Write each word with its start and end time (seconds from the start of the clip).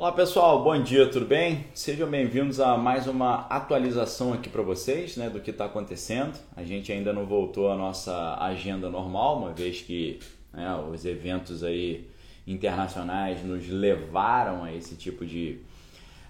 Olá 0.00 0.12
pessoal, 0.12 0.64
bom 0.64 0.82
dia, 0.82 1.10
tudo 1.10 1.26
bem? 1.26 1.66
Sejam 1.74 2.08
bem-vindos 2.08 2.58
a 2.58 2.74
mais 2.74 3.06
uma 3.06 3.46
atualização 3.48 4.32
aqui 4.32 4.48
para 4.48 4.62
vocês 4.62 5.14
né, 5.18 5.28
do 5.28 5.40
que 5.40 5.50
está 5.50 5.66
acontecendo. 5.66 6.38
A 6.56 6.64
gente 6.64 6.90
ainda 6.90 7.12
não 7.12 7.26
voltou 7.26 7.70
à 7.70 7.76
nossa 7.76 8.38
agenda 8.40 8.88
normal, 8.88 9.36
uma 9.36 9.52
vez 9.52 9.82
que 9.82 10.18
né, 10.54 10.74
os 10.90 11.04
eventos 11.04 11.62
aí 11.62 12.08
internacionais 12.46 13.44
nos 13.44 13.68
levaram 13.68 14.64
a 14.64 14.72
esse 14.72 14.94
tipo 14.94 15.26
de 15.26 15.58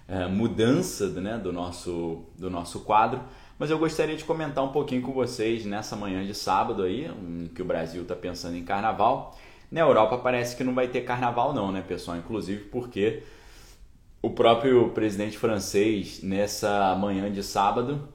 é, 0.05 0.27
mudança 0.27 1.07
né, 1.07 1.37
do, 1.37 1.53
nosso, 1.53 2.25
do 2.37 2.49
nosso 2.49 2.81
quadro. 2.81 3.21
Mas 3.57 3.71
eu 3.71 3.79
gostaria 3.79 4.17
de 4.17 4.25
comentar 4.25 4.65
um 4.65 4.73
pouquinho 4.73 5.01
com 5.01 5.13
vocês 5.13 5.65
nessa 5.65 5.95
manhã 5.95 6.25
de 6.25 6.33
sábado 6.33 6.83
aí, 6.83 7.05
em 7.05 7.47
que 7.47 7.61
o 7.61 7.65
Brasil 7.65 8.01
está 8.01 8.17
pensando 8.17 8.57
em 8.57 8.65
carnaval. 8.65 9.33
Na 9.71 9.79
Europa 9.79 10.17
parece 10.17 10.57
que 10.57 10.63
não 10.65 10.75
vai 10.75 10.89
ter 10.89 11.05
carnaval 11.05 11.53
não, 11.53 11.71
né, 11.71 11.81
pessoal? 11.81 12.17
Inclusive 12.17 12.65
porque 12.65 13.23
o 14.21 14.29
próprio 14.29 14.89
presidente 14.89 15.37
francês, 15.37 16.21
nessa 16.21 16.95
manhã 16.95 17.31
de 17.31 17.41
sábado, 17.41 18.07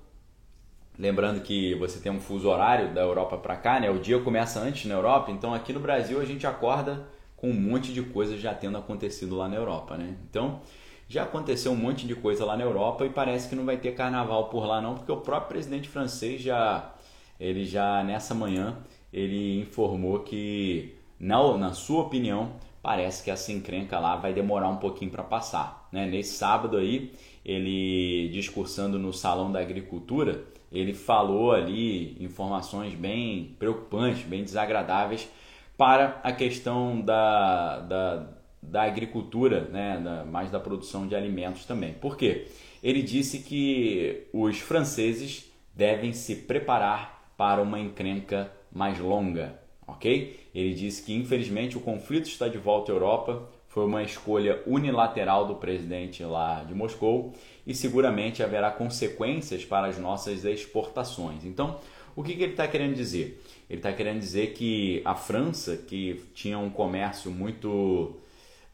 lembrando 0.99 1.41
que 1.41 1.75
você 1.75 1.99
tem 1.99 2.13
um 2.13 2.21
fuso 2.21 2.49
horário 2.49 2.95
da 2.95 3.01
Europa 3.01 3.37
para 3.37 3.57
cá, 3.57 3.81
né? 3.81 3.91
O 3.91 3.99
dia 3.99 4.19
começa 4.21 4.61
antes 4.61 4.87
na 4.87 4.95
Europa, 4.95 5.31
então 5.31 5.53
aqui 5.53 5.73
no 5.73 5.81
Brasil 5.81 6.21
a 6.21 6.25
gente 6.25 6.47
acorda 6.47 7.07
com 7.37 7.51
um 7.51 7.61
monte 7.61 7.93
de 7.93 8.03
coisa 8.03 8.39
já 8.39 8.55
tendo 8.55 8.79
acontecido 8.79 9.37
lá 9.37 9.49
na 9.49 9.57
Europa, 9.57 9.97
né? 9.97 10.17
Então, 10.31 10.61
já 11.09 11.25
aconteceu 11.25 11.73
um 11.73 11.77
monte 11.77 12.07
de 12.07 12.15
coisa 12.15 12.45
lá 12.45 12.57
na 12.57 12.65
Europa 12.65 13.05
e 13.05 13.11
parece 13.11 13.49
que 13.49 13.55
não 13.55 13.65
vai 13.65 13.77
ter 13.77 13.93
carnaval 13.93 14.49
por 14.49 14.65
lá 14.65 14.81
não, 14.81 14.95
porque 14.95 15.13
o 15.13 15.19
próprio 15.19 15.49
presidente 15.49 15.89
francês 15.89 16.41
já 16.41 16.93
ele 17.39 17.65
já 17.65 18.03
nessa 18.03 18.35
manhã 18.35 18.79
ele 19.13 19.61
informou 19.61 20.21
que 20.21 20.97
na, 21.19 21.57
na 21.59 21.73
sua 21.75 22.03
opinião 22.03 22.53
parece 22.87 23.25
que 23.25 23.33
essa 23.33 23.51
encrenca 23.51 23.99
lá 23.99 24.15
vai 24.15 24.33
demorar 24.33 24.69
um 24.69 24.77
pouquinho 24.77 25.11
para 25.11 25.25
passar. 25.25 25.89
Né? 25.91 26.07
Nesse 26.07 26.35
sábado 26.35 26.77
aí, 26.77 27.11
ele 27.45 28.29
discursando 28.29 28.97
no 28.97 29.13
Salão 29.13 29.51
da 29.51 29.59
Agricultura, 29.59 30.45
ele 30.71 30.95
falou 30.95 31.51
ali 31.51 32.17
informações 32.23 32.95
bem 32.95 33.57
preocupantes, 33.59 34.23
bem 34.23 34.45
desagradáveis 34.45 35.29
para 35.77 36.21
a 36.23 36.31
questão 36.31 37.01
da, 37.01 37.81
da, 37.81 38.29
da 38.63 38.83
agricultura, 38.85 39.63
né? 39.63 40.01
Da, 40.01 40.25
mais 40.25 40.53
da 40.53 40.61
produção 40.61 41.09
de 41.09 41.17
alimentos 41.17 41.65
também. 41.65 41.93
Por 41.95 42.17
quê? 42.17 42.47
Ele 42.85 43.03
disse 43.03 43.41
que 43.41 44.29
os 44.33 44.61
franceses 44.61 45.53
devem 45.75 46.13
se 46.13 46.37
preparar 46.37 47.33
para 47.37 47.61
uma 47.61 47.81
encrenca 47.81 48.49
mais 48.73 48.97
longa, 49.01 49.59
ok? 49.87 50.49
Ele 50.55 50.75
disse 50.75 51.03
que 51.03 51.15
infelizmente 51.15 51.77
o 51.77 51.81
conflito 51.81 52.27
está 52.27 52.49
de 52.49 52.59
volta 52.59 52.93
à 52.93 52.95
Europa, 52.95 53.49
foi 53.69 53.85
uma 53.85 54.03
escolha 54.03 54.63
unilateral 54.67 55.47
do 55.47 55.57
presidente 55.57 56.23
lá 56.25 56.65
de 56.65 56.75
Moscou 56.75 57.35
e 57.67 57.75
seguramente 57.75 58.43
haverá 58.43 58.71
consequências 58.71 59.65
para 59.67 59.89
as 59.89 59.99
nossas 59.99 60.47
exportações. 60.47 61.45
Então, 61.45 61.79
o 62.17 62.23
que, 62.23 62.35
que 62.35 62.43
ele 62.43 62.53
está 62.53 62.67
querendo 62.67 62.95
dizer? 62.95 63.43
Ele 63.69 63.79
está 63.79 63.93
querendo 63.93 64.19
dizer 64.19 64.55
que 64.55 65.03
a 65.05 65.15
França, 65.15 65.77
que 65.77 66.25
tinha 66.33 66.59
um 66.59 66.71
comércio 66.71 67.31
muito, 67.31 68.17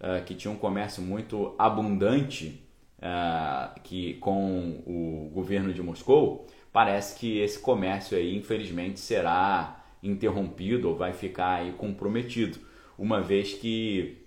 uh, 0.01 0.25
que 0.25 0.37
tinha 0.37 0.53
um 0.53 0.57
comércio 0.57 1.03
muito 1.03 1.53
abundante 1.59 2.63
uh, 2.99 3.81
que 3.83 4.15
com 4.15 4.83
o 4.87 5.33
governo 5.35 5.75
de 5.75 5.83
Moscou, 5.83 6.47
parece 6.73 7.19
que 7.19 7.41
esse 7.41 7.59
comércio 7.59 8.17
aí, 8.17 8.37
infelizmente, 8.37 9.01
será 9.01 9.82
interrompido 10.03 10.89
ou 10.89 10.97
vai 10.97 11.13
ficar 11.13 11.61
aí 11.61 11.73
comprometido, 11.73 12.59
uma 12.99 13.21
vez 13.21 13.55
que 13.55 14.19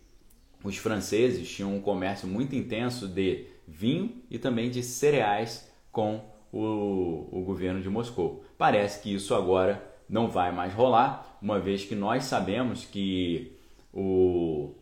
os 0.63 0.77
franceses 0.77 1.49
tinham 1.49 1.75
um 1.75 1.81
comércio 1.81 2.27
muito 2.27 2.55
intenso 2.55 3.07
de 3.07 3.45
vinho 3.67 4.21
e 4.29 4.39
também 4.39 4.69
de 4.69 4.81
cereais 4.81 5.71
com 5.91 6.23
o, 6.51 7.27
o 7.31 7.43
governo 7.43 7.81
de 7.81 7.89
Moscou. 7.89 8.43
Parece 8.57 9.01
que 9.01 9.13
isso 9.13 9.35
agora 9.35 9.83
não 10.07 10.29
vai 10.29 10.51
mais 10.51 10.73
rolar, 10.73 11.37
uma 11.41 11.59
vez 11.59 11.83
que 11.83 11.95
nós 11.95 12.25
sabemos 12.25 12.85
que 12.85 13.57
o 13.93 14.73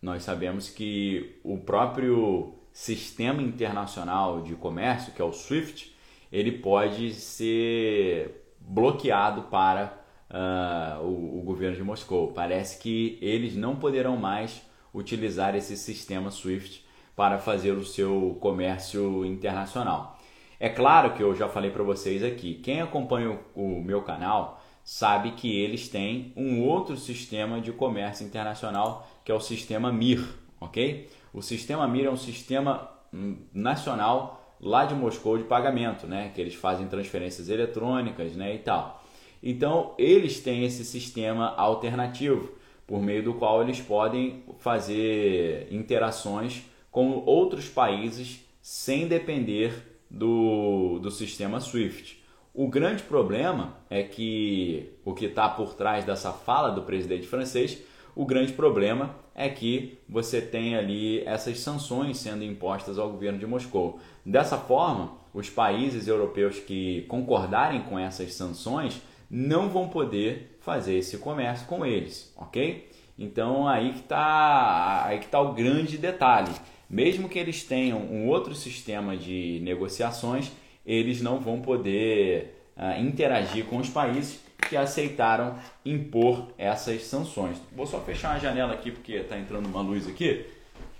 nós 0.00 0.22
sabemos 0.22 0.68
que 0.68 1.40
o 1.42 1.58
próprio 1.58 2.54
sistema 2.72 3.42
internacional 3.42 4.42
de 4.42 4.54
comércio, 4.54 5.12
que 5.12 5.20
é 5.20 5.24
o 5.24 5.32
SWIFT, 5.32 5.96
ele 6.30 6.52
pode 6.52 7.14
ser 7.14 8.46
bloqueado 8.60 9.42
para 9.44 10.05
uh, 10.30 11.02
o, 11.02 11.40
o 11.40 11.42
governo 11.42 11.76
de 11.76 11.82
Moscou. 11.82 12.32
Parece 12.32 12.78
que 12.80 13.18
eles 13.20 13.54
não 13.56 13.76
poderão 13.76 14.16
mais 14.16 14.62
utilizar 14.92 15.54
esse 15.54 15.76
sistema 15.76 16.30
SWIFT 16.30 16.84
para 17.14 17.38
fazer 17.38 17.72
o 17.72 17.84
seu 17.84 18.36
comércio 18.40 19.24
internacional. 19.24 20.18
É 20.58 20.68
claro 20.68 21.14
que 21.14 21.22
eu 21.22 21.34
já 21.34 21.48
falei 21.48 21.70
para 21.70 21.82
vocês 21.82 22.22
aqui, 22.22 22.54
quem 22.54 22.80
acompanha 22.80 23.38
o, 23.54 23.78
o 23.78 23.84
meu 23.84 24.02
canal 24.02 24.62
sabe 24.82 25.32
que 25.32 25.60
eles 25.60 25.88
têm 25.88 26.32
um 26.36 26.62
outro 26.62 26.96
sistema 26.96 27.60
de 27.60 27.72
comércio 27.72 28.24
internacional 28.24 29.06
que 29.24 29.32
é 29.32 29.34
o 29.34 29.40
sistema 29.40 29.92
MIR, 29.92 30.24
ok? 30.60 31.10
O 31.32 31.42
sistema 31.42 31.86
MIR 31.88 32.06
é 32.06 32.10
um 32.10 32.16
sistema 32.16 32.88
hum, 33.12 33.36
nacional 33.52 34.56
lá 34.60 34.84
de 34.84 34.94
Moscou 34.94 35.36
de 35.36 35.44
pagamento, 35.44 36.06
né? 36.06 36.30
Que 36.34 36.40
eles 36.40 36.54
fazem 36.54 36.86
transferências 36.86 37.48
eletrônicas, 37.48 38.36
né? 38.36 38.54
E 38.54 38.58
tal. 38.58 39.02
Então, 39.42 39.94
eles 39.98 40.40
têm 40.40 40.64
esse 40.64 40.84
sistema 40.84 41.54
alternativo, 41.56 42.50
por 42.86 43.02
meio 43.02 43.22
do 43.22 43.34
qual 43.34 43.62
eles 43.62 43.80
podem 43.80 44.44
fazer 44.58 45.68
interações 45.70 46.62
com 46.90 47.22
outros 47.26 47.68
países 47.68 48.40
sem 48.62 49.06
depender 49.06 49.72
do, 50.10 50.98
do 51.00 51.10
sistema 51.10 51.60
SWIFT. 51.60 52.24
O 52.54 52.68
grande 52.68 53.02
problema 53.02 53.76
é 53.90 54.02
que 54.02 54.92
o 55.04 55.12
que 55.12 55.26
está 55.26 55.48
por 55.48 55.74
trás 55.74 56.04
dessa 56.04 56.32
fala 56.32 56.70
do 56.70 56.82
presidente 56.82 57.26
francês, 57.26 57.82
o 58.14 58.24
grande 58.24 58.54
problema 58.54 59.14
é 59.34 59.50
que 59.50 59.98
você 60.08 60.40
tem 60.40 60.74
ali 60.74 61.20
essas 61.26 61.60
sanções 61.60 62.16
sendo 62.16 62.42
impostas 62.42 62.98
ao 62.98 63.10
governo 63.10 63.38
de 63.38 63.46
Moscou. 63.46 64.00
Dessa 64.24 64.56
forma, 64.56 65.12
os 65.34 65.50
países 65.50 66.08
europeus 66.08 66.58
que 66.58 67.02
concordarem 67.02 67.82
com 67.82 67.98
essas 67.98 68.32
sanções 68.32 69.02
não 69.30 69.68
vão 69.68 69.88
poder 69.88 70.56
fazer 70.60 70.96
esse 70.96 71.18
comércio 71.18 71.66
com 71.66 71.84
eles, 71.84 72.32
ok? 72.36 72.90
Então 73.18 73.66
aí 73.66 73.92
que 73.92 74.00
está 74.00 75.04
aí 75.06 75.18
que 75.18 75.26
tá 75.26 75.40
o 75.40 75.52
grande 75.54 75.96
detalhe. 75.96 76.52
Mesmo 76.88 77.28
que 77.28 77.38
eles 77.38 77.64
tenham 77.64 77.98
um 77.98 78.28
outro 78.28 78.54
sistema 78.54 79.16
de 79.16 79.60
negociações, 79.62 80.52
eles 80.84 81.20
não 81.20 81.40
vão 81.40 81.60
poder 81.60 82.62
uh, 82.76 83.00
interagir 83.00 83.64
com 83.64 83.78
os 83.78 83.88
países 83.88 84.40
que 84.68 84.76
aceitaram 84.76 85.58
impor 85.84 86.48
essas 86.56 87.02
sanções. 87.02 87.58
Vou 87.74 87.86
só 87.86 88.00
fechar 88.00 88.36
a 88.36 88.38
janela 88.38 88.72
aqui 88.72 88.90
porque 88.90 89.12
está 89.14 89.36
entrando 89.36 89.66
uma 89.66 89.82
luz 89.82 90.06
aqui, 90.06 90.46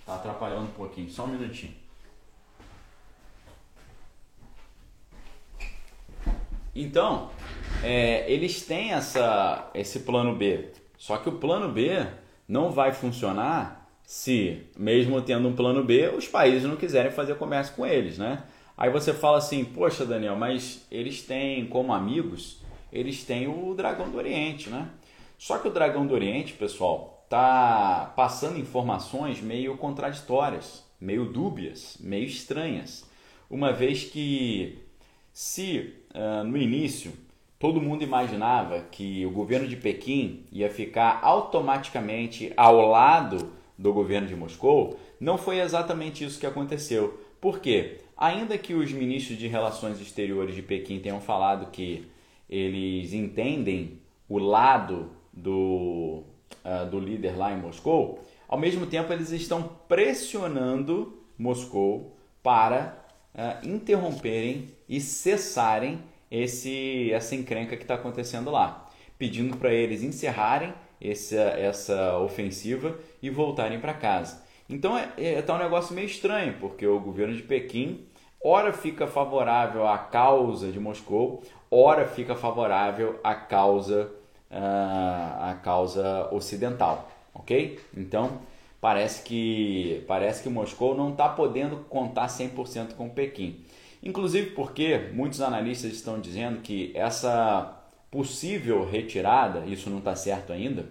está 0.00 0.16
atrapalhando 0.16 0.64
um 0.64 0.75
pouquinho. 0.75 1.08
Só 1.08 1.25
um 1.25 1.28
minutinho. 1.28 1.86
Então, 6.76 7.31
é, 7.82 8.31
eles 8.31 8.60
têm 8.60 8.92
essa, 8.92 9.70
esse 9.75 10.00
plano 10.00 10.37
B. 10.37 10.72
Só 10.98 11.16
que 11.16 11.28
o 11.28 11.38
plano 11.38 11.72
B 11.72 12.06
não 12.47 12.70
vai 12.70 12.92
funcionar 12.92 13.91
se, 14.03 14.62
mesmo 14.76 15.20
tendo 15.22 15.48
um 15.48 15.56
plano 15.56 15.82
B, 15.82 16.09
os 16.09 16.28
países 16.28 16.64
não 16.64 16.76
quiserem 16.76 17.10
fazer 17.10 17.37
comércio 17.37 17.75
com 17.75 17.87
eles, 17.87 18.19
né? 18.19 18.44
Aí 18.76 18.91
você 18.91 19.14
fala 19.14 19.38
assim, 19.38 19.64
poxa 19.64 20.04
Daniel, 20.04 20.37
mas 20.37 20.87
eles 20.91 21.22
têm 21.22 21.66
como 21.66 21.94
amigos, 21.94 22.62
eles 22.93 23.25
têm 23.25 23.48
o 23.48 23.75
Dragão 23.75 24.10
do 24.10 24.19
Oriente, 24.19 24.69
né? 24.69 24.91
Só 25.38 25.58
que 25.58 25.69
o 25.69 25.72
Dragão 25.72 26.06
do 26.06 26.14
Oriente, 26.14 26.53
pessoal, 26.53 27.25
tá 27.28 28.12
passando 28.14 28.58
informações 28.58 29.41
meio 29.41 29.76
contraditórias, 29.78 30.84
meio 31.00 31.25
dúbias, 31.25 31.96
meio 32.00 32.26
estranhas. 32.26 33.08
Uma 33.50 33.72
vez 33.72 34.05
que 34.05 34.79
se 35.32 35.94
no 36.45 36.57
início 36.57 37.13
todo 37.59 37.81
mundo 37.81 38.05
imaginava 38.05 38.81
que 38.91 39.25
o 39.25 39.31
governo 39.31 39.67
de 39.67 39.77
Pequim 39.77 40.45
ia 40.53 40.71
ficar 40.71 41.21
automaticamente 41.23 42.53
ao 42.57 42.87
lado 42.87 43.53
do 43.79 43.93
governo 43.93 44.27
de 44.27 44.37
Moscou, 44.37 44.99
não 45.21 45.39
foi 45.39 45.61
exatamente 45.61 46.25
isso 46.25 46.39
que 46.39 46.47
aconteceu. 46.47 47.21
Por 47.41 47.61
quê? 47.61 48.01
Ainda 48.17 48.57
que 48.57 48.75
os 48.75 48.93
ministros 48.93 49.39
de 49.39 49.47
Relações 49.47 50.01
Exteriores 50.01 50.55
de 50.55 50.63
Pequim 50.63 50.99
tenham 50.99 51.21
falado 51.21 51.71
que 51.71 52.07
eles 52.49 53.13
entendem 53.13 54.01
o 54.29 54.39
lado 54.39 55.11
do, 55.33 56.23
uh, 56.65 56.87
do 56.91 56.99
líder 56.99 57.37
lá 57.37 57.53
em 57.53 57.61
Moscou, 57.61 58.21
ao 58.49 58.59
mesmo 58.59 58.87
tempo 58.87 59.13
eles 59.13 59.31
estão 59.31 59.71
pressionando 59.89 61.21
Moscou 61.39 62.17
para 62.43 63.05
uh, 63.35 63.67
interromperem 63.67 64.75
e 64.88 65.00
cessarem 65.00 66.00
esse 66.31 67.12
essa 67.12 67.35
encrenca 67.35 67.77
que 67.77 67.83
está 67.83 67.94
acontecendo 67.94 68.50
lá, 68.50 68.88
pedindo 69.19 69.56
para 69.56 69.73
eles 69.73 70.03
encerrarem 70.03 70.73
essa, 71.00 71.37
essa 71.37 72.19
ofensiva 72.19 72.99
e 73.23 73.31
voltarem 73.31 73.81
para 73.81 73.94
casa. 73.94 74.44
Então 74.69 74.99
é, 74.99 75.11
é 75.17 75.43
tá 75.43 75.55
um 75.55 75.59
negócio 75.59 75.94
meio 75.94 76.06
estranho, 76.06 76.55
porque 76.59 76.87
o 76.87 76.99
governo 76.99 77.35
de 77.35 77.43
Pequim 77.43 78.05
ora 78.43 78.73
fica 78.73 79.06
favorável 79.06 79.87
à 79.87 79.99
causa 79.99 80.71
de 80.71 80.81
Moscou, 80.81 81.43
ora 81.71 82.06
fica 82.06 82.35
favorável 82.35 83.19
à 83.23 83.35
causa, 83.35 84.11
uh, 84.50 85.50
à 85.50 85.59
causa 85.62 86.29
ocidental, 86.32 87.09
ok? 87.35 87.79
Então 87.97 88.41
parece 88.81 89.23
que 89.23 90.05
parece 90.06 90.43
que 90.43 90.49
Moscou 90.49 90.97
não 90.97 91.11
está 91.11 91.29
podendo 91.29 91.79
contar 91.89 92.27
100% 92.27 92.94
com 92.94 93.09
Pequim. 93.09 93.65
Inclusive 94.02 94.50
porque 94.50 95.10
muitos 95.12 95.40
analistas 95.40 95.93
estão 95.93 96.20
dizendo 96.20 96.60
que 96.60 96.93
essa 96.94 97.82
possível 98.10 98.88
retirada, 98.88 99.66
isso 99.66 99.90
não 99.90 99.98
está 99.98 100.14
certo 100.14 100.52
ainda, 100.52 100.87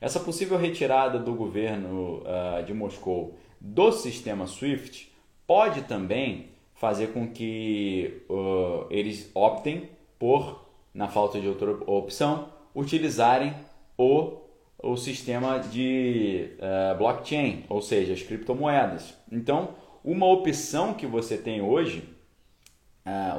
essa 0.00 0.20
possível 0.20 0.58
retirada 0.58 1.18
do 1.18 1.34
governo 1.34 2.22
uh, 2.22 2.62
de 2.64 2.74
Moscou 2.74 3.34
do 3.60 3.90
sistema 3.92 4.46
SWIFT 4.46 5.10
pode 5.46 5.82
também 5.82 6.50
fazer 6.74 7.08
com 7.08 7.28
que 7.28 8.22
uh, 8.28 8.86
eles 8.90 9.30
optem 9.34 9.88
por, 10.18 10.66
na 10.92 11.08
falta 11.08 11.40
de 11.40 11.48
outra 11.48 11.70
opção, 11.90 12.48
utilizarem 12.74 13.54
o, 13.96 14.38
o 14.82 14.96
sistema 14.96 15.58
de 15.58 16.50
uh, 16.58 16.98
blockchain, 16.98 17.64
ou 17.68 17.80
seja, 17.80 18.12
as 18.12 18.22
criptomoedas. 18.22 19.14
Então, 19.32 19.70
uma 20.04 20.26
opção 20.26 20.92
que 20.92 21.06
você 21.06 21.38
tem 21.38 21.62
hoje, 21.62 22.06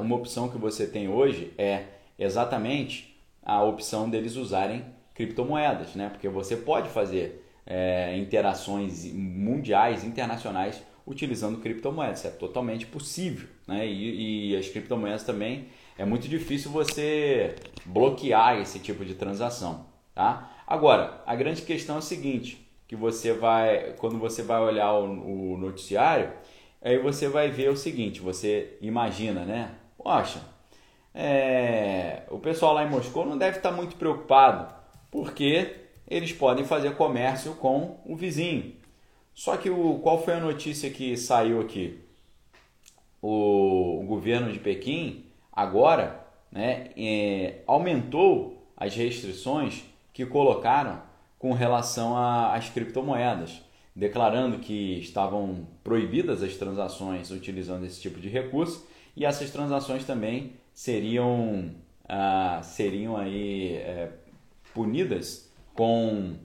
uma 0.00 0.16
opção 0.16 0.48
que 0.48 0.58
você 0.58 0.86
tem 0.86 1.08
hoje 1.08 1.52
é 1.58 1.84
exatamente 2.18 3.16
a 3.42 3.62
opção 3.62 4.08
deles 4.08 4.36
usarem 4.36 4.84
criptomoedas, 5.14 5.94
né? 5.94 6.08
Porque 6.08 6.28
você 6.28 6.56
pode 6.56 6.88
fazer 6.88 7.44
é, 7.66 8.16
interações 8.16 9.04
mundiais, 9.12 10.04
internacionais 10.04 10.82
utilizando 11.06 11.58
criptomoedas. 11.58 12.24
É 12.24 12.30
totalmente 12.30 12.86
possível. 12.86 13.48
Né? 13.66 13.86
E, 13.86 14.52
e, 14.52 14.56
as 14.56 14.68
criptomoedas 14.68 15.24
também 15.24 15.68
é 15.96 16.04
muito 16.04 16.28
difícil 16.28 16.70
você 16.70 17.56
bloquear 17.84 18.58
esse 18.60 18.78
tipo 18.78 19.04
de 19.04 19.14
transação. 19.14 19.86
Tá? 20.14 20.52
Agora, 20.66 21.22
a 21.26 21.34
grande 21.34 21.62
questão 21.62 21.96
é 21.96 21.98
a 21.98 22.02
seguinte, 22.02 22.66
que 22.86 22.94
você 22.94 23.32
vai, 23.32 23.94
quando 23.98 24.18
você 24.18 24.42
vai 24.42 24.60
olhar 24.60 24.92
o, 24.92 25.54
o 25.54 25.58
noticiário, 25.58 26.32
aí 26.82 26.98
você 26.98 27.28
vai 27.28 27.50
ver 27.50 27.70
o 27.70 27.76
seguinte, 27.76 28.20
você 28.20 28.76
imagina, 28.80 29.44
né? 29.44 29.72
Poxa, 29.96 30.40
é, 31.14 32.22
o 32.30 32.38
pessoal 32.38 32.74
lá 32.74 32.84
em 32.84 32.90
Moscou 32.90 33.26
não 33.26 33.36
deve 33.36 33.56
estar 33.56 33.72
muito 33.72 33.96
preocupado, 33.96 34.72
porque 35.10 35.76
eles 36.06 36.32
podem 36.32 36.64
fazer 36.64 36.94
comércio 36.94 37.54
com 37.54 37.98
o 38.06 38.14
vizinho. 38.16 38.76
Só 39.34 39.56
que 39.56 39.70
o, 39.70 39.98
qual 40.00 40.22
foi 40.22 40.34
a 40.34 40.40
notícia 40.40 40.90
que 40.90 41.16
saiu 41.16 41.60
aqui? 41.60 41.98
O, 43.20 44.00
o 44.00 44.06
governo 44.06 44.52
de 44.52 44.58
Pequim 44.58 45.24
agora 45.52 46.24
né, 46.50 46.90
é, 46.96 47.62
aumentou 47.66 48.68
as 48.76 48.94
restrições 48.94 49.84
que 50.12 50.24
colocaram 50.24 51.02
com 51.38 51.52
relação 51.52 52.16
às 52.16 52.68
criptomoedas, 52.68 53.62
declarando 53.98 54.60
que 54.60 55.00
estavam 55.00 55.66
proibidas 55.82 56.40
as 56.40 56.54
transações 56.54 57.32
utilizando 57.32 57.84
esse 57.84 58.00
tipo 58.00 58.20
de 58.20 58.28
recurso 58.28 58.86
e 59.16 59.24
essas 59.24 59.50
transações 59.50 60.04
também 60.04 60.52
seriam, 60.72 61.74
ah, 62.08 62.60
seriam 62.62 63.16
aí, 63.16 63.72
é, 63.72 64.12
punidas 64.72 65.50
com, 65.74 66.36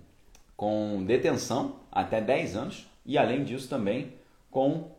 com 0.57 1.03
detenção 1.05 1.75
até 1.91 2.19
10 2.19 2.55
anos 2.55 2.88
e, 3.05 3.19
além 3.19 3.44
disso, 3.44 3.69
também 3.69 4.13
com 4.49 4.91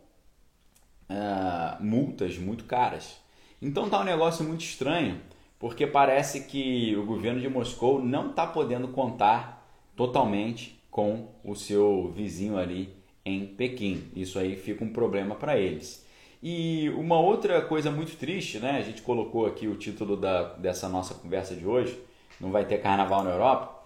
uh, 1.09 1.83
multas 1.83 2.37
muito 2.37 2.63
caras. 2.63 3.17
Então 3.61 3.89
tá 3.89 3.99
um 3.99 4.05
negócio 4.05 4.45
muito 4.45 4.61
estranho, 4.61 5.19
porque 5.59 5.85
parece 5.85 6.45
que 6.45 6.95
o 6.95 7.05
governo 7.05 7.41
de 7.41 7.49
Moscou 7.49 8.01
não 8.01 8.29
está 8.29 8.47
podendo 8.47 8.87
contar 8.87 9.67
totalmente 9.95 10.74
com 10.95 11.27
o 11.43 11.57
seu 11.57 12.09
vizinho 12.15 12.57
ali 12.57 12.95
em 13.25 13.45
Pequim. 13.45 14.09
Isso 14.15 14.39
aí 14.39 14.55
fica 14.55 14.81
um 14.81 14.93
problema 14.93 15.35
para 15.35 15.59
eles. 15.59 16.05
E 16.41 16.87
uma 16.91 17.19
outra 17.19 17.61
coisa 17.61 17.91
muito 17.91 18.15
triste, 18.15 18.59
né? 18.59 18.77
A 18.77 18.81
gente 18.81 19.01
colocou 19.01 19.45
aqui 19.45 19.67
o 19.67 19.75
título 19.75 20.15
da, 20.15 20.53
dessa 20.53 20.87
nossa 20.87 21.13
conversa 21.13 21.53
de 21.53 21.67
hoje, 21.67 21.99
não 22.39 22.49
vai 22.49 22.63
ter 22.63 22.77
carnaval 22.77 23.25
na 23.25 23.31
Europa. 23.31 23.83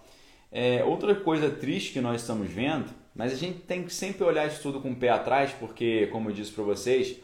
É, 0.52 0.84
outra 0.84 1.12
coisa 1.16 1.50
triste 1.50 1.92
que 1.94 2.00
nós 2.00 2.20
estamos 2.20 2.48
vendo, 2.48 2.90
mas 3.12 3.32
a 3.32 3.36
gente 3.36 3.58
tem 3.58 3.82
que 3.82 3.92
sempre 3.92 4.22
olhar 4.22 4.46
isso 4.46 4.62
tudo 4.62 4.78
com 4.80 4.92
o 4.92 4.96
pé 4.96 5.08
atrás, 5.08 5.50
porque, 5.58 6.06
como 6.12 6.30
eu 6.30 6.32
disse 6.32 6.52
para 6.52 6.62
vocês, 6.62 7.16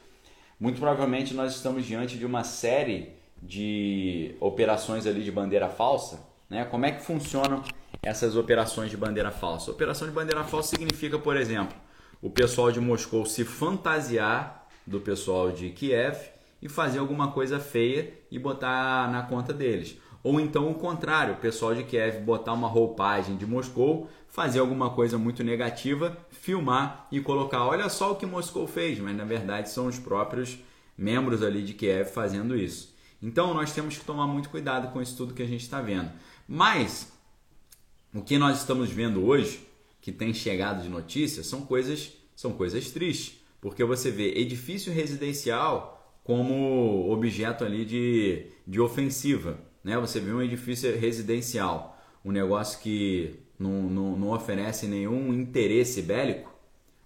muito 0.58 0.80
provavelmente 0.80 1.32
nós 1.32 1.54
estamos 1.54 1.86
diante 1.86 2.18
de 2.18 2.26
uma 2.26 2.42
série 2.42 3.12
de 3.40 4.34
operações 4.40 5.06
ali 5.06 5.22
de 5.22 5.30
bandeira 5.30 5.68
falsa. 5.68 6.26
Né? 6.50 6.64
Como 6.64 6.84
é 6.84 6.90
que 6.90 7.04
funcionam 7.04 7.62
essas 8.02 8.36
operações 8.36 8.90
de 8.90 8.96
bandeira 8.96 9.30
falsa? 9.30 9.70
Operação 9.70 10.06
de 10.06 10.14
bandeira 10.14 10.44
falsa 10.44 10.70
significa, 10.70 11.18
por 11.18 11.36
exemplo, 11.36 11.76
o 12.22 12.30
pessoal 12.30 12.72
de 12.72 12.80
Moscou 12.80 13.26
se 13.26 13.44
fantasiar 13.44 14.66
do 14.86 15.00
pessoal 15.00 15.50
de 15.50 15.70
Kiev 15.70 16.16
e 16.62 16.68
fazer 16.68 16.98
alguma 16.98 17.32
coisa 17.32 17.58
feia 17.58 18.12
e 18.30 18.38
botar 18.38 19.10
na 19.10 19.22
conta 19.22 19.52
deles. 19.52 19.98
Ou 20.22 20.40
então 20.40 20.68
o 20.68 20.74
contrário, 20.74 21.34
o 21.34 21.38
pessoal 21.38 21.74
de 21.74 21.84
Kiev 21.84 22.20
botar 22.20 22.52
uma 22.52 22.66
roupagem 22.66 23.36
de 23.36 23.46
Moscou, 23.46 24.10
fazer 24.28 24.58
alguma 24.58 24.90
coisa 24.90 25.16
muito 25.16 25.44
negativa, 25.44 26.16
filmar 26.30 27.06
e 27.12 27.20
colocar, 27.20 27.64
olha 27.64 27.88
só 27.88 28.12
o 28.12 28.16
que 28.16 28.26
Moscou 28.26 28.66
fez, 28.66 28.98
mas 28.98 29.16
na 29.16 29.24
verdade 29.24 29.70
são 29.70 29.86
os 29.86 29.98
próprios 29.98 30.58
membros 30.98 31.42
ali 31.42 31.62
de 31.62 31.74
Kiev 31.74 32.08
fazendo 32.10 32.56
isso. 32.56 32.94
Então 33.22 33.54
nós 33.54 33.72
temos 33.72 33.96
que 33.96 34.04
tomar 34.04 34.26
muito 34.26 34.48
cuidado 34.48 34.92
com 34.92 35.00
isso 35.00 35.16
tudo 35.16 35.34
que 35.34 35.42
a 35.42 35.46
gente 35.46 35.62
está 35.62 35.80
vendo. 35.80 36.10
Mas 36.48 37.15
o 38.16 38.22
que 38.22 38.38
nós 38.38 38.58
estamos 38.58 38.90
vendo 38.90 39.24
hoje, 39.24 39.60
que 40.00 40.10
tem 40.10 40.32
chegado 40.32 40.82
de 40.82 40.88
notícias, 40.88 41.46
são 41.46 41.62
coisas, 41.62 42.12
são 42.34 42.52
coisas 42.52 42.90
tristes, 42.90 43.40
porque 43.60 43.84
você 43.84 44.10
vê 44.10 44.32
edifício 44.38 44.92
residencial 44.92 45.92
como 46.24 47.10
objeto 47.10 47.64
ali 47.64 47.84
de, 47.84 48.46
de 48.66 48.80
ofensiva 48.80 49.58
né? 49.86 49.96
Você 50.00 50.18
vê 50.18 50.32
um 50.32 50.42
edifício 50.42 50.98
residencial, 50.98 51.96
um 52.24 52.32
negócio 52.32 52.80
que 52.80 53.36
não, 53.56 53.84
não, 53.84 54.16
não 54.16 54.30
oferece 54.30 54.88
nenhum 54.88 55.32
interesse 55.32 56.02
bélico, 56.02 56.52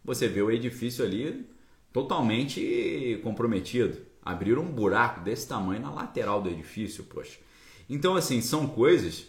você 0.03 0.27
vê 0.27 0.41
o 0.41 0.51
edifício 0.51 1.05
ali 1.05 1.47
totalmente 1.93 3.21
comprometido. 3.23 3.99
Abriram 4.23 4.63
um 4.63 4.73
buraco 4.73 5.21
desse 5.21 5.47
tamanho 5.47 5.83
na 5.83 5.91
lateral 5.91 6.41
do 6.41 6.49
edifício, 6.49 7.05
poxa. 7.05 7.39
Então, 7.87 8.17
assim, 8.17 8.41
são 8.41 8.67
coisas 8.67 9.27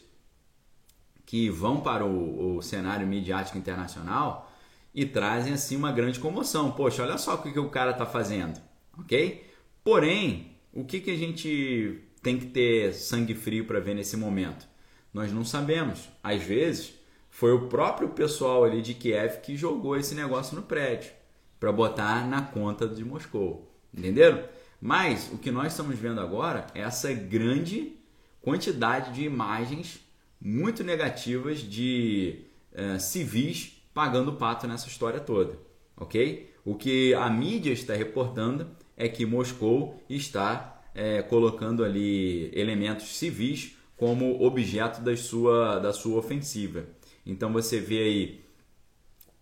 que 1.25 1.49
vão 1.49 1.79
para 1.79 2.05
o, 2.05 2.57
o 2.57 2.61
cenário 2.61 3.07
midiático 3.07 3.57
internacional 3.57 4.51
e 4.93 5.05
trazem 5.05 5.53
assim 5.53 5.75
uma 5.75 5.91
grande 5.91 6.19
comoção. 6.19 6.71
Poxa, 6.71 7.03
olha 7.03 7.17
só 7.17 7.35
o 7.35 7.37
que, 7.41 7.51
que 7.51 7.59
o 7.59 7.69
cara 7.69 7.91
está 7.91 8.05
fazendo, 8.05 8.59
ok? 8.97 9.49
Porém, 9.83 10.57
o 10.73 10.83
que, 10.83 10.99
que 10.99 11.11
a 11.11 11.17
gente 11.17 12.03
tem 12.21 12.37
que 12.37 12.45
ter 12.47 12.93
sangue 12.93 13.33
frio 13.33 13.65
para 13.65 13.79
ver 13.79 13.95
nesse 13.95 14.15
momento? 14.15 14.67
Nós 15.13 15.31
não 15.31 15.43
sabemos. 15.43 16.09
Às 16.23 16.43
vezes, 16.43 16.93
foi 17.29 17.51
o 17.51 17.67
próprio 17.67 18.09
pessoal 18.09 18.63
ali 18.63 18.81
de 18.81 18.93
Kiev 18.93 19.41
que 19.41 19.55
jogou 19.55 19.97
esse 19.97 20.13
negócio 20.13 20.55
no 20.55 20.61
prédio 20.61 21.11
para 21.59 21.71
botar 21.71 22.27
na 22.27 22.41
conta 22.41 22.87
de 22.87 23.03
Moscou. 23.03 23.71
Entenderam? 23.93 24.43
Mas 24.79 25.31
o 25.31 25.37
que 25.37 25.51
nós 25.51 25.73
estamos 25.73 25.97
vendo 25.97 26.19
agora 26.19 26.67
é 26.73 26.81
essa 26.81 27.13
grande 27.13 27.97
quantidade 28.41 29.13
de 29.13 29.23
imagens 29.23 30.01
muito 30.41 30.83
negativas 30.83 31.60
de 31.60 32.39
uh, 32.74 33.00
civis 33.00 33.81
pagando 33.93 34.33
pato 34.33 34.67
nessa 34.67 34.88
história 34.88 35.19
toda, 35.19 35.57
ok? 35.95 36.50
O 36.65 36.75
que 36.75 37.13
a 37.13 37.29
mídia 37.29 37.71
está 37.71 37.93
reportando 37.93 38.67
é 38.95 39.07
que 39.07 39.25
Moscou 39.25 40.01
está 40.10 40.81
é, 40.93 41.21
colocando 41.21 41.83
ali 41.83 42.51
elementos 42.53 43.17
civis 43.17 43.75
como 43.98 44.43
objeto 44.43 45.01
da 45.01 45.15
sua, 45.15 45.79
da 45.79 45.93
sua 45.93 46.17
ofensiva. 46.17 46.86
Então 47.25 47.51
você 47.51 47.79
vê 47.79 48.00
aí 48.00 48.41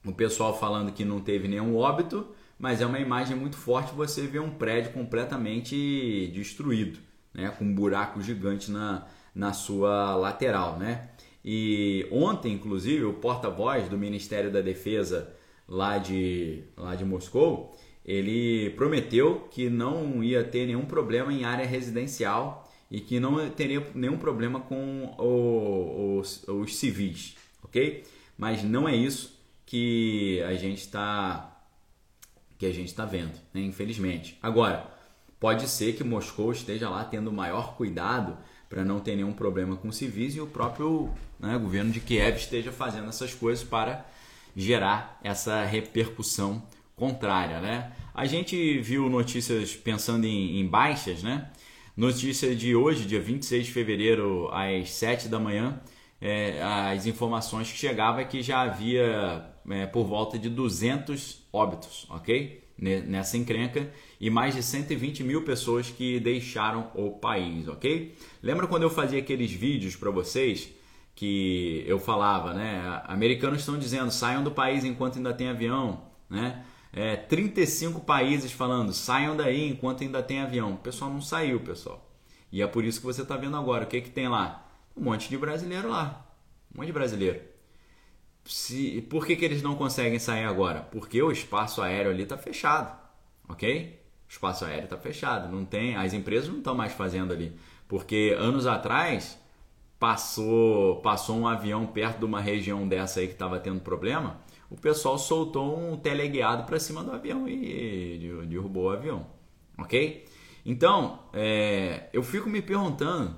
o 0.05 0.13
pessoal 0.13 0.57
falando 0.57 0.91
que 0.91 1.05
não 1.05 1.19
teve 1.19 1.47
nenhum 1.47 1.75
óbito, 1.75 2.27
mas 2.57 2.81
é 2.81 2.85
uma 2.85 2.99
imagem 2.99 3.35
muito 3.35 3.57
forte 3.57 3.93
você 3.93 4.27
vê 4.27 4.39
um 4.39 4.49
prédio 4.49 4.91
completamente 4.91 6.31
destruído, 6.33 6.99
né? 7.33 7.49
com 7.49 7.65
um 7.65 7.73
buraco 7.73 8.21
gigante 8.21 8.71
na, 8.71 9.07
na 9.33 9.53
sua 9.53 10.15
lateral. 10.15 10.77
Né? 10.77 11.09
E 11.43 12.07
ontem, 12.11 12.53
inclusive, 12.53 13.05
o 13.05 13.13
porta-voz 13.13 13.87
do 13.89 13.97
Ministério 13.97 14.51
da 14.51 14.61
Defesa 14.61 15.33
lá 15.67 15.97
de, 15.97 16.63
lá 16.75 16.95
de 16.95 17.05
Moscou, 17.05 17.75
ele 18.05 18.71
prometeu 18.71 19.47
que 19.51 19.69
não 19.69 20.23
ia 20.23 20.43
ter 20.43 20.65
nenhum 20.65 20.85
problema 20.85 21.31
em 21.31 21.45
área 21.45 21.65
residencial 21.65 22.67
e 22.89 22.99
que 22.99 23.19
não 23.19 23.49
teria 23.51 23.85
nenhum 23.93 24.17
problema 24.17 24.59
com 24.59 25.13
o, 25.17 26.17
os, 26.17 26.43
os 26.47 26.75
civis, 26.75 27.35
ok? 27.63 28.03
Mas 28.37 28.63
não 28.63 28.89
é 28.89 28.95
isso 28.95 29.39
que 29.65 30.41
a 30.41 30.55
gente 30.55 30.79
está 30.79 31.55
que 32.57 32.65
a 32.65 32.73
gente 32.73 32.87
está 32.89 33.05
vendo, 33.05 33.39
né? 33.53 33.61
infelizmente. 33.61 34.37
Agora, 34.41 34.85
pode 35.39 35.65
ser 35.69 35.93
que 35.93 36.03
Moscou 36.03 36.51
esteja 36.51 36.89
lá 36.89 37.05
tendo 37.05 37.31
maior 37.31 37.77
cuidado 37.77 38.37
para 38.69 38.85
não 38.85 38.99
ter 38.99 39.15
nenhum 39.15 39.33
problema 39.33 39.75
com 39.75 39.91
civis 39.91 40.35
e 40.35 40.41
o 40.41 40.45
próprio 40.45 41.09
né, 41.39 41.57
governo 41.57 41.91
de 41.91 41.99
Kiev 41.99 42.37
esteja 42.37 42.71
fazendo 42.71 43.09
essas 43.09 43.33
coisas 43.33 43.63
para 43.63 44.05
gerar 44.55 45.19
essa 45.23 45.65
repercussão 45.65 46.61
contrária. 46.95 47.59
Né? 47.59 47.91
A 48.13 48.25
gente 48.25 48.79
viu 48.79 49.09
notícias 49.09 49.75
pensando 49.75 50.25
em, 50.25 50.59
em 50.59 50.67
baixas, 50.67 51.23
né? 51.23 51.49
Notícia 51.97 52.55
de 52.55 52.75
hoje, 52.75 53.05
dia 53.05 53.19
26 53.19 53.65
de 53.65 53.71
fevereiro, 53.73 54.49
às 54.53 54.89
7 54.91 55.27
da 55.27 55.37
manhã, 55.37 55.81
é, 56.21 56.61
as 56.61 57.05
informações 57.05 57.69
que 57.69 57.77
chegavam 57.77 58.21
é 58.21 58.23
que 58.23 58.41
já 58.41 58.61
havia 58.61 59.45
é, 59.69 59.85
por 59.85 60.05
volta 60.05 60.39
de 60.39 60.49
200 60.49 61.45
óbitos, 61.51 62.05
ok? 62.09 62.63
Nessa 62.81 63.37
encrenca 63.37 63.91
e 64.21 64.29
mais 64.29 64.55
de 64.55 64.63
120 64.63 65.23
mil 65.23 65.43
pessoas 65.43 65.89
que 65.89 66.17
deixaram 66.19 66.89
o 66.95 67.11
país, 67.11 67.67
ok? 67.67 68.15
Lembra 68.41 68.67
quando 68.67 68.83
eu 68.83 68.89
fazia 68.89 69.19
aqueles 69.19 69.51
vídeos 69.51 69.97
para 69.97 70.09
vocês 70.09 70.73
que 71.13 71.83
eu 71.85 71.99
falava, 71.99 72.53
né? 72.53 73.01
Americanos 73.05 73.59
estão 73.59 73.77
dizendo 73.77 74.09
saiam 74.11 74.41
do 74.41 74.51
país 74.51 74.85
enquanto 74.85 75.17
ainda 75.17 75.33
tem 75.33 75.49
avião, 75.49 76.03
né? 76.29 76.63
É, 76.93 77.15
35 77.17 77.99
países 77.99 78.51
falando 78.51 78.93
saiam 78.93 79.35
daí 79.35 79.67
enquanto 79.69 80.01
ainda 80.01 80.23
tem 80.23 80.39
avião. 80.39 80.73
O 80.73 80.77
pessoal 80.77 81.11
não 81.11 81.21
saiu, 81.21 81.59
pessoal. 81.59 82.09
E 82.51 82.61
é 82.61 82.67
por 82.67 82.83
isso 82.83 82.99
que 82.99 83.05
você 83.05 83.21
está 83.21 83.35
vendo 83.35 83.57
agora. 83.57 83.83
O 83.83 83.87
que, 83.87 84.01
que 84.01 84.09
tem 84.09 84.27
lá? 84.27 84.65
Um 84.95 85.03
monte 85.03 85.29
de 85.29 85.37
brasileiro 85.37 85.89
lá. 85.89 86.25
Um 86.73 86.77
monte 86.77 86.87
de 86.87 86.93
brasileiro. 86.93 87.41
Se, 88.49 89.01
por 89.03 89.25
que, 89.25 89.35
que 89.35 89.45
eles 89.45 89.61
não 89.61 89.75
conseguem 89.75 90.19
sair 90.19 90.45
agora? 90.45 90.81
Porque 90.81 91.21
o 91.21 91.31
espaço 91.31 91.81
aéreo 91.81 92.11
ali 92.11 92.23
está 92.23 92.37
fechado. 92.37 92.97
Ok? 93.47 93.99
O 94.27 94.31
espaço 94.31 94.65
aéreo 94.65 94.85
está 94.85 94.97
fechado. 94.97 95.53
Não 95.53 95.65
tem, 95.65 95.95
as 95.95 96.13
empresas 96.13 96.49
não 96.49 96.57
estão 96.57 96.75
mais 96.75 96.93
fazendo 96.93 97.31
ali. 97.33 97.55
Porque 97.87 98.35
anos 98.37 98.65
atrás 98.65 99.39
passou, 99.99 101.01
passou 101.01 101.37
um 101.37 101.47
avião 101.47 101.85
perto 101.85 102.19
de 102.19 102.25
uma 102.25 102.41
região 102.41 102.87
dessa 102.87 103.19
aí 103.19 103.27
que 103.27 103.33
estava 103.33 103.59
tendo 103.59 103.81
problema 103.81 104.39
o 104.69 104.77
pessoal 104.77 105.17
soltou 105.17 105.77
um 105.77 105.97
teleguiado 105.97 106.63
para 106.63 106.79
cima 106.79 107.03
do 107.03 107.11
avião 107.11 107.47
e 107.47 108.45
derrubou 108.47 108.85
o 108.85 108.89
avião, 108.89 109.25
ok? 109.77 110.25
Então, 110.65 111.19
é, 111.33 112.09
eu 112.13 112.21
fico 112.21 112.47
me 112.47 112.61
perguntando 112.61 113.35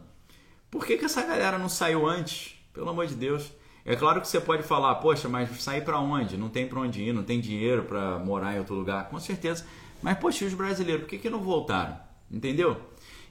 por 0.70 0.86
que, 0.86 0.98
que 0.98 1.06
essa 1.06 1.26
galera 1.26 1.58
não 1.58 1.70
saiu 1.70 2.06
antes? 2.06 2.56
Pelo 2.74 2.90
amor 2.90 3.08
de 3.08 3.16
Deus. 3.16 3.52
É 3.86 3.96
claro 3.96 4.22
que 4.22 4.28
você 4.28 4.40
pode 4.40 4.64
falar, 4.64 4.96
poxa, 4.96 5.28
mas 5.28 5.50
sair 5.62 5.84
para 5.84 6.00
onde? 6.00 6.38
Não 6.38 6.50
tem 6.50 6.68
para 6.68 6.80
onde 6.80 7.02
ir, 7.02 7.14
não 7.14 7.24
tem 7.24 7.40
dinheiro 7.40 7.84
para 7.84 8.20
morar 8.20 8.56
em 8.56 8.60
outro 8.60 8.76
lugar. 8.76 9.10
Com 9.10 9.20
certeza. 9.20 9.66
Mas, 10.02 10.18
poxa, 10.18 10.46
os 10.46 10.54
brasileiros, 10.54 11.04
por 11.04 11.10
que, 11.10 11.18
que 11.18 11.30
não 11.30 11.42
voltaram? 11.42 11.98
Entendeu? 12.30 12.80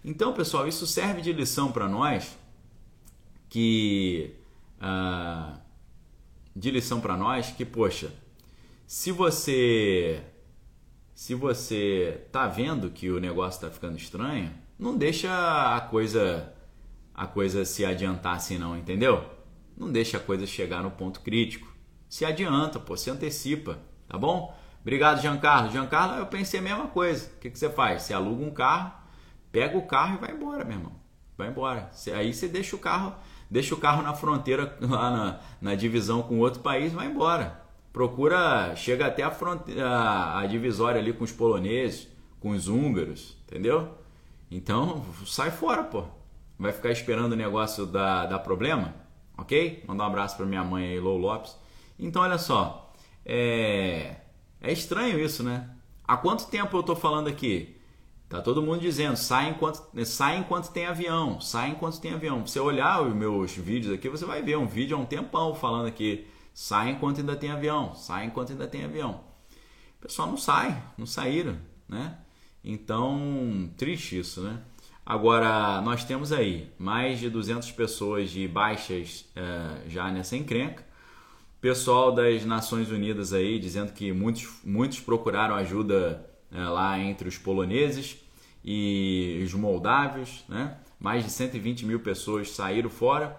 Então, 0.05 0.33
pessoal, 0.33 0.67
isso 0.67 0.87
serve 0.87 1.21
de 1.21 1.33
lição 1.33 1.71
para 1.71 1.89
nós 1.89 2.37
que. 3.49 4.35
Uh, 4.81 5.59
de 6.55 6.71
lição 6.71 7.01
para 7.01 7.17
nós 7.17 7.51
que, 7.51 7.65
poxa, 7.65 8.13
se 8.87 9.13
você 9.13 10.23
se 11.15 11.35
você 11.35 12.27
tá 12.33 12.47
vendo 12.49 12.91
que 12.91 13.11
o 13.11 13.21
negócio 13.21 13.61
tá 13.61 13.71
ficando 13.71 13.97
estranho, 13.97 14.51
não 14.79 14.97
deixa 14.97 15.31
a 15.77 15.81
coisa 15.81 16.53
a 17.15 17.27
coisa 17.27 17.65
se 17.65 17.85
adiantar 17.85 18.37
assim 18.37 18.57
não, 18.57 18.77
entendeu? 18.77 19.25
Não 19.81 19.91
deixa 19.91 20.19
a 20.19 20.21
coisa 20.21 20.47
chegar 20.47 20.83
no 20.83 20.93
ponto 20.93 21.21
crítico. 21.21 21.67
Se 22.09 22.25
adianta, 22.25 22.79
pô, 22.79 22.97
se 22.97 23.11
antecipa, 23.11 23.81
tá 24.07 24.17
bom? 24.17 24.57
Obrigado, 24.81 25.21
Giancarlo. 25.21 25.73
Giancarlo, 25.73 26.19
eu 26.19 26.27
pensei 26.27 26.61
a 26.61 26.63
mesma 26.63 26.87
coisa. 26.87 27.33
O 27.37 27.41
que, 27.41 27.51
que 27.51 27.59
você 27.59 27.69
faz? 27.69 28.03
Você 28.03 28.15
aluga 28.15 28.45
um 28.45 28.53
carro, 28.53 28.93
pega 29.51 29.77
o 29.77 29.87
carro 29.87 30.15
e 30.15 30.21
vai 30.21 30.31
embora, 30.31 30.65
meu 30.65 30.77
irmão. 30.77 30.93
Vai 31.37 31.49
embora. 31.49 31.91
Aí 32.15 32.33
você 32.33 32.47
deixa 32.47 32.77
o 32.77 32.79
carro 32.79 33.17
deixa 33.51 33.75
o 33.75 33.79
carro 33.79 34.03
na 34.03 34.15
fronteira, 34.15 34.77
lá 34.81 35.11
na, 35.11 35.41
na 35.61 35.75
divisão 35.75 36.23
com 36.23 36.39
outro 36.39 36.61
país, 36.61 36.93
vai 36.93 37.07
embora. 37.07 37.61
Procura, 37.93 38.77
chega 38.77 39.07
até 39.07 39.25
a, 39.25 39.31
fronteira, 39.31 39.89
a, 39.89 40.41
a 40.41 40.47
divisória 40.47 41.01
ali 41.01 41.13
com 41.13 41.25
os 41.25 41.33
poloneses, 41.33 42.09
com 42.39 42.51
os 42.51 42.69
húngaros, 42.69 43.37
entendeu? 43.45 43.89
Então, 44.49 45.05
sai 45.27 45.51
fora, 45.51 45.83
pô. 45.83 46.05
Vai 46.57 46.73
ficar 46.73 46.91
esperando 46.91 47.33
o 47.33 47.37
negócio 47.37 47.87
dar, 47.87 48.27
dar 48.27 48.39
problema? 48.39 48.95
Ok? 49.41 49.83
Mandar 49.87 50.05
um 50.05 50.07
abraço 50.07 50.37
para 50.37 50.45
minha 50.45 50.63
mãe 50.63 50.87
aí, 50.87 51.01
Lou 51.01 51.17
Lopes. 51.17 51.57
Então, 51.99 52.21
olha 52.21 52.37
só. 52.37 52.93
É, 53.25 54.17
é 54.61 54.71
estranho 54.71 55.19
isso, 55.19 55.43
né? 55.43 55.71
Há 56.07 56.17
quanto 56.17 56.47
tempo 56.49 56.77
eu 56.77 56.83
tô 56.83 56.95
falando 56.95 57.29
aqui? 57.29 57.77
Tá 58.29 58.43
todo 58.43 58.63
mundo 58.63 58.81
dizendo, 58.81 59.17
sai 59.17 59.51
enquanto, 59.51 59.83
sai 60.05 60.37
enquanto 60.37 60.71
tem 60.71 60.87
avião, 60.87 61.41
sai 61.41 61.71
enquanto 61.71 62.01
tem 62.01 62.13
avião. 62.13 62.47
Se 62.47 62.53
você 62.53 62.61
olhar 62.61 63.03
os 63.03 63.15
meus 63.15 63.53
vídeos 63.57 63.95
aqui, 63.95 64.09
você 64.09 64.25
vai 64.25 64.43
ver 64.43 64.57
um 64.57 64.67
vídeo 64.67 64.97
há 64.97 65.01
um 65.01 65.07
tempão 65.07 65.55
falando 65.55 65.87
aqui, 65.87 66.29
sai 66.55 66.91
enquanto 66.91 67.19
ainda 67.19 67.35
tem 67.35 67.51
avião, 67.51 67.95
sai 67.95 68.27
enquanto 68.27 68.53
ainda 68.53 68.69
tem 68.69 68.85
avião. 68.85 69.21
O 69.99 70.03
pessoal 70.03 70.29
não 70.29 70.37
sai, 70.37 70.81
não 70.97 71.07
saíram, 71.07 71.59
né? 71.89 72.19
Então, 72.63 73.71
triste 73.77 74.19
isso, 74.19 74.43
né? 74.43 74.61
Agora, 75.11 75.81
nós 75.81 76.05
temos 76.05 76.31
aí 76.31 76.69
mais 76.79 77.19
de 77.19 77.29
200 77.29 77.73
pessoas 77.73 78.31
de 78.31 78.47
baixas 78.47 79.29
é, 79.35 79.89
já 79.89 80.09
nessa 80.09 80.37
encrenca. 80.37 80.85
Pessoal 81.61 82.13
das 82.13 82.45
Nações 82.45 82.93
Unidas 82.93 83.33
aí 83.33 83.59
dizendo 83.59 83.93
que 83.93 84.13
muitos, 84.13 84.61
muitos 84.65 85.01
procuraram 85.01 85.57
ajuda 85.57 86.25
é, 86.53 86.63
lá 86.63 86.97
entre 86.97 87.29
os 87.29 87.37
poloneses 87.37 88.21
e 88.65 89.43
os 89.45 89.53
moldávios, 89.53 90.45
né? 90.49 90.77
mais 91.01 91.25
de 91.25 91.31
120 91.33 91.87
mil 91.87 91.99
pessoas 91.99 92.53
saíram 92.53 92.89
fora. 92.89 93.37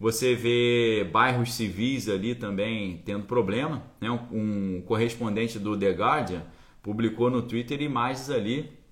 Você 0.00 0.34
vê 0.34 1.08
bairros 1.12 1.54
civis 1.54 2.08
ali 2.08 2.34
também 2.34 3.00
tendo 3.04 3.24
problema. 3.24 3.84
Né? 4.00 4.10
Um, 4.10 4.78
um 4.78 4.82
correspondente 4.82 5.60
do 5.60 5.78
The 5.78 5.90
Guardian 5.92 6.42
publicou 6.82 7.30
no 7.30 7.40
Twitter 7.40 7.80
imagens 7.80 8.30
ali, 8.30 8.83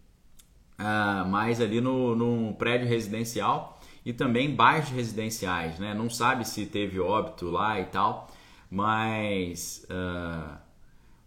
uh, 0.82 1.28
mais 1.28 1.60
ali 1.60 1.80
no, 1.80 2.54
prédio 2.54 2.88
residencial 2.88 3.80
e 4.04 4.12
também 4.12 4.54
bairros 4.54 4.90
residenciais. 4.90 5.78
Né? 5.78 5.94
Não 5.94 6.10
sabe 6.10 6.46
se 6.46 6.66
teve 6.66 6.98
óbito 6.98 7.48
lá 7.50 7.80
e 7.80 7.84
tal, 7.84 8.28
mas 8.68 9.86
uh, 9.88 10.58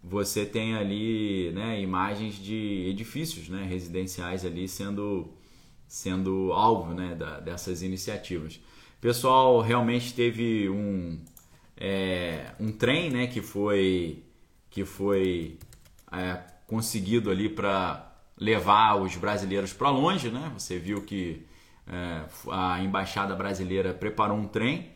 você 0.03 0.45
tem 0.45 0.75
ali 0.75 1.51
né, 1.53 1.81
imagens 1.81 2.35
de 2.35 2.88
edifícios 2.89 3.47
né, 3.47 3.63
residenciais 3.63 4.45
ali 4.45 4.67
sendo, 4.67 5.33
sendo 5.88 6.51
alvo 6.51 6.93
né, 6.93 7.15
da, 7.15 7.39
dessas 7.39 7.81
iniciativas. 7.81 8.55
O 8.97 9.01
pessoal 9.01 9.62
realmente 9.62 10.13
teve 10.13 10.69
um, 10.69 11.19
é, 11.77 12.51
um 12.59 12.71
trem 12.71 13.09
né, 13.09 13.27
que 13.27 13.41
foi, 13.41 14.24
que 14.69 14.83
foi 14.83 15.57
é, 16.12 16.41
conseguido 16.67 17.29
ali 17.29 17.47
para 17.47 18.04
levar 18.38 18.96
os 18.96 19.15
brasileiros 19.15 19.74
para 19.74 19.89
longe. 19.89 20.30
Né? 20.30 20.51
Você 20.54 20.77
viu 20.77 21.01
que 21.01 21.46
é, 21.88 22.24
a 22.51 22.82
embaixada 22.82 23.36
brasileira 23.36 23.94
preparou 23.94 24.38
um 24.38 24.48
trem 24.48 24.96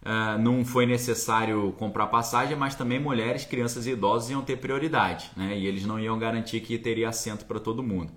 Uh, 0.00 0.38
não 0.40 0.64
foi 0.64 0.86
necessário 0.86 1.72
comprar 1.72 2.06
passagem, 2.06 2.56
mas 2.56 2.74
também 2.76 3.00
mulheres, 3.00 3.44
crianças 3.44 3.84
e 3.86 3.90
idosos 3.90 4.30
iam 4.30 4.42
ter 4.42 4.56
prioridade, 4.56 5.30
né? 5.36 5.58
E 5.58 5.66
eles 5.66 5.84
não 5.84 5.98
iam 5.98 6.16
garantir 6.18 6.60
que 6.60 6.78
teria 6.78 7.08
assento 7.08 7.44
para 7.46 7.58
todo 7.58 7.82
mundo. 7.82 8.12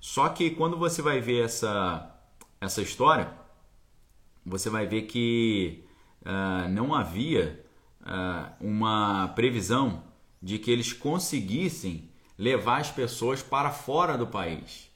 Só 0.00 0.28
que 0.28 0.50
quando 0.50 0.78
você 0.78 1.02
vai 1.02 1.20
ver 1.20 1.44
essa, 1.44 2.08
essa 2.60 2.80
história, 2.80 3.32
você 4.46 4.70
vai 4.70 4.86
ver 4.86 5.02
que 5.02 5.84
uh, 6.22 6.68
não 6.70 6.94
havia 6.94 7.64
uh, 8.02 8.52
uma 8.64 9.28
previsão 9.34 10.04
de 10.40 10.58
que 10.58 10.70
eles 10.70 10.92
conseguissem 10.92 12.10
levar 12.38 12.80
as 12.80 12.90
pessoas 12.90 13.42
para 13.42 13.70
fora 13.70 14.18
do 14.18 14.26
país, 14.26 14.90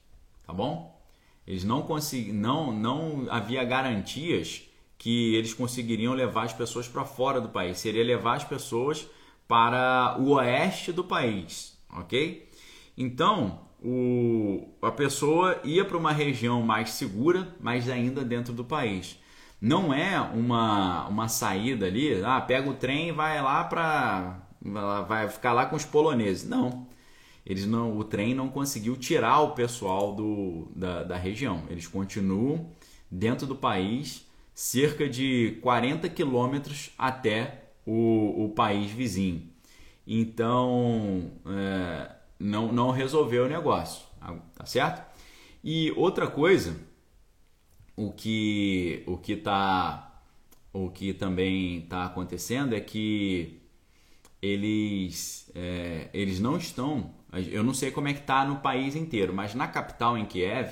tá 0.45 0.53
bom? 0.53 0.99
Eles 1.47 1.63
não 1.63 1.81
consegui, 1.81 2.31
não, 2.31 2.71
não 2.71 3.27
havia 3.29 3.63
garantias 3.63 4.63
que 4.97 5.33
eles 5.35 5.53
conseguiriam 5.53 6.13
levar 6.13 6.43
as 6.43 6.53
pessoas 6.53 6.87
para 6.87 7.05
fora 7.05 7.39
do 7.39 7.49
país, 7.49 7.79
seria 7.79 8.03
levar 8.03 8.35
as 8.35 8.43
pessoas 8.43 9.07
para 9.47 10.17
o 10.19 10.31
oeste 10.33 10.91
do 10.91 11.03
país, 11.03 11.77
ok? 11.91 12.49
Então, 12.97 13.61
o, 13.81 14.67
a 14.81 14.91
pessoa 14.91 15.59
ia 15.63 15.85
para 15.85 15.97
uma 15.97 16.11
região 16.11 16.61
mais 16.61 16.91
segura, 16.91 17.55
mas 17.59 17.89
ainda 17.89 18.23
dentro 18.23 18.53
do 18.53 18.63
país. 18.63 19.17
Não 19.61 19.93
é 19.93 20.19
uma, 20.19 21.07
uma 21.07 21.27
saída 21.27 21.85
ali, 21.85 22.21
ah, 22.23 22.39
pega 22.41 22.69
o 22.69 22.73
trem 22.73 23.09
e 23.09 23.11
vai 23.11 23.41
lá 23.41 23.63
para 23.63 24.41
vai 25.07 25.29
ficar 25.29 25.53
lá 25.53 25.65
com 25.65 25.75
os 25.75 25.85
poloneses. 25.85 26.47
Não. 26.47 26.88
Eles 27.45 27.65
não, 27.65 27.97
o 27.97 28.03
trem 28.03 28.33
não 28.33 28.49
conseguiu 28.49 28.95
tirar 28.95 29.41
o 29.41 29.51
pessoal 29.51 30.13
do, 30.13 30.71
da, 30.75 31.03
da 31.03 31.17
região. 31.17 31.63
Eles 31.69 31.87
continuam 31.87 32.71
dentro 33.09 33.47
do 33.47 33.55
país 33.55 34.27
cerca 34.53 35.07
de 35.09 35.57
40 35.61 36.09
quilômetros 36.09 36.91
até 36.97 37.69
o, 37.85 38.45
o 38.45 38.49
país 38.49 38.91
vizinho. 38.91 39.49
Então, 40.05 41.31
é, 41.45 42.11
não, 42.39 42.71
não 42.71 42.91
resolveu 42.91 43.45
o 43.45 43.49
negócio, 43.49 44.05
tá 44.55 44.65
certo? 44.65 45.07
E 45.63 45.91
outra 45.91 46.27
coisa, 46.27 46.75
o 47.95 48.11
que 48.11 49.03
o 49.05 49.17
que 49.17 49.35
tá 49.35 50.23
o 50.71 50.89
que 50.89 51.13
também 51.13 51.79
está 51.79 52.05
acontecendo 52.05 52.73
é 52.73 52.79
que 52.79 53.59
eles 54.41 55.51
é, 55.53 56.09
eles 56.13 56.39
não 56.39 56.57
estão 56.57 57.13
eu 57.51 57.63
não 57.63 57.73
sei 57.73 57.91
como 57.91 58.07
é 58.07 58.13
que 58.13 58.19
está 58.19 58.43
no 58.45 58.57
país 58.57 58.95
inteiro, 58.95 59.33
mas 59.33 59.53
na 59.53 59.67
capital 59.67 60.17
em 60.17 60.25
Kiev 60.25 60.71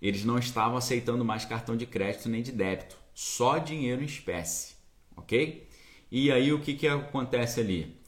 eles 0.00 0.24
não 0.24 0.38
estavam 0.38 0.76
aceitando 0.76 1.24
mais 1.24 1.44
cartão 1.44 1.76
de 1.76 1.86
crédito 1.86 2.28
nem 2.28 2.42
de 2.42 2.52
débito, 2.52 2.96
só 3.12 3.58
dinheiro 3.58 4.02
em 4.02 4.06
espécie, 4.06 4.74
ok? 5.16 5.68
E 6.10 6.32
aí 6.32 6.52
o 6.52 6.60
que 6.60 6.74
que 6.74 6.88
acontece 6.88 7.60
ali? 7.60 8.00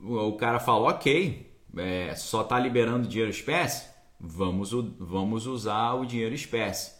O 0.00 0.34
cara 0.34 0.60
fala, 0.60 0.90
ok, 0.90 1.52
é, 1.76 2.14
só 2.14 2.42
está 2.42 2.58
liberando 2.58 3.08
dinheiro 3.08 3.30
espécie, 3.30 3.88
vamos, 4.20 4.70
vamos 4.98 5.46
usar 5.46 5.94
o 5.94 6.06
dinheiro 6.06 6.34
espécie. 6.34 6.94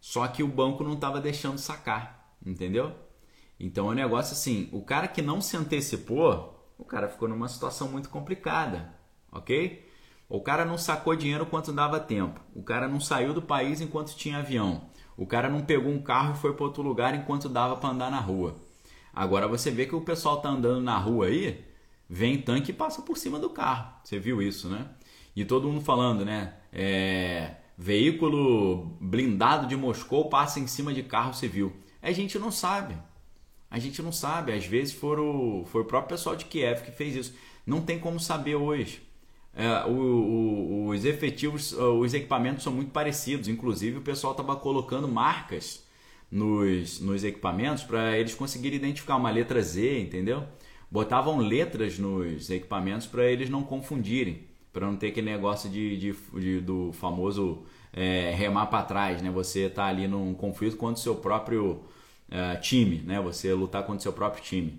Só 0.00 0.26
que 0.26 0.42
o 0.42 0.48
banco 0.48 0.84
não 0.84 0.94
estava 0.94 1.20
deixando 1.20 1.58
sacar, 1.58 2.36
entendeu? 2.44 2.92
Então 3.58 3.88
é 3.88 3.92
um 3.92 3.94
negócio 3.94 4.32
assim, 4.32 4.68
o 4.72 4.82
cara 4.82 5.06
que 5.06 5.22
não 5.22 5.40
se 5.40 5.56
antecipou, 5.56 6.74
o 6.76 6.84
cara 6.84 7.08
ficou 7.08 7.28
numa 7.28 7.48
situação 7.48 7.88
muito 7.88 8.08
complicada, 8.08 8.92
ok? 9.32 9.88
O 10.28 10.40
cara 10.40 10.64
não 10.64 10.78
sacou 10.78 11.16
dinheiro 11.16 11.44
enquanto 11.44 11.72
dava 11.72 11.98
tempo, 11.98 12.40
o 12.54 12.62
cara 12.62 12.86
não 12.86 13.00
saiu 13.00 13.34
do 13.34 13.42
país 13.42 13.80
enquanto 13.80 14.14
tinha 14.14 14.38
avião, 14.38 14.82
o 15.16 15.26
cara 15.26 15.48
não 15.48 15.62
pegou 15.62 15.90
um 15.90 16.02
carro 16.02 16.34
e 16.34 16.38
foi 16.38 16.54
para 16.54 16.64
outro 16.64 16.82
lugar 16.82 17.14
enquanto 17.14 17.48
dava 17.48 17.76
para 17.76 17.90
andar 17.90 18.10
na 18.10 18.20
rua. 18.20 18.56
Agora 19.12 19.46
você 19.46 19.70
vê 19.70 19.86
que 19.86 19.94
o 19.94 20.00
pessoal 20.00 20.40
tá 20.40 20.48
andando 20.48 20.80
na 20.80 20.96
rua 20.96 21.26
aí, 21.26 21.64
vem 22.08 22.40
tanque 22.40 22.70
e 22.70 22.74
passa 22.74 23.02
por 23.02 23.16
cima 23.18 23.38
do 23.38 23.50
carro. 23.50 23.92
Você 24.02 24.18
viu 24.18 24.40
isso, 24.40 24.68
né? 24.68 24.86
E 25.36 25.44
todo 25.44 25.68
mundo 25.68 25.82
falando, 25.82 26.24
né? 26.24 26.54
É, 26.72 27.56
veículo 27.76 28.96
blindado 29.00 29.66
de 29.66 29.76
Moscou 29.76 30.28
passa 30.28 30.60
em 30.60 30.66
cima 30.66 30.92
de 30.94 31.02
carro 31.02 31.34
civil. 31.34 31.72
A 32.00 32.10
gente 32.12 32.38
não 32.38 32.50
sabe. 32.50 32.96
A 33.70 33.78
gente 33.78 34.02
não 34.02 34.12
sabe. 34.12 34.52
Às 34.52 34.66
vezes 34.66 34.94
foram, 34.94 35.64
foi 35.66 35.82
o 35.82 35.86
próprio 35.86 36.16
pessoal 36.16 36.36
de 36.36 36.44
Kiev 36.46 36.82
que 36.82 36.90
fez 36.90 37.14
isso. 37.14 37.34
Não 37.66 37.80
tem 37.80 37.98
como 37.98 38.18
saber 38.18 38.56
hoje. 38.56 39.02
É, 39.54 39.84
o, 39.86 39.92
o, 39.92 40.88
os 40.88 41.04
efetivos, 41.04 41.72
os 41.72 42.14
equipamentos 42.14 42.64
são 42.64 42.72
muito 42.72 42.90
parecidos. 42.90 43.48
Inclusive, 43.48 43.98
o 43.98 44.02
pessoal 44.02 44.32
estava 44.32 44.56
colocando 44.56 45.08
marcas 45.08 45.84
nos, 46.30 47.00
nos 47.00 47.24
equipamentos 47.24 47.84
para 47.84 48.18
eles 48.18 48.34
conseguirem 48.34 48.78
identificar 48.78 49.16
uma 49.16 49.30
letra 49.30 49.60
Z, 49.62 50.00
entendeu? 50.00 50.46
botavam 50.92 51.38
letras 51.38 51.98
nos 51.98 52.50
equipamentos 52.50 53.06
para 53.06 53.24
eles 53.24 53.48
não 53.48 53.62
confundirem, 53.62 54.42
para 54.70 54.86
não 54.86 54.94
ter 54.94 55.08
aquele 55.08 55.30
negócio 55.30 55.70
de, 55.70 55.96
de, 55.96 56.14
de 56.38 56.60
do 56.60 56.92
famoso 56.92 57.62
é, 57.94 58.30
remar 58.36 58.66
para 58.66 58.84
trás, 58.84 59.22
né? 59.22 59.30
Você 59.30 59.70
tá 59.70 59.86
ali 59.86 60.06
num 60.06 60.34
conflito 60.34 60.76
contra 60.76 61.00
o 61.00 61.02
seu 61.02 61.14
próprio 61.14 61.82
é, 62.30 62.56
time, 62.56 62.98
né? 62.98 63.18
Você 63.22 63.54
lutar 63.54 63.82
contra 63.84 64.00
o 64.00 64.02
seu 64.02 64.12
próprio 64.12 64.44
time. 64.44 64.78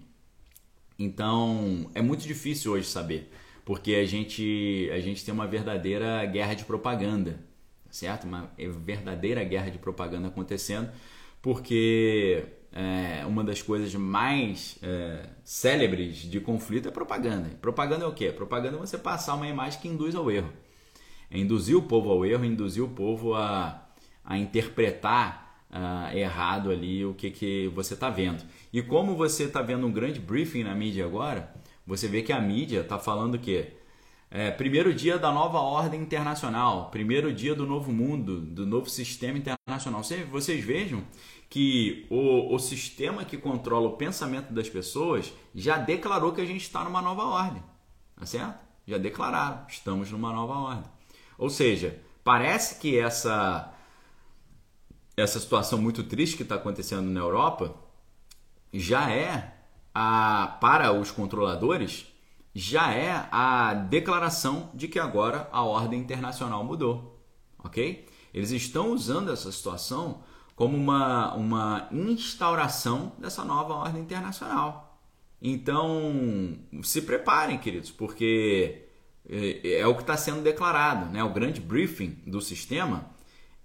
Então 0.99 1.89
é 1.95 2.01
muito 2.01 2.27
difícil 2.27 2.73
hoje 2.73 2.87
saber, 2.87 3.31
porque 3.65 3.95
a 3.95 4.05
gente 4.05 4.89
a 4.93 4.99
gente 4.99 5.23
tem 5.23 5.33
uma 5.33 5.47
verdadeira 5.47 6.25
guerra 6.25 6.53
de 6.53 6.65
propaganda, 6.65 7.39
certo? 7.89 8.25
Uma 8.25 8.51
verdadeira 8.57 9.43
guerra 9.43 9.69
de 9.69 9.77
propaganda 9.77 10.27
acontecendo, 10.27 10.89
porque 11.41 12.43
é, 12.71 13.25
uma 13.25 13.43
das 13.43 13.61
coisas 13.61 13.93
mais 13.93 14.77
é, 14.81 15.29
célebres 15.43 16.17
de 16.17 16.39
conflito 16.39 16.87
é 16.87 16.91
propaganda. 16.91 17.49
Propaganda 17.61 18.03
é 18.05 18.07
o 18.07 18.13
quê? 18.13 18.31
Propaganda 18.31 18.77
é 18.77 18.79
você 18.79 18.97
passar 18.97 19.35
uma 19.35 19.47
imagem 19.47 19.79
que 19.79 19.87
induz 19.87 20.15
ao 20.15 20.29
erro. 20.31 20.51
É 21.29 21.37
induzir 21.37 21.77
o 21.77 21.83
povo 21.83 22.11
ao 22.11 22.25
erro, 22.25 22.43
induzir 22.43 22.83
o 22.83 22.89
povo 22.89 23.35
a, 23.35 23.87
a 24.25 24.37
interpretar 24.37 25.43
uh, 25.69 26.15
errado 26.15 26.71
ali 26.71 27.05
o 27.05 27.13
que, 27.13 27.29
que 27.31 27.67
você 27.69 27.93
está 27.93 28.09
vendo. 28.09 28.43
E 28.71 28.81
como 28.81 29.15
você 29.15 29.43
está 29.43 29.61
vendo 29.61 29.85
um 29.85 29.91
grande 29.91 30.19
briefing 30.19 30.63
na 30.63 30.75
mídia 30.75 31.05
agora, 31.05 31.52
você 31.85 32.07
vê 32.07 32.21
que 32.21 32.31
a 32.31 32.39
mídia 32.39 32.81
está 32.81 32.97
falando 32.97 33.35
o 33.35 33.39
quê? 33.39 33.73
É, 34.31 34.49
primeiro 34.49 34.93
dia 34.93 35.19
da 35.19 35.31
nova 35.31 35.59
ordem 35.59 36.01
internacional, 36.01 36.89
primeiro 36.89 37.31
dia 37.31 37.53
do 37.53 37.67
novo 37.67 37.91
mundo, 37.91 38.41
do 38.41 38.65
novo 38.65 38.89
sistema 38.89 39.37
internacional. 39.37 40.01
Vocês 40.31 40.63
vejam 40.63 41.03
que 41.49 42.07
o, 42.09 42.55
o 42.55 42.57
sistema 42.57 43.23
que 43.23 43.37
controla 43.37 43.89
o 43.89 43.95
pensamento 43.95 44.51
das 44.51 44.67
pessoas 44.67 45.31
já 45.53 45.77
declarou 45.77 46.33
que 46.33 46.41
a 46.41 46.45
gente 46.45 46.61
está 46.61 46.83
numa 46.83 46.99
nova 46.99 47.25
ordem. 47.25 47.61
Tá 48.15 48.25
certo? 48.25 48.59
Já 48.87 48.97
declararam, 48.97 49.67
estamos 49.67 50.09
numa 50.09 50.33
nova 50.33 50.53
ordem. 50.53 50.91
Ou 51.37 51.51
seja, 51.51 52.01
parece 52.23 52.79
que 52.79 52.97
essa, 52.97 53.71
essa 55.15 55.39
situação 55.39 55.79
muito 55.79 56.03
triste 56.03 56.37
que 56.37 56.43
está 56.43 56.55
acontecendo 56.55 57.07
na 57.07 57.19
Europa 57.19 57.75
já 58.73 59.11
é 59.11 59.52
a, 59.93 60.57
para 60.59 60.91
os 60.91 61.11
controladores 61.11 62.07
já 62.55 62.93
é 62.93 63.27
a 63.31 63.73
declaração 63.73 64.69
de 64.73 64.87
que 64.87 64.99
agora 64.99 65.49
a 65.51 65.63
ordem 65.63 65.99
internacional 65.99 66.63
mudou, 66.63 67.19
ok? 67.59 68.07
Eles 68.33 68.51
estão 68.51 68.91
usando 68.91 69.31
essa 69.31 69.51
situação 69.51 70.23
como 70.55 70.77
uma, 70.77 71.33
uma 71.33 71.87
instauração 71.91 73.13
dessa 73.17 73.43
nova 73.43 73.73
ordem 73.73 74.01
internacional. 74.01 74.99
Então, 75.41 76.57
se 76.83 77.01
preparem, 77.01 77.57
queridos, 77.57 77.91
porque 77.91 78.87
é, 79.27 79.79
é 79.79 79.87
o 79.87 79.95
que 79.95 80.01
está 80.01 80.15
sendo 80.15 80.41
declarado, 80.41 81.11
né? 81.11 81.23
O 81.23 81.33
grande 81.33 81.59
briefing 81.59 82.21
do 82.25 82.39
sistema 82.39 83.09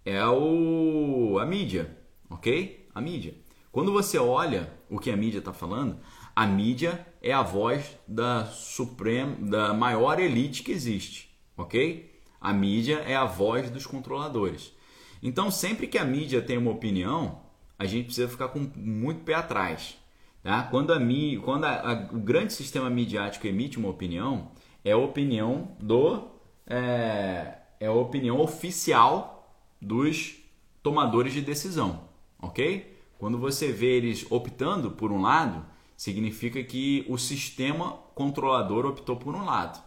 é 0.04 0.26
o, 0.26 1.38
a 1.38 1.46
mídia, 1.46 1.96
ok? 2.28 2.88
A 2.94 3.00
mídia. 3.00 3.34
Quando 3.70 3.92
você 3.92 4.18
olha 4.18 4.72
o 4.88 4.98
que 4.98 5.10
a 5.10 5.16
mídia 5.16 5.38
está 5.38 5.52
falando, 5.52 5.98
a 6.38 6.46
mídia 6.46 7.04
é 7.20 7.32
a 7.32 7.42
voz 7.42 7.98
da 8.06 8.44
suprema, 8.44 9.34
da 9.40 9.74
maior 9.74 10.20
elite 10.20 10.62
que 10.62 10.70
existe, 10.70 11.36
ok? 11.56 12.22
A 12.40 12.52
mídia 12.52 12.98
é 12.98 13.16
a 13.16 13.24
voz 13.24 13.68
dos 13.72 13.84
controladores. 13.84 14.72
Então, 15.20 15.50
sempre 15.50 15.88
que 15.88 15.98
a 15.98 16.04
mídia 16.04 16.40
tem 16.40 16.56
uma 16.56 16.70
opinião, 16.70 17.40
a 17.76 17.86
gente 17.86 18.04
precisa 18.04 18.28
ficar 18.28 18.50
com 18.50 18.70
muito 18.76 19.24
pé 19.24 19.34
atrás. 19.34 19.98
Tá? 20.40 20.62
Quando, 20.62 20.92
a, 20.92 21.00
quando 21.44 21.64
a, 21.64 21.72
a, 21.72 21.92
o 22.12 22.20
grande 22.20 22.52
sistema 22.52 22.88
midiático 22.88 23.44
emite 23.48 23.76
uma 23.76 23.88
opinião, 23.88 24.52
é 24.84 24.92
a 24.92 24.96
opinião 24.96 25.76
do 25.80 26.28
é, 26.68 27.58
é 27.80 27.86
a 27.86 27.92
opinião 27.92 28.40
oficial 28.40 29.58
dos 29.82 30.36
tomadores 30.84 31.32
de 31.32 31.40
decisão, 31.40 32.04
ok? 32.40 32.96
Quando 33.18 33.38
você 33.38 33.72
vê 33.72 33.96
eles 33.96 34.24
optando 34.30 34.92
por 34.92 35.10
um 35.10 35.20
lado, 35.20 35.66
significa 35.98 36.62
que 36.62 37.04
o 37.08 37.18
sistema 37.18 37.98
controlador 38.14 38.86
optou 38.86 39.16
por 39.16 39.34
um 39.34 39.44
lado. 39.44 39.82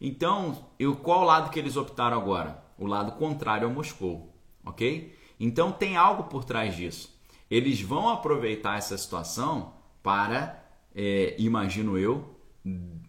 Então, 0.00 0.66
eu, 0.80 0.96
qual 0.96 1.22
lado 1.22 1.48
que 1.48 1.58
eles 1.60 1.76
optaram 1.76 2.16
agora? 2.16 2.60
O 2.76 2.88
lado 2.88 3.12
contrário 3.12 3.68
ao 3.68 3.72
Moscou, 3.72 4.34
ok? 4.66 5.16
Então 5.38 5.70
tem 5.70 5.96
algo 5.96 6.24
por 6.24 6.44
trás 6.44 6.76
disso. 6.76 7.16
Eles 7.48 7.80
vão 7.80 8.08
aproveitar 8.08 8.76
essa 8.78 8.98
situação 8.98 9.74
para, 10.02 10.60
é, 10.92 11.36
imagino 11.38 11.96
eu, 11.96 12.36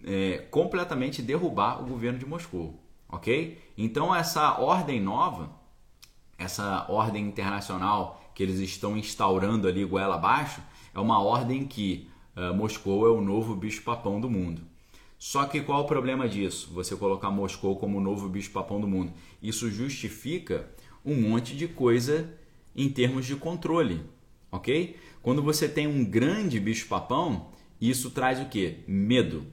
é, 0.03 0.38
completamente 0.51 1.23
derrubar 1.23 1.81
o 1.81 1.88
governo 1.88 2.19
de 2.19 2.27
Moscou, 2.27 2.79
ok? 3.10 3.60
Então 3.75 4.13
essa 4.13 4.60
ordem 4.60 5.01
nova, 5.01 5.49
essa 6.38 6.86
ordem 6.89 7.25
internacional 7.25 8.21
que 8.36 8.43
eles 8.43 8.60
estão 8.60 8.95
instaurando 8.95 9.67
ali 9.67 9.84
goela 9.84 10.13
abaixo, 10.13 10.62
é 10.93 10.99
uma 10.99 11.19
ordem 11.19 11.65
que 11.65 12.13
uh, 12.36 12.54
Moscou 12.54 13.08
é 13.08 13.10
o 13.10 13.21
novo 13.21 13.56
bicho-papão 13.56 14.19
do 14.19 14.30
mundo. 14.30 14.62
Só 15.17 15.45
que 15.45 15.62
qual 15.62 15.84
o 15.84 15.88
problema 15.88 16.28
disso? 16.28 16.71
Você 16.74 16.95
colocar 16.95 17.32
Moscou 17.32 17.78
como 17.78 17.98
o 17.98 18.02
novo 18.02 18.28
bicho-papão 18.28 18.80
do 18.80 18.88
mundo. 18.88 19.13
Isso 19.41 19.69
justifica 19.71 20.69
um 21.04 21.15
monte 21.15 21.56
de 21.56 21.67
coisa 21.67 22.30
em 22.76 22.89
termos 22.89 23.26
de 23.26 23.36
controle, 23.36 24.02
ok? 24.52 24.98
Quando 25.21 25.41
você 25.41 25.67
tem 25.67 25.88
um 25.88 26.04
grande 26.04 26.60
bicho-papão, 26.60 27.50
isso 27.80 28.12
traz 28.12 28.39
o 28.39 28.45
que? 28.45 28.84
Medo. 28.88 29.45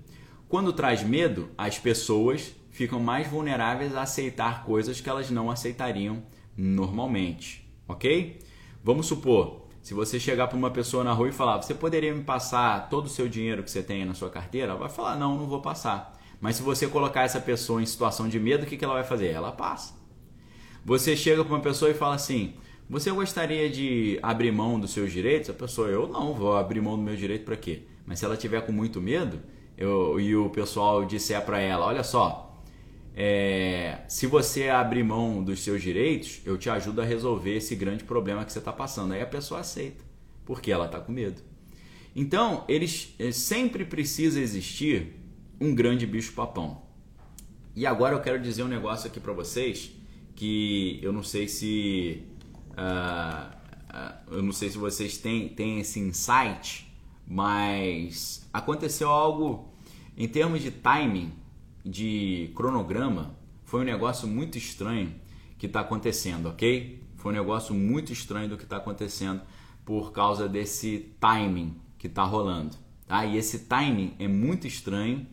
Quando 0.49 0.73
traz 0.73 1.03
medo, 1.03 1.49
as 1.57 1.79
pessoas 1.79 2.55
ficam 2.71 3.01
mais 3.01 3.29
vulneráveis 3.29 3.95
a 3.95 4.03
aceitar 4.03 4.65
coisas 4.65 5.01
que 5.01 5.09
elas 5.09 5.31
não 5.31 5.51
aceitariam 5.51 6.23
normalmente, 6.57 7.67
ok? 7.87 8.41
Vamos 8.83 9.07
supor, 9.07 9.62
se 9.83 9.95
você 9.95 10.21
chegar 10.21 10.47
para 10.47 10.57
uma 10.57 10.71
pessoa 10.71 11.03
na 11.03 11.13
rua 11.13 11.29
e 11.29 11.33
falar, 11.33 11.61
você 11.61 11.75
poderia 11.75 12.15
me 12.15 12.23
passar 12.23 12.89
todo 12.89 13.07
o 13.07 13.11
seu 13.11 13.29
dinheiro 13.29 13.65
que 13.65 13.71
você 13.71 13.83
tem 13.83 14.05
na 14.05 14.15
sua 14.15 14.31
carteira? 14.31 14.71
Ela 14.71 14.79
vai 14.79 14.89
falar, 14.89 15.17
não, 15.17 15.37
não 15.37 15.47
vou 15.47 15.61
passar. 15.61 16.17
Mas 16.41 16.57
se 16.57 16.63
você 16.63 16.87
colocar 16.87 17.23
essa 17.23 17.41
pessoa 17.41 17.83
em 17.83 17.87
situação 17.87 18.29
de 18.29 18.39
medo, 18.39 18.63
o 18.63 18.67
que, 18.67 18.77
que 18.77 18.85
ela 18.85 18.95
vai 18.95 19.05
fazer? 19.05 19.29
Ela 19.29 19.51
passa. 19.51 19.95
Você 20.85 21.17
chega 21.17 21.45
para 21.45 21.55
uma 21.55 21.61
pessoa 21.61 21.91
e 21.91 21.95
fala 21.95 22.15
assim, 22.15 22.55
você 22.89 23.11
gostaria 23.11 23.69
de 23.69 24.19
abrir 24.23 24.53
mão 24.53 24.79
dos 24.79 24.93
seus 24.93 25.11
direitos? 25.11 25.51
A 25.51 25.55
pessoa, 25.55 25.89
eu 25.89 26.07
não 26.07 26.33
vou 26.33 26.57
abrir 26.57 26.81
mão 26.81 26.97
do 26.97 27.03
meu 27.03 27.17
direito 27.17 27.45
para 27.45 27.57
quê? 27.57 27.83
Mas 28.07 28.21
se 28.21 28.25
ela 28.25 28.37
tiver 28.37 28.61
com 28.63 28.73
muito 28.73 29.01
medo 29.01 29.41
eu, 29.77 30.21
e 30.21 30.37
o 30.37 30.49
pessoal 30.51 31.05
disser 31.05 31.45
para 31.45 31.59
ela, 31.59 31.87
olha 31.87 32.05
só, 32.05 32.52
é, 33.15 33.99
se 34.09 34.27
você 34.27 34.69
abrir 34.69 35.03
mão 35.03 35.43
dos 35.43 35.61
seus 35.63 35.83
direitos, 35.83 36.41
eu 36.45 36.57
te 36.57 36.71
ajudo 36.71 37.03
a 37.03 37.05
resolver 37.05 37.57
esse 37.57 37.75
grande 37.75 38.05
problema 38.05 38.45
que 38.45 38.53
você 38.53 38.59
está 38.59 38.73
passando. 38.73 39.13
Aí 39.13 39.21
a 39.21 39.27
pessoa 39.27 39.61
aceita, 39.61 40.03
porque 40.45 40.73
ela 40.73 40.87
está 40.87 40.99
com 40.99 41.13
medo. 41.13 41.43
Então, 42.17 42.65
eles, 42.69 43.15
eles 43.19 43.37
sempre 43.37 43.85
precisa 43.85 44.41
existir 44.41 45.15
um 45.61 45.75
grande 45.75 46.07
bicho-papão. 46.07 46.83
E 47.75 47.87
agora 47.87 48.15
eu 48.15 48.21
quero 48.21 48.41
dizer 48.41 48.63
um 48.63 48.69
negócio 48.69 49.07
aqui 49.07 49.21
para 49.21 49.33
vocês 49.33 49.93
que 50.35 50.99
eu 51.03 51.13
não 51.13 51.23
sei 51.23 51.49
se 51.49 52.23
uh, 52.71 53.55
uh, 53.95 54.35
eu 54.35 54.43
não 54.43 54.53
sei 54.53 54.69
se 54.69 54.79
vocês 54.79 55.17
têm, 55.19 55.49
têm 55.49 55.81
esse 55.81 56.01
insight, 56.01 56.91
mas 57.27 58.49
aconteceu 58.53 59.09
algo 59.09 59.73
em 60.17 60.29
termos 60.29 60.61
de 60.61 60.71
timing 60.71 61.33
de 61.85 62.53
cronograma, 62.55 63.37
foi 63.65 63.81
um 63.81 63.85
negócio 63.85 64.29
muito 64.29 64.59
estranho 64.59 65.15
que 65.59 65.67
está 65.67 65.81
acontecendo, 65.81 66.47
ok? 66.49 67.03
Foi 67.17 67.33
um 67.33 67.37
negócio 67.37 67.75
muito 67.75 68.13
estranho 68.13 68.49
do 68.49 68.57
que 68.57 68.65
está 68.65 68.77
acontecendo 68.77 69.41
por 69.85 70.13
causa 70.13 70.49
desse 70.49 71.15
timing 71.21 71.77
que 71.99 72.07
está 72.07 72.25
rolando, 72.25 72.77
tá? 73.07 73.25
E 73.25 73.37
esse 73.37 73.61
timing 73.61 74.15
é 74.19 74.29
muito 74.29 74.67
estranho 74.67 75.27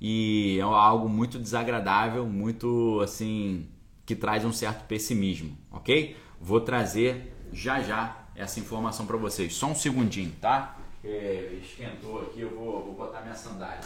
e 0.00 0.58
é 0.58 0.62
algo 0.62 1.08
muito 1.08 1.38
desagradável, 1.38 2.26
muito 2.26 3.00
assim 3.00 3.68
que 4.04 4.14
traz 4.16 4.44
um 4.44 4.52
certo 4.52 4.86
pessimismo, 4.86 5.56
ok? 5.70 6.16
Vou 6.40 6.60
trazer 6.60 7.34
já 7.52 7.80
já 7.82 8.28
essa 8.34 8.60
informação 8.60 9.06
para 9.06 9.16
vocês. 9.16 9.54
Só 9.54 9.66
um 9.66 9.74
segundinho, 9.74 10.32
tá? 10.40 10.78
É, 11.04 11.58
esquentou 11.62 12.22
aqui, 12.22 12.40
eu 12.40 12.50
vou, 12.50 12.84
vou 12.84 12.94
botar 12.94 13.20
minha 13.22 13.34
sandália. 13.34 13.80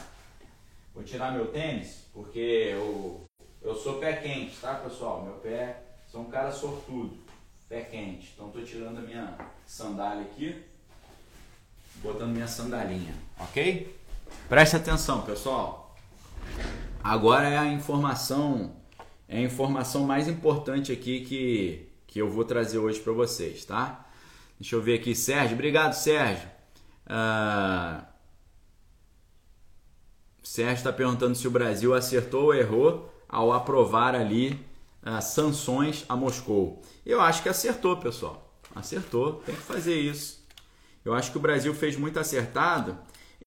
Vou 0.95 1.03
tirar 1.03 1.33
meu 1.33 1.47
tênis, 1.47 2.07
porque 2.13 2.39
eu, 2.39 3.25
eu 3.63 3.75
sou 3.75 3.99
pé 3.99 4.15
quente, 4.15 4.57
tá 4.61 4.75
pessoal? 4.75 5.23
Meu 5.23 5.35
pé, 5.35 5.83
sou 6.07 6.21
um 6.21 6.31
cara 6.31 6.53
sortudo, 6.53 7.17
pé 7.69 7.81
quente. 7.81 8.33
Então 8.35 8.49
estou 8.49 8.63
tirando 8.63 8.99
a 8.99 9.01
minha 9.01 9.39
sandália 9.67 10.23
aqui, 10.23 10.63
botando 11.97 12.33
minha 12.33 12.47
sandalinha, 12.47 13.15
ok? 13.41 13.99
Preste 14.49 14.77
atenção, 14.77 15.23
pessoal. 15.23 15.97
Agora 17.03 17.49
é 17.49 17.57
a 17.57 17.67
informação, 17.67 18.77
é 19.27 19.39
a 19.39 19.43
informação 19.43 20.05
mais 20.05 20.29
importante 20.29 20.93
aqui 20.93 21.25
que, 21.25 21.89
que 22.07 22.21
eu 22.21 22.31
vou 22.31 22.45
trazer 22.45 22.79
hoje 22.79 23.01
para 23.01 23.13
vocês, 23.15 23.65
tá? 23.65 24.07
Deixa 24.61 24.77
eu 24.77 24.83
ver 24.83 25.01
aqui, 25.01 25.15
Sérgio. 25.15 25.55
Obrigado, 25.55 25.95
Sérgio. 25.95 26.49
Uh, 27.07 28.12
Sérgio 30.43 30.75
está 30.75 30.93
perguntando 30.93 31.35
se 31.35 31.47
o 31.47 31.51
Brasil 31.51 31.95
acertou 31.95 32.45
ou 32.45 32.55
errou 32.55 33.13
ao 33.29 33.53
aprovar 33.53 34.15
ali 34.15 34.61
uh, 35.03 35.23
sanções 35.23 36.05
a 36.09 36.17
Moscou. 36.17 36.83
Eu 37.07 37.21
acho 37.21 37.43
que 37.43 37.49
acertou, 37.49 37.97
pessoal. 37.97 38.53
Acertou, 38.75 39.43
tem 39.47 39.55
que 39.55 39.61
fazer 39.61 39.95
isso. 39.95 40.43
Eu 41.05 41.15
acho 41.15 41.31
que 41.31 41.39
o 41.39 41.41
Brasil 41.41 41.75
fez 41.75 41.97
muito 41.97 42.19
acertado. 42.19 42.99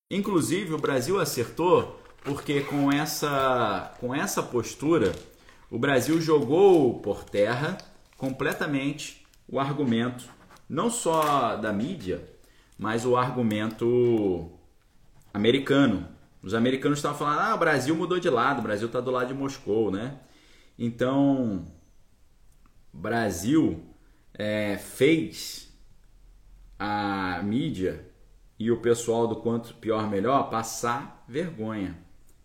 Inclusive, 0.09 0.73
o 0.73 0.77
Brasil 0.77 1.19
acertou 1.19 1.99
porque 2.23 2.61
com 2.61 2.91
essa, 2.91 3.93
com 3.99 4.13
essa 4.13 4.41
postura, 4.41 5.13
o 5.69 5.77
Brasil 5.77 6.19
jogou 6.19 6.99
por 6.99 7.23
terra 7.23 7.77
completamente 8.17 9.25
o 9.47 9.59
argumento, 9.59 10.25
não 10.67 10.89
só 10.89 11.55
da 11.55 11.71
mídia, 11.71 12.27
mas 12.77 13.05
o 13.05 13.15
argumento 13.15 14.51
americano, 15.33 16.07
os 16.45 16.53
americanos 16.53 16.99
estavam 16.99 17.17
falando, 17.17 17.39
ah, 17.39 17.55
o 17.55 17.57
Brasil 17.57 17.95
mudou 17.95 18.19
de 18.19 18.29
lado, 18.29 18.59
o 18.59 18.61
Brasil 18.61 18.85
está 18.85 19.01
do 19.01 19.09
lado 19.09 19.29
de 19.29 19.33
Moscou, 19.33 19.89
né? 19.89 20.19
Então, 20.77 21.65
Brasil 22.93 23.83
é, 24.31 24.77
fez 24.77 25.75
a 26.77 27.41
mídia 27.43 28.05
e 28.59 28.69
o 28.69 28.79
pessoal 28.79 29.27
do 29.27 29.37
quanto 29.37 29.73
pior 29.73 30.07
melhor 30.07 30.51
passar 30.51 31.25
vergonha. 31.27 31.97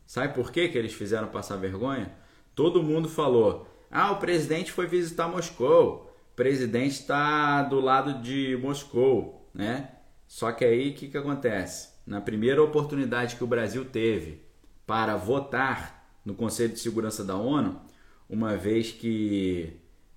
Sabe 0.07 0.33
por 0.33 0.51
que, 0.51 0.69
que 0.69 0.79
eles 0.79 0.95
fizeram 0.95 1.29
passar 1.29 1.57
vergonha? 1.57 2.11
Todo 2.55 2.83
mundo 2.83 3.07
falou: 3.07 3.69
ah, 3.91 4.13
o 4.13 4.19
presidente 4.19 4.73
foi 4.73 4.87
visitar 4.87 5.29
Moscou, 5.29 6.11
o 6.33 6.35
presidente 6.35 6.93
está 6.93 7.63
do 7.65 7.79
lado 7.79 8.23
de 8.23 8.57
Moscou, 8.63 9.47
né? 9.53 9.91
Só 10.27 10.51
que 10.53 10.65
aí 10.65 10.89
o 10.89 10.95
que, 10.95 11.09
que 11.09 11.19
acontece? 11.19 11.90
Na 12.11 12.21
primeira 12.21 12.61
oportunidade 12.61 13.37
que 13.37 13.45
o 13.45 13.47
Brasil 13.47 13.85
teve 13.85 14.43
para 14.85 15.17
votar 15.17 16.13
no 16.25 16.35
Conselho 16.35 16.73
de 16.73 16.81
Segurança 16.81 17.25
da 17.25 17.37
ONU, 17.37 17.81
uma 18.29 18.57
vez 18.57 18.91
que 18.91 19.75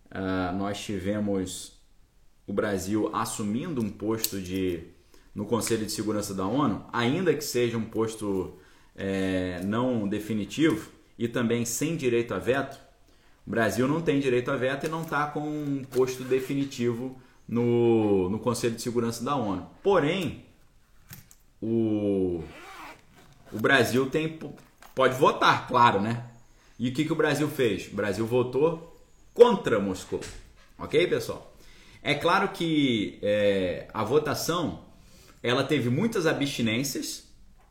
uh, 0.10 0.58
nós 0.58 0.84
tivemos 0.84 1.80
o 2.48 2.52
Brasil 2.52 3.12
assumindo 3.16 3.80
um 3.80 3.92
posto 3.92 4.42
de 4.42 4.86
no 5.36 5.46
Conselho 5.46 5.86
de 5.86 5.92
Segurança 5.92 6.34
da 6.34 6.48
ONU, 6.48 6.84
ainda 6.92 7.32
que 7.32 7.44
seja 7.44 7.78
um 7.78 7.86
posto 7.86 8.58
é, 8.96 9.62
não 9.64 10.08
definitivo 10.08 10.92
e 11.18 11.28
também 11.28 11.64
sem 11.64 11.96
direito 11.96 12.34
a 12.34 12.40
veto, 12.40 12.80
o 13.46 13.52
Brasil 13.52 13.88
não 13.88 14.02
tem 14.02 14.20
direito 14.20 14.50
a 14.50 14.56
veto 14.56 14.88
e 14.88 14.90
não 14.90 15.04
está 15.04 15.28
com 15.28 15.42
um 15.42 15.84
posto 15.84 16.24
definitivo 16.24 17.20
no, 17.48 18.30
no 18.32 18.40
Conselho 18.40 18.76
de 18.76 18.82
Segurança 18.82 19.24
da 19.24 19.36
ONU. 19.36 19.68
Porém, 19.84 20.44
o, 21.64 22.44
o 23.54 23.58
Brasil 23.58 24.10
tem, 24.10 24.38
pode 24.94 25.18
votar, 25.18 25.66
claro, 25.66 26.02
né? 26.02 26.26
E 26.78 26.90
o 26.90 26.94
que, 26.94 27.06
que 27.06 27.14
o 27.14 27.16
Brasil 27.16 27.48
fez? 27.48 27.88
O 27.88 27.96
Brasil 27.96 28.28
votou 28.28 29.02
contra 29.34 29.80
Moscou. 29.80 30.20
Ok, 30.78 31.08
pessoal? 31.08 31.56
É 32.02 32.14
claro 32.14 32.50
que 32.50 33.18
é, 33.22 33.88
a 33.94 34.04
votação 34.04 34.84
ela 35.42 35.64
teve 35.64 35.90
muitas 35.90 36.28
abstinências, 36.28 37.24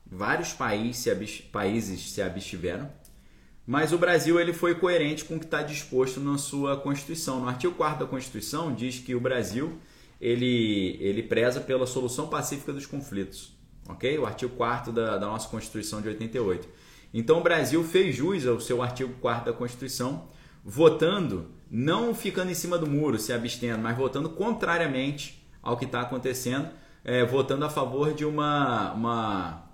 vários 0.06 0.54
países 0.54 0.96
se, 0.96 1.42
países 1.42 2.12
se 2.12 2.22
abstiveram, 2.22 2.90
mas 3.66 3.92
o 3.92 3.98
Brasil 3.98 4.40
ele 4.40 4.54
foi 4.54 4.74
coerente 4.74 5.24
com 5.24 5.36
o 5.36 5.38
que 5.38 5.44
está 5.44 5.62
disposto 5.62 6.18
na 6.18 6.38
sua 6.38 6.78
Constituição. 6.78 7.40
No 7.40 7.48
artigo 7.48 7.74
4 7.74 8.06
da 8.06 8.10
Constituição 8.10 8.74
diz 8.74 8.98
que 8.98 9.14
o 9.14 9.20
Brasil 9.20 9.78
ele, 10.18 10.96
ele 10.98 11.22
preza 11.22 11.60
pela 11.60 11.86
solução 11.86 12.28
pacífica 12.28 12.72
dos 12.72 12.86
conflitos 12.86 13.61
ok? 13.92 14.18
O 14.18 14.26
artigo 14.26 14.54
4 14.56 14.92
da, 14.92 15.18
da 15.18 15.26
nossa 15.26 15.48
Constituição 15.48 16.00
de 16.00 16.08
88. 16.08 16.68
Então 17.14 17.38
o 17.38 17.42
Brasil 17.42 17.82
fez 17.84 18.16
jus 18.16 18.46
ao 18.46 18.60
seu 18.60 18.82
artigo 18.82 19.12
4 19.20 19.52
da 19.52 19.56
Constituição, 19.56 20.28
votando, 20.64 21.50
não 21.70 22.14
ficando 22.14 22.50
em 22.50 22.54
cima 22.54 22.78
do 22.78 22.86
muro, 22.86 23.18
se 23.18 23.32
abstendo, 23.32 23.82
mas 23.82 23.96
votando 23.96 24.30
contrariamente 24.30 25.46
ao 25.62 25.76
que 25.76 25.84
está 25.84 26.00
acontecendo, 26.00 26.68
é, 27.04 27.24
votando 27.24 27.64
a 27.64 27.70
favor 27.70 28.14
de 28.14 28.24
uma, 28.24 28.92
uma, 28.92 29.64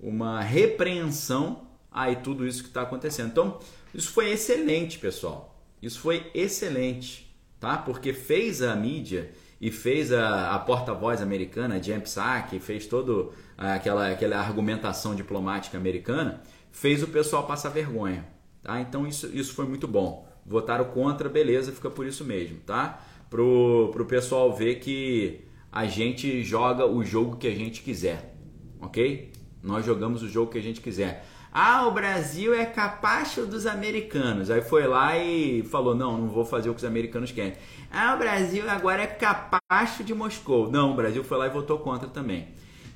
uma 0.00 0.40
repreensão 0.40 1.68
a 1.90 2.14
tudo 2.14 2.46
isso 2.46 2.62
que 2.62 2.68
está 2.68 2.82
acontecendo. 2.82 3.28
Então, 3.28 3.58
isso 3.94 4.10
foi 4.10 4.30
excelente, 4.30 4.98
pessoal. 4.98 5.54
Isso 5.80 6.00
foi 6.00 6.30
excelente, 6.34 7.34
tá? 7.60 7.76
Porque 7.76 8.12
fez 8.12 8.62
a 8.62 8.74
mídia 8.74 9.32
e 9.64 9.70
fez 9.70 10.12
a, 10.12 10.54
a 10.54 10.58
porta-voz 10.58 11.22
americana, 11.22 11.82
Jen 11.82 11.98
Psaki, 11.98 12.60
fez 12.60 12.86
todo 12.86 13.32
aquela, 13.56 14.10
aquela 14.10 14.36
argumentação 14.36 15.14
diplomática 15.14 15.78
americana, 15.78 16.42
fez 16.70 17.02
o 17.02 17.06
pessoal 17.06 17.46
passar 17.46 17.70
vergonha. 17.70 18.26
Tá? 18.62 18.78
Então 18.82 19.06
isso, 19.06 19.26
isso 19.32 19.54
foi 19.54 19.66
muito 19.66 19.88
bom. 19.88 20.28
Votaram 20.44 20.84
contra, 20.84 21.30
beleza, 21.30 21.72
fica 21.72 21.88
por 21.88 22.06
isso 22.06 22.26
mesmo, 22.26 22.58
tá? 22.66 23.02
Pro, 23.30 23.88
pro 23.90 24.04
pessoal 24.04 24.52
ver 24.54 24.80
que 24.80 25.40
a 25.72 25.86
gente 25.86 26.42
joga 26.44 26.84
o 26.84 27.02
jogo 27.02 27.38
que 27.38 27.46
a 27.46 27.54
gente 27.54 27.80
quiser, 27.80 28.36
ok? 28.82 29.32
Nós 29.62 29.86
jogamos 29.86 30.22
o 30.22 30.28
jogo 30.28 30.52
que 30.52 30.58
a 30.58 30.62
gente 30.62 30.82
quiser. 30.82 31.26
Ah, 31.56 31.86
o 31.86 31.92
Brasil 31.92 32.52
é 32.52 32.66
capacho 32.66 33.46
dos 33.46 33.64
americanos. 33.64 34.50
Aí 34.50 34.60
foi 34.60 34.88
lá 34.88 35.16
e 35.16 35.62
falou: 35.62 35.94
não, 35.94 36.18
não 36.18 36.28
vou 36.28 36.44
fazer 36.44 36.68
o 36.68 36.74
que 36.74 36.78
os 36.78 36.84
americanos 36.84 37.30
querem. 37.30 37.54
Ah, 37.92 38.12
o 38.16 38.18
Brasil 38.18 38.68
agora 38.68 39.02
é 39.02 39.06
capacho 39.06 40.02
de 40.02 40.12
Moscou. 40.12 40.68
Não, 40.68 40.90
o 40.90 40.96
Brasil 40.96 41.22
foi 41.22 41.38
lá 41.38 41.46
e 41.46 41.50
votou 41.50 41.78
contra 41.78 42.08
também. 42.08 42.48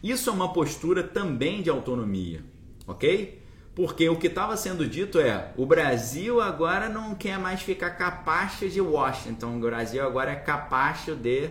Isso 0.03 0.29
é 0.29 0.33
uma 0.33 0.53
postura 0.53 1.05
também 1.05 1.62
de 1.62 1.71
autonomia, 1.71 2.42
ok? 2.85 3.40
Porque 3.77 4.09
o 4.09 4.16
que 4.16 4.27
estava 4.27 4.57
sendo 4.57 4.88
dito 4.88 5.21
é: 5.21 5.53
o 5.57 5.64
Brasil 5.64 6.40
agora 6.40 6.88
não 6.88 7.14
quer 7.14 7.38
mais 7.38 7.62
ficar 7.62 7.90
capacho 7.90 8.68
de 8.68 8.81
Washington, 8.81 9.57
o 9.57 9.61
Brasil 9.61 10.05
agora 10.05 10.33
é 10.33 10.37
capacho 10.37 11.14
de. 11.14 11.51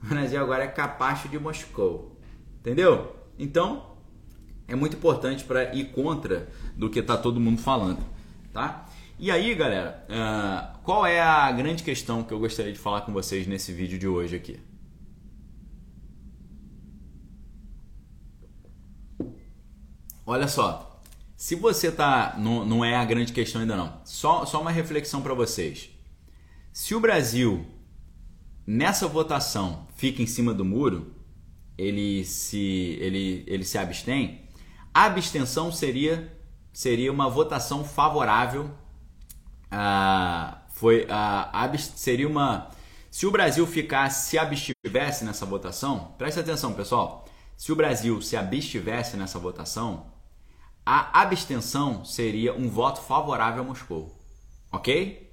O 0.00 0.06
Brasil 0.06 0.40
agora 0.40 0.62
é 0.62 0.68
capacho 0.68 1.28
de 1.28 1.36
Moscou. 1.36 2.16
Entendeu? 2.60 3.16
Então, 3.36 3.93
é 4.74 4.76
muito 4.76 4.96
importante 4.96 5.44
para 5.44 5.74
ir 5.74 5.86
contra 5.92 6.48
do 6.76 6.90
que 6.90 6.98
está 6.98 7.16
todo 7.16 7.40
mundo 7.40 7.62
falando, 7.62 8.04
tá? 8.52 8.86
E 9.18 9.30
aí, 9.30 9.54
galera, 9.54 10.04
uh, 10.10 10.78
qual 10.82 11.06
é 11.06 11.20
a 11.20 11.50
grande 11.52 11.82
questão 11.84 12.24
que 12.24 12.34
eu 12.34 12.40
gostaria 12.40 12.72
de 12.72 12.78
falar 12.78 13.02
com 13.02 13.12
vocês 13.12 13.46
nesse 13.46 13.72
vídeo 13.72 13.98
de 13.98 14.08
hoje 14.08 14.34
aqui? 14.34 14.60
Olha 20.26 20.48
só, 20.48 21.00
se 21.36 21.54
você 21.54 21.92
tá. 21.92 22.34
Não, 22.38 22.64
não 22.64 22.84
é 22.84 22.96
a 22.96 23.04
grande 23.04 23.32
questão 23.32 23.60
ainda 23.60 23.76
não. 23.76 24.00
Só, 24.04 24.44
só 24.44 24.60
uma 24.60 24.70
reflexão 24.70 25.22
para 25.22 25.34
vocês. 25.34 25.90
Se 26.72 26.94
o 26.94 27.00
Brasil, 27.00 27.64
nessa 28.66 29.06
votação, 29.06 29.86
fica 29.96 30.20
em 30.22 30.26
cima 30.26 30.52
do 30.52 30.64
muro, 30.64 31.14
ele 31.78 32.24
se, 32.24 32.96
ele, 33.00 33.44
ele 33.46 33.64
se 33.64 33.78
abstém, 33.78 34.43
abstenção 34.94 35.72
seria, 35.72 36.32
seria 36.72 37.12
uma 37.12 37.28
votação 37.28 37.84
favorável. 37.84 38.70
Ah, 39.70 40.62
foi, 40.68 41.06
ah, 41.10 41.72
seria 41.78 42.28
uma. 42.28 42.70
Se 43.10 43.26
o 43.26 43.30
Brasil 43.30 43.66
ficasse, 43.66 44.30
se 44.30 44.38
abstivesse 44.38 45.24
nessa 45.24 45.44
votação, 45.44 46.14
preste 46.16 46.38
atenção, 46.38 46.72
pessoal. 46.72 47.24
Se 47.56 47.72
o 47.72 47.76
Brasil 47.76 48.20
se 48.22 48.36
abstivesse 48.36 49.16
nessa 49.16 49.38
votação, 49.38 50.06
a 50.86 51.22
abstenção 51.22 52.04
seria 52.04 52.52
um 52.54 52.68
voto 52.68 53.00
favorável 53.00 53.62
a 53.62 53.66
Moscou. 53.66 54.16
Ok? 54.70 55.32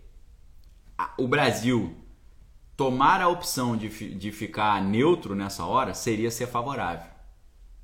O 1.17 1.28
Brasil 1.28 1.97
tomar 2.78 3.21
a 3.21 3.28
opção 3.28 3.76
de, 3.76 4.15
de 4.15 4.32
ficar 4.32 4.82
neutro 4.84 5.36
nessa 5.36 5.65
hora 5.65 5.93
seria 5.93 6.32
ser 6.32 6.47
favorável. 6.47 7.10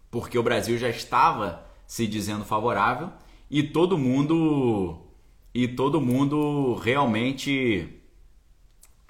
Porque 0.09 0.37
o 0.37 0.43
Brasil 0.43 0.77
já 0.77 0.89
estava 0.89 1.66
se 1.87 2.05
dizendo 2.05 2.45
favorável 2.45 3.11
e 3.49 3.63
todo 3.63 3.97
mundo 3.97 5.01
e 5.53 5.67
todo 5.67 5.99
mundo 6.01 6.75
realmente 6.75 8.01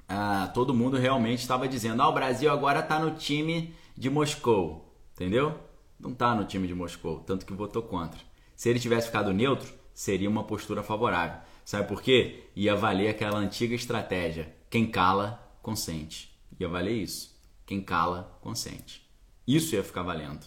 ah, 0.08 0.50
todo 0.54 0.72
mundo 0.72 0.96
realmente 0.96 1.40
estava 1.40 1.68
dizendo 1.68 2.00
ah, 2.00 2.08
o 2.08 2.12
Brasil 2.12 2.50
agora 2.50 2.80
está 2.80 2.98
no 2.98 3.16
time 3.16 3.74
de 3.96 4.08
Moscou 4.08 4.96
entendeu 5.12 5.58
não 6.00 6.12
está 6.12 6.34
no 6.34 6.44
time 6.44 6.66
de 6.66 6.74
Moscou 6.74 7.18
tanto 7.20 7.44
que 7.44 7.52
votou 7.52 7.82
contra 7.82 8.28
se 8.58 8.68
ele 8.68 8.80
tivesse 8.80 9.06
ficado 9.06 9.32
neutro, 9.32 9.72
seria 9.94 10.28
uma 10.28 10.42
postura 10.42 10.82
favorável. 10.82 11.40
Sabe 11.64 11.86
por 11.86 12.02
quê? 12.02 12.42
Ia 12.56 12.74
valer 12.74 13.08
aquela 13.08 13.38
antiga 13.38 13.72
estratégia: 13.72 14.52
quem 14.68 14.90
cala, 14.90 15.40
consente. 15.62 16.36
Ia 16.58 16.68
valer 16.68 17.00
isso. 17.00 17.38
Quem 17.64 17.80
cala, 17.80 18.36
consente. 18.40 19.08
Isso 19.46 19.76
ia 19.76 19.84
ficar 19.84 20.02
valendo. 20.02 20.44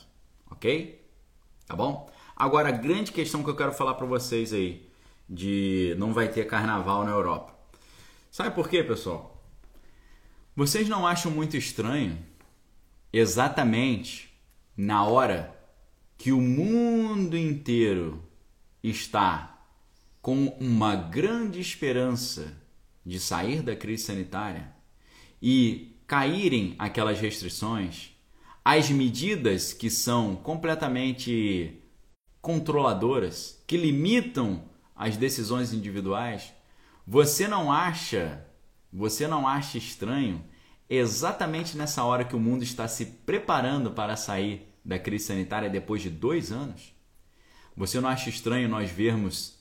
Ok? 0.50 1.01
Tá 1.66 1.76
bom? 1.76 2.10
Agora, 2.36 2.70
a 2.70 2.72
grande 2.72 3.12
questão 3.12 3.44
que 3.44 3.50
eu 3.50 3.56
quero 3.56 3.72
falar 3.72 3.94
para 3.94 4.06
vocês 4.06 4.52
aí, 4.54 4.90
de 5.30 5.96
não 5.98 6.14
vai 6.14 6.28
ter 6.28 6.46
carnaval 6.46 7.06
na 7.06 7.12
Europa. 7.12 7.54
Sabe 8.32 8.56
por 8.56 8.68
quê, 8.70 8.84
pessoal? 8.84 9.44
Vocês 10.56 10.90
não 10.90 11.08
acham 11.08 11.32
muito 11.32 11.56
estranho 11.56 12.18
exatamente 13.14 14.32
na 14.76 15.04
hora 15.06 15.58
que 16.18 16.32
o 16.32 16.42
mundo 16.42 17.38
inteiro 17.38 18.24
está 18.84 19.66
com 20.22 20.48
uma 20.60 20.96
grande 20.96 21.60
esperança 21.60 22.56
de 23.06 23.20
sair 23.20 23.62
da 23.62 23.76
crise 23.76 24.04
sanitária 24.04 24.72
e 25.42 25.98
caírem 26.06 26.76
aquelas 26.78 27.20
restrições, 27.20 28.11
as 28.64 28.90
medidas 28.90 29.74
que 29.74 29.90
são 29.90 30.36
completamente 30.36 31.82
controladoras, 32.42 33.64
que 33.68 33.78
limitam 33.78 34.64
as 34.96 35.18
decisões 35.18 35.74
individuais, 35.74 36.54
você 37.06 37.48
não 37.48 37.72
acha, 37.72 38.46
você 38.94 39.28
não 39.28 39.48
acha 39.48 39.78
estranho 39.78 40.44
exatamente 40.90 41.78
nessa 41.78 42.04
hora 42.04 42.24
que 42.24 42.36
o 42.36 42.40
mundo 42.40 42.64
está 42.64 42.88
se 42.88 43.06
preparando 43.06 43.92
para 43.92 44.16
sair 44.16 44.68
da 44.84 45.00
crise 45.00 45.26
sanitária 45.26 45.70
depois 45.70 46.02
de 46.02 46.10
dois 46.10 46.52
anos? 46.52 46.94
Você 47.76 48.00
não 48.00 48.10
acha 48.10 48.30
estranho 48.30 48.70
nós 48.70 48.92
vermos 48.92 49.60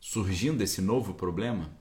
surgindo 0.00 0.62
esse 0.62 0.82
novo 0.82 1.14
problema? 1.14 1.78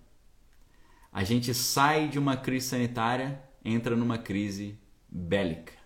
A 1.11 1.25
gente 1.25 1.53
sai 1.53 2.07
de 2.07 2.17
uma 2.17 2.37
crise 2.37 2.67
sanitária, 2.67 3.43
entra 3.65 3.97
numa 3.97 4.17
crise 4.17 4.79
bélica. 5.09 5.80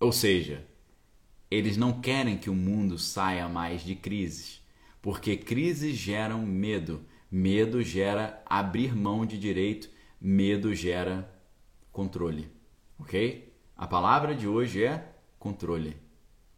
Ou 0.00 0.10
seja, 0.10 0.66
eles 1.50 1.76
não 1.76 2.00
querem 2.00 2.38
que 2.38 2.50
o 2.50 2.54
mundo 2.54 2.98
saia 2.98 3.48
mais 3.48 3.82
de 3.82 3.94
crises, 3.94 4.60
porque 5.00 5.36
crises 5.36 5.94
geram 5.96 6.44
medo, 6.44 7.04
medo 7.30 7.82
gera 7.82 8.42
abrir 8.46 8.96
mão 8.96 9.24
de 9.26 9.38
direito, 9.38 9.90
medo 10.20 10.74
gera 10.74 11.30
controle. 11.92 12.50
Ok? 12.98 13.52
A 13.76 13.86
palavra 13.86 14.34
de 14.34 14.48
hoje 14.48 14.84
é 14.84 15.10
Controle. 15.40 15.96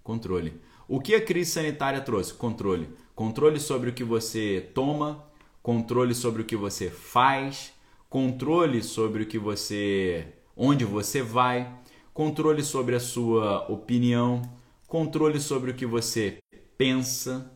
Controle. 0.02 0.61
O 0.88 1.00
que 1.00 1.14
a 1.14 1.24
crise 1.24 1.52
sanitária 1.52 2.00
trouxe? 2.00 2.35
Controle. 2.35 2.88
Controle 3.14 3.61
sobre 3.61 3.90
o 3.90 3.92
que 3.92 4.02
você 4.02 4.68
toma, 4.74 5.24
controle 5.62 6.16
sobre 6.16 6.42
o 6.42 6.44
que 6.44 6.57
você 6.57 6.90
faz, 6.90 7.72
controle 8.11 8.83
sobre 8.83 9.22
o 9.22 9.26
que 9.26 9.38
você 9.38 10.26
onde 10.57 10.85
você 10.85 11.22
vai, 11.22 11.72
controle 12.12 12.62
sobre 12.62 12.94
a 12.94 13.01
sua 13.01 13.66
opinião, 13.70 14.42
controle 14.87 15.40
sobre 15.40 15.70
o 15.70 15.75
que 15.75 15.87
você 15.87 16.38
pensa, 16.77 17.51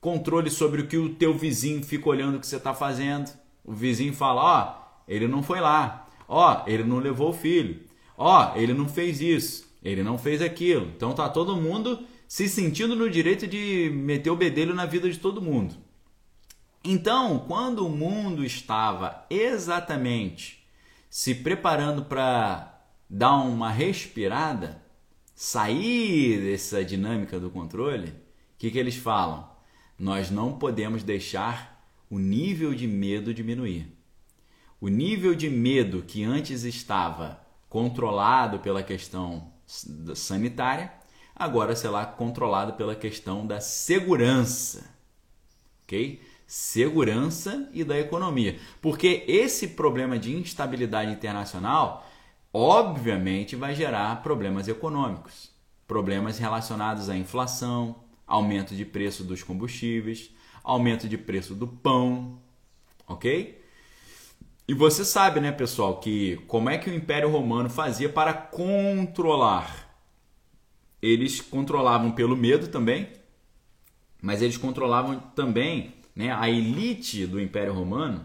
controle 0.00 0.50
sobre 0.50 0.82
o 0.82 0.86
que 0.86 0.96
o 0.96 1.14
teu 1.14 1.36
vizinho 1.36 1.82
fica 1.82 2.08
olhando 2.08 2.36
o 2.36 2.40
que 2.40 2.46
você 2.46 2.56
está 2.56 2.74
fazendo. 2.74 3.30
O 3.64 3.72
vizinho 3.72 4.12
fala, 4.12 4.42
ó, 4.42 4.64
oh, 4.64 5.02
ele 5.06 5.28
não 5.28 5.42
foi 5.42 5.60
lá, 5.60 6.08
ó, 6.28 6.62
oh, 6.64 6.68
ele 6.68 6.84
não 6.84 6.98
levou 6.98 7.30
o 7.30 7.34
filho, 7.34 7.80
Ó, 8.22 8.52
oh, 8.52 8.58
ele 8.58 8.74
não 8.74 8.86
fez 8.86 9.18
isso, 9.22 9.66
ele 9.82 10.02
não 10.02 10.18
fez 10.18 10.42
aquilo. 10.42 10.92
Então 10.94 11.14
tá 11.14 11.26
todo 11.30 11.56
mundo 11.56 12.06
se 12.28 12.50
sentindo 12.50 12.94
no 12.94 13.08
direito 13.08 13.46
de 13.46 13.90
meter 13.94 14.28
o 14.28 14.36
bedelho 14.36 14.74
na 14.74 14.84
vida 14.84 15.10
de 15.10 15.18
todo 15.18 15.40
mundo. 15.40 15.74
Então, 16.84 17.38
quando 17.48 17.86
o 17.86 17.88
mundo 17.88 18.44
estava 18.44 19.24
exatamente 19.30 20.59
se 21.10 21.34
preparando 21.34 22.04
para 22.04 22.80
dar 23.08 23.38
uma 23.38 23.68
respirada, 23.68 24.80
sair 25.34 26.40
dessa 26.40 26.84
dinâmica 26.84 27.40
do 27.40 27.50
controle, 27.50 28.10
o 28.10 28.14
que, 28.56 28.70
que 28.70 28.78
eles 28.78 28.94
falam? 28.94 29.50
Nós 29.98 30.30
não 30.30 30.56
podemos 30.56 31.02
deixar 31.02 31.84
o 32.08 32.18
nível 32.18 32.72
de 32.72 32.86
medo 32.86 33.34
diminuir. 33.34 33.92
O 34.80 34.88
nível 34.88 35.34
de 35.34 35.50
medo 35.50 36.02
que 36.02 36.22
antes 36.22 36.62
estava 36.62 37.44
controlado 37.68 38.60
pela 38.60 38.82
questão 38.82 39.52
sanitária, 40.14 40.92
agora 41.34 41.74
será 41.74 42.06
controlado 42.06 42.74
pela 42.74 42.94
questão 42.94 43.46
da 43.46 43.60
segurança. 43.60 44.88
Ok? 45.82 46.22
Segurança 46.50 47.70
e 47.72 47.84
da 47.84 47.96
economia. 47.96 48.58
Porque 48.82 49.22
esse 49.28 49.68
problema 49.68 50.18
de 50.18 50.36
instabilidade 50.36 51.12
internacional, 51.12 52.04
obviamente, 52.52 53.54
vai 53.54 53.72
gerar 53.72 54.20
problemas 54.20 54.66
econômicos. 54.66 55.48
Problemas 55.86 56.40
relacionados 56.40 57.08
à 57.08 57.16
inflação, 57.16 58.02
aumento 58.26 58.74
de 58.74 58.84
preço 58.84 59.22
dos 59.22 59.44
combustíveis, 59.44 60.34
aumento 60.64 61.08
de 61.08 61.16
preço 61.16 61.54
do 61.54 61.68
pão, 61.68 62.40
ok? 63.06 63.64
E 64.66 64.74
você 64.74 65.04
sabe, 65.04 65.38
né, 65.38 65.52
pessoal, 65.52 66.00
que 66.00 66.38
como 66.48 66.68
é 66.68 66.78
que 66.78 66.90
o 66.90 66.94
Império 66.94 67.30
Romano 67.30 67.70
fazia 67.70 68.08
para 68.08 68.32
controlar? 68.32 69.88
Eles 71.00 71.40
controlavam 71.40 72.10
pelo 72.10 72.36
medo 72.36 72.66
também, 72.66 73.08
mas 74.20 74.42
eles 74.42 74.56
controlavam 74.56 75.20
também, 75.36 75.99
né, 76.14 76.32
a 76.32 76.48
elite 76.48 77.26
do 77.26 77.40
Império 77.40 77.72
Romano. 77.72 78.24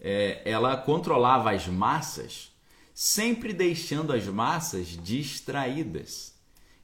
É, 0.00 0.42
ela 0.44 0.76
controlava 0.76 1.50
as 1.50 1.66
massas, 1.66 2.52
sempre 2.94 3.52
deixando 3.52 4.12
as 4.12 4.24
massas 4.26 4.88
distraídas, 4.88 6.34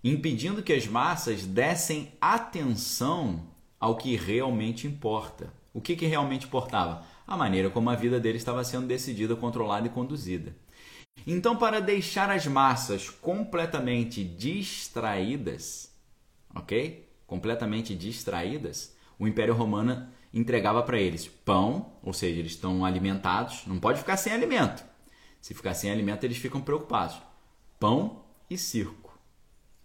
impedindo 0.03 0.63
que 0.63 0.73
as 0.73 0.87
massas 0.87 1.45
dessem 1.45 2.13
atenção 2.21 3.47
ao 3.79 3.97
que 3.97 4.17
realmente 4.17 4.87
importa. 4.87 5.53
O 5.73 5.81
que, 5.81 5.97
que 5.97 6.07
realmente 6.07 6.47
importava? 6.47 7.05
a 7.27 7.37
maneira 7.37 7.71
como 7.71 7.91
a 7.91 7.95
vida 7.95 8.21
dele 8.21 8.37
estava 8.37 8.63
sendo 8.65 8.87
decidida, 8.87 9.35
controlada 9.35 9.87
e 9.87 9.91
conduzida. 9.91 10.55
Então, 11.27 11.57
para 11.57 11.81
deixar 11.81 12.31
as 12.31 12.47
massas 12.47 13.09
completamente 13.09 14.23
distraídas, 14.23 15.91
ok? 16.55 17.09
Completamente 17.27 17.95
distraídas, 17.95 18.94
o 19.19 19.27
Império 19.27 19.55
Romano 19.55 20.07
entregava 20.33 20.83
para 20.83 20.99
eles 20.99 21.29
pão, 21.29 21.93
ou 22.03 22.13
seja, 22.13 22.41
eles 22.41 22.53
estão 22.53 22.85
alimentados, 22.85 23.63
não 23.67 23.79
pode 23.79 23.99
ficar 23.99 24.17
sem 24.17 24.33
alimento. 24.33 24.85
Se 25.41 25.55
ficar 25.55 25.75
sem 25.75 25.91
alimento, 25.91 26.25
eles 26.25 26.39
ficam 26.39 26.61
preocupados. 26.61 27.17
Pão 27.79 28.25
e 28.49 28.57
circo, 28.59 29.17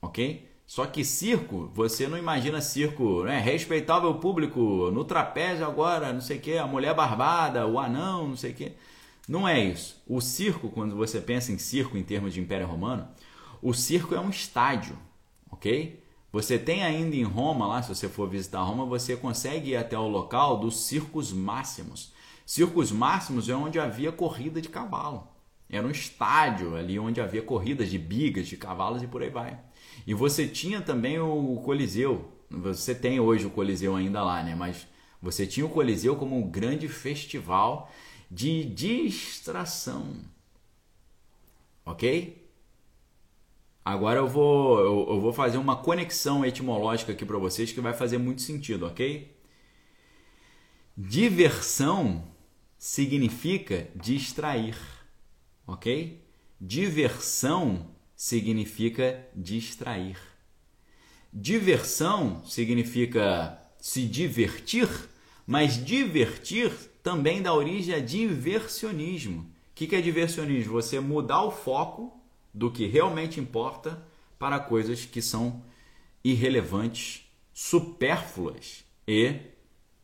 ok? 0.02 0.50
Só 0.65 0.86
que 0.86 1.04
circo, 1.04 1.70
você 1.74 2.08
não 2.08 2.18
imagina 2.18 2.62
circo, 2.62 3.24
né? 3.24 3.39
Respeitável 3.39 4.13
público, 4.15 4.92
no 4.92 5.04
trapézio 5.04 5.65
agora, 5.65 6.13
não 6.13 6.22
sei 6.22 6.38
o 6.38 6.42
que, 6.42 6.58
a 6.58 6.68
mulher 6.68 6.94
barbada, 6.94 7.65
o 7.65 7.80
anão, 7.80 8.28
não 8.28 8.38
sei 8.38 8.52
o 8.52 8.54
que. 8.54 8.74
Não 9.28 9.48
é 9.48 9.60
isso. 9.60 10.02
O 10.08 10.22
circo, 10.22 10.70
quando 10.70 10.96
você 10.96 11.20
pensa 11.20 11.52
em 11.52 11.58
circo 11.58 11.98
em 11.98 12.04
termos 12.04 12.34
de 12.34 12.39
Império 12.39 12.68
Romano, 12.68 13.08
o 13.62 13.74
circo 13.74 14.15
é 14.15 14.20
um 14.20 14.30
estádio, 14.30 14.98
ok? 15.52 15.99
Você 16.32 16.60
tem 16.60 16.84
ainda 16.84 17.15
em 17.15 17.24
Roma, 17.24 17.65
lá, 17.65 17.82
se 17.82 17.89
você 17.89 18.08
for 18.08 18.30
visitar 18.30 18.62
Roma, 18.62 18.86
você 18.86 19.15
consegue 19.15 19.72
ir 19.72 19.76
até 19.76 19.98
o 19.98 20.08
local 20.08 20.60
dos 20.60 20.86
Circos 20.86 21.34
Máximos. 21.34 22.13
Circos 22.46 22.92
Máximos 22.92 23.50
é 23.50 23.56
onde 23.56 23.80
havia 23.80 24.12
corrida 24.12 24.62
de 24.62 24.70
cavalo. 24.70 25.28
Era 25.70 25.86
um 25.86 25.92
estádio 25.92 26.76
ali 26.76 26.98
onde 26.98 27.22
havia 27.22 27.42
corridas 27.42 27.89
de 27.89 27.98
bigas, 27.98 28.48
de 28.48 28.58
cavalos 28.58 29.04
e 29.04 29.08
por 29.08 29.22
aí 29.22 29.30
vai. 29.30 29.60
E 30.06 30.13
você 30.13 30.48
tinha 30.48 30.82
também 30.82 31.20
o 31.20 31.62
Coliseu. 31.63 32.32
Você 32.50 32.96
tem 32.96 33.20
hoje 33.20 33.46
o 33.46 33.52
Coliseu 33.52 33.96
ainda 33.96 34.24
lá, 34.24 34.42
né? 34.44 34.56
Mas 34.56 34.88
você 35.22 35.46
tinha 35.46 35.65
o 35.65 35.70
Coliseu 35.70 36.15
como 36.15 36.36
um 36.38 36.50
grande 36.50 36.88
festival 36.88 37.92
de 38.30 38.65
distração. 38.65 40.15
Ok? 41.86 42.38
Agora 43.89 44.19
eu 44.19 44.28
vou, 44.28 44.80
eu, 44.80 45.08
eu 45.10 45.19
vou 45.19 45.34
fazer 45.34 45.58
uma 45.58 45.75
conexão 45.75 46.45
etimológica 46.45 47.12
aqui 47.12 47.25
para 47.25 47.39
vocês 47.39 47.71
que 47.71 47.82
vai 47.82 47.91
fazer 47.91 48.19
muito 48.19 48.43
sentido, 48.43 48.86
ok? 48.86 49.36
Diversão 50.95 52.23
significa 52.78 53.88
distrair, 53.95 54.78
ok? 55.65 56.23
Diversão 56.62 57.89
significa 58.15 59.28
distrair. 59.36 60.19
Diversão 61.34 62.45
significa 62.45 63.60
se 63.80 64.06
divertir, 64.06 64.88
mas 65.47 65.84
divertir 65.84 66.71
também 67.02 67.41
dá 67.41 67.56
origem 67.56 67.95
a 67.95 67.99
diversionismo. 67.99 69.41
O 69.41 69.73
que 69.73 69.95
é 69.95 70.02
diversionismo? 70.02 70.73
Você 70.73 70.99
mudar 70.99 71.41
o 71.41 71.49
foco 71.49 72.19
do 72.54 72.72
que 72.72 72.86
realmente 72.88 73.40
importa 73.40 74.02
para 74.38 74.60
coisas 74.60 75.06
que 75.06 75.22
são 75.22 75.64
irrelevantes, 76.24 77.30
supérfluas 77.54 78.84
e 79.08 79.36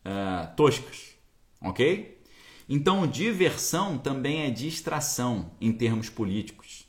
uh, 0.05 0.55
toscas. 0.55 1.15
Ok? 1.61 2.21
Então, 2.67 3.07
diversão 3.07 3.97
também 3.97 4.41
é 4.41 4.49
distração 4.49 5.51
em 5.61 5.71
termos 5.71 6.09
políticos. 6.09 6.85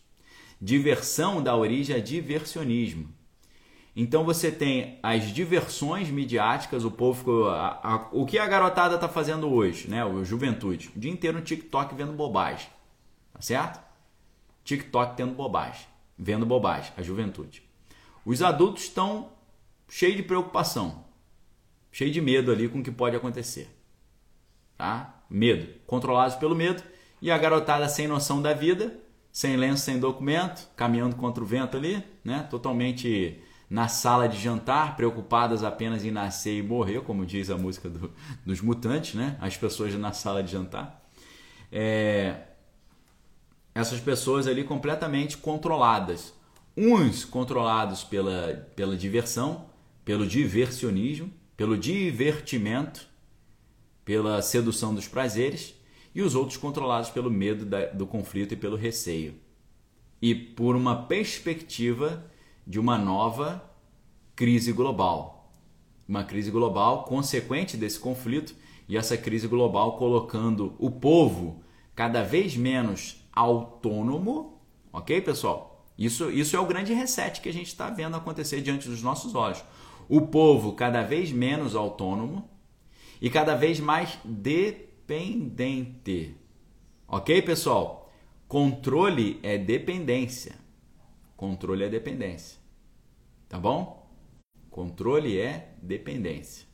Diversão 0.61 1.43
dá 1.43 1.55
origem 1.55 1.95
a 1.95 2.01
diversionismo. 2.01 3.15
Então 3.97 4.25
você 4.25 4.53
tem 4.53 4.99
as 5.03 5.33
diversões 5.33 6.11
midiáticas, 6.11 6.85
o 6.85 6.91
povo, 6.91 7.47
a, 7.47 7.81
a, 7.83 8.09
o 8.13 8.27
que 8.27 8.39
a 8.39 8.47
garotada 8.47 8.97
está 8.97 9.09
fazendo 9.09 9.49
hoje, 9.51 9.89
né? 9.89 10.05
O 10.05 10.23
juventude, 10.23 10.91
o 10.95 10.99
dia 11.01 11.11
inteiro 11.11 11.39
no 11.39 11.45
TikTok 11.45 11.95
vendo 11.95 12.13
bobagem, 12.13 12.69
tá 13.33 13.41
certo? 13.41 13.86
TikTok 14.67 15.17
tendo 15.17 15.33
bobagem, 15.33 15.87
vendo 16.19 16.45
bobagem, 16.45 16.93
a 16.97 17.03
juventude. 17.03 17.63
Os 18.25 18.43
adultos 18.43 18.83
estão 18.83 19.31
cheios 19.89 20.17
de 20.17 20.25
preocupação, 20.25 21.05
cheios 21.93 22.13
de 22.13 22.21
medo 22.21 22.51
ali 22.51 22.69
com 22.69 22.81
o 22.81 22.83
que 22.83 22.91
pode 22.91 23.15
acontecer. 23.15 23.71
Tá? 24.77 25.23
Medo, 25.31 25.73
controlados 25.87 26.35
pelo 26.35 26.57
medo, 26.57 26.83
e 27.23 27.31
a 27.31 27.39
garotada 27.39 27.89
sem 27.89 28.09
noção 28.09 28.43
da 28.43 28.53
vida, 28.53 28.99
sem 29.31 29.57
lenço, 29.57 29.85
sem 29.85 30.01
documento, 30.01 30.69
caminhando 30.75 31.15
contra 31.15 31.43
o 31.43 31.47
vento 31.47 31.77
ali, 31.77 32.03
né? 32.25 32.47
Totalmente 32.51 33.41
na 33.71 33.87
sala 33.87 34.29
de 34.29 34.39
jantar, 34.39 34.97
preocupadas 34.97 35.63
apenas 35.63 36.05
em 36.05 36.11
nascer 36.11 36.59
e 36.59 36.63
morrer, 36.63 37.03
como 37.03 37.25
diz 37.25 37.51
a 37.51 37.57
música 37.57 37.89
do, 37.89 38.13
dos 38.45 38.61
mutantes, 38.61 39.15
né? 39.15 39.37
As 39.41 39.57
pessoas 39.57 39.95
na 39.95 40.13
sala 40.13 40.43
de 40.43 40.51
jantar. 40.53 41.03
É, 41.71 42.56
essas 43.77 44.01
pessoas 44.01 44.47
ali 44.47 44.65
completamente 44.65 45.37
controladas. 45.37 46.33
Uns 46.75 47.27
controlados 47.27 48.03
pela, 48.03 48.67
pela 48.75 48.97
diversão, 48.97 49.67
pelo 50.03 50.27
diversionismo, 50.27 51.31
pelo 51.59 51.77
divertimento, 51.77 53.07
pela 54.03 54.41
sedução 54.41 54.95
dos 54.95 55.07
prazeres, 55.07 55.75
e 56.15 56.23
os 56.23 56.35
outros 56.35 56.57
controlados 56.57 57.11
pelo 57.11 57.31
medo 57.31 57.67
da, 57.67 57.85
do 57.85 58.07
conflito 58.07 58.55
e 58.55 58.57
pelo 58.57 58.77
receio. 58.77 59.35
E 60.23 60.35
por 60.35 60.75
uma 60.75 61.03
perspectiva 61.03 62.25
de 62.67 62.81
uma 62.81 62.97
nova 62.97 63.63
crise 64.35 64.73
global. 64.73 65.53
Uma 66.09 66.25
crise 66.25 66.51
global 66.51 67.05
consequente 67.05 67.77
desse 67.77 68.01
conflito 68.01 68.55
e 68.89 68.97
essa 68.97 69.19
crise 69.19 69.47
global 69.47 69.99
colocando 69.99 70.75
o 70.79 70.91
povo 70.91 71.63
cada 71.95 72.23
vez 72.23 72.57
menos 72.57 73.26
autônomo, 73.37 74.61
ok, 74.93 75.21
pessoal? 75.21 75.87
Isso, 75.99 76.31
isso 76.31 76.57
é 76.57 76.61
o 76.61 76.67
grande 76.67 76.93
reset 76.93 77.41
que 77.41 77.49
a 77.49 77.53
gente 77.53 77.69
está 77.69 77.89
vendo 77.91 78.17
acontecer 78.17 78.61
diante 78.61 78.89
dos 78.89 79.03
nossos 79.03 79.35
olhos. 79.35 79.63
O 80.09 80.23
povo 80.23 80.73
cada 80.73 81.03
vez 81.03 81.31
menos 81.31 81.77
autônomo 81.77 82.49
e 83.21 83.29
cada 83.31 83.55
vez 83.55 83.79
mais 83.79 84.19
dependente. 84.25 85.67
Ok, 87.07 87.43
pessoal? 87.43 88.11
Controle 88.49 89.39
é 89.43 89.59
dependência. 89.59 90.57
Controle 91.37 91.85
é 91.85 91.89
dependência. 91.89 92.59
Tá 93.49 93.59
bom? 93.59 94.09
Controle 94.71 95.39
é 95.39 95.75
dependência. 95.83 96.67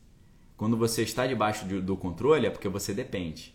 Quando 0.56 0.76
você 0.76 1.02
está 1.02 1.26
debaixo 1.26 1.64
do 1.66 1.96
controle 1.96 2.46
é 2.46 2.50
porque 2.50 2.68
você 2.68 2.94
depende. 2.94 3.54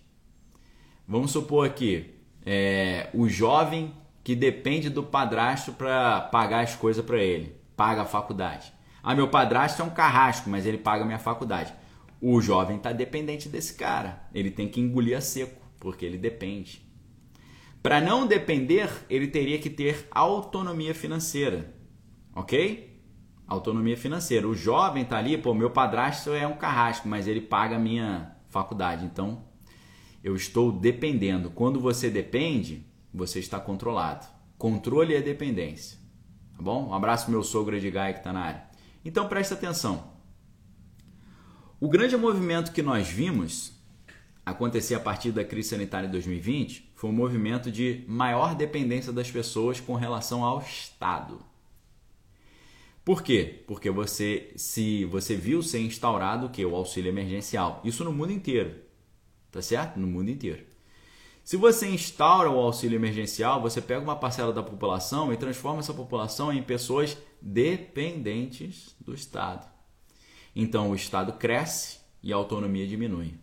Vamos 1.07 1.31
supor 1.31 1.65
aqui, 1.65 2.16
é, 2.49 3.09
o 3.13 3.27
jovem 3.27 3.93
que 4.23 4.33
depende 4.33 4.89
do 4.89 5.03
padrasto 5.03 5.73
para 5.73 6.21
pagar 6.21 6.61
as 6.61 6.73
coisas 6.73 7.03
para 7.03 7.21
ele, 7.21 7.57
paga 7.75 8.03
a 8.03 8.05
faculdade. 8.05 8.71
Ah, 9.03 9.13
meu 9.13 9.27
padrasto 9.27 9.81
é 9.81 9.85
um 9.85 9.89
carrasco, 9.89 10.49
mas 10.49 10.65
ele 10.65 10.77
paga 10.77 11.03
a 11.03 11.05
minha 11.05 11.19
faculdade. 11.19 11.73
O 12.21 12.39
jovem 12.39 12.77
está 12.77 12.93
dependente 12.93 13.49
desse 13.49 13.73
cara. 13.73 14.23
Ele 14.33 14.49
tem 14.49 14.69
que 14.69 14.79
engolir 14.79 15.17
a 15.17 15.21
seco, 15.21 15.61
porque 15.77 16.05
ele 16.05 16.17
depende. 16.17 16.81
Para 17.83 17.99
não 17.99 18.25
depender, 18.25 18.89
ele 19.09 19.27
teria 19.27 19.59
que 19.59 19.69
ter 19.69 20.07
autonomia 20.09 20.95
financeira. 20.95 21.73
Ok? 22.33 23.01
Autonomia 23.45 23.97
financeira. 23.97 24.47
O 24.47 24.55
jovem 24.55 25.03
está 25.03 25.17
ali, 25.17 25.37
pô, 25.37 25.53
meu 25.53 25.69
padrasto 25.69 26.31
é 26.31 26.47
um 26.47 26.55
carrasco, 26.55 27.09
mas 27.09 27.27
ele 27.27 27.41
paga 27.41 27.75
a 27.75 27.79
minha 27.79 28.37
faculdade. 28.47 29.05
Então, 29.05 29.46
eu 30.27 30.35
estou 30.35 30.73
dependendo. 30.73 31.49
Quando 31.49 31.79
você 31.79 32.09
depende, 32.09 32.85
você 33.13 33.39
está 33.39 33.61
controlado. 33.61 34.27
Controle 34.57 35.15
é 35.15 35.21
dependência. 35.21 35.97
Tá 36.53 36.61
bom? 36.61 36.89
Um 36.89 36.93
abraço 36.93 37.31
meu 37.31 37.41
sogro 37.43 37.77
Edgar 37.77 38.11
que 38.11 38.19
está 38.19 38.33
na 38.33 38.41
área. 38.41 38.63
Então 39.05 39.29
presta 39.29 39.53
atenção. 39.53 40.11
O 41.79 41.87
grande 41.87 42.17
movimento 42.17 42.73
que 42.73 42.81
nós 42.81 43.07
vimos 43.07 43.71
acontecer 44.45 44.95
a 44.95 44.99
partir 44.99 45.31
da 45.31 45.45
crise 45.45 45.69
sanitária 45.69 46.07
de 46.07 46.11
2020 46.11 46.91
foi 46.93 47.09
um 47.09 47.13
movimento 47.13 47.71
de 47.71 48.03
maior 48.05 48.53
dependência 48.53 49.13
das 49.13 49.31
pessoas 49.31 49.79
com 49.79 49.95
relação 49.95 50.43
ao 50.43 50.59
Estado. 50.59 51.39
Por 53.05 53.23
quê? 53.23 53.63
Porque 53.65 53.89
você 53.89 54.51
se 54.57 55.05
você 55.05 55.37
viu 55.37 55.63
ser 55.63 55.79
instaurado 55.79 56.47
o 56.47 56.49
que 56.49 56.65
o 56.65 56.75
auxílio 56.75 57.07
emergencial. 57.07 57.79
Isso 57.85 58.03
no 58.03 58.11
mundo 58.11 58.33
inteiro 58.33 58.86
tá 59.51 59.61
certo? 59.61 59.99
No 59.99 60.07
mundo 60.07 60.29
inteiro. 60.29 60.65
Se 61.43 61.55
você 61.55 61.87
instaura 61.87 62.51
o 62.51 62.59
auxílio 62.59 62.97
emergencial, 62.97 63.61
você 63.61 63.81
pega 63.81 64.01
uma 64.01 64.17
parcela 64.17 64.51
da 64.51 64.61
população 64.61 65.31
e 65.31 65.37
transforma 65.37 65.79
essa 65.79 65.93
população 65.93 66.51
em 66.51 66.61
pessoas 66.61 67.17
dependentes 67.41 68.95
do 68.99 69.13
Estado. 69.13 69.65
Então 70.53 70.89
o 70.89 70.95
Estado 70.95 71.33
cresce 71.33 71.99
e 72.21 72.33
a 72.33 72.35
autonomia 72.35 72.85
diminui. 72.85 73.35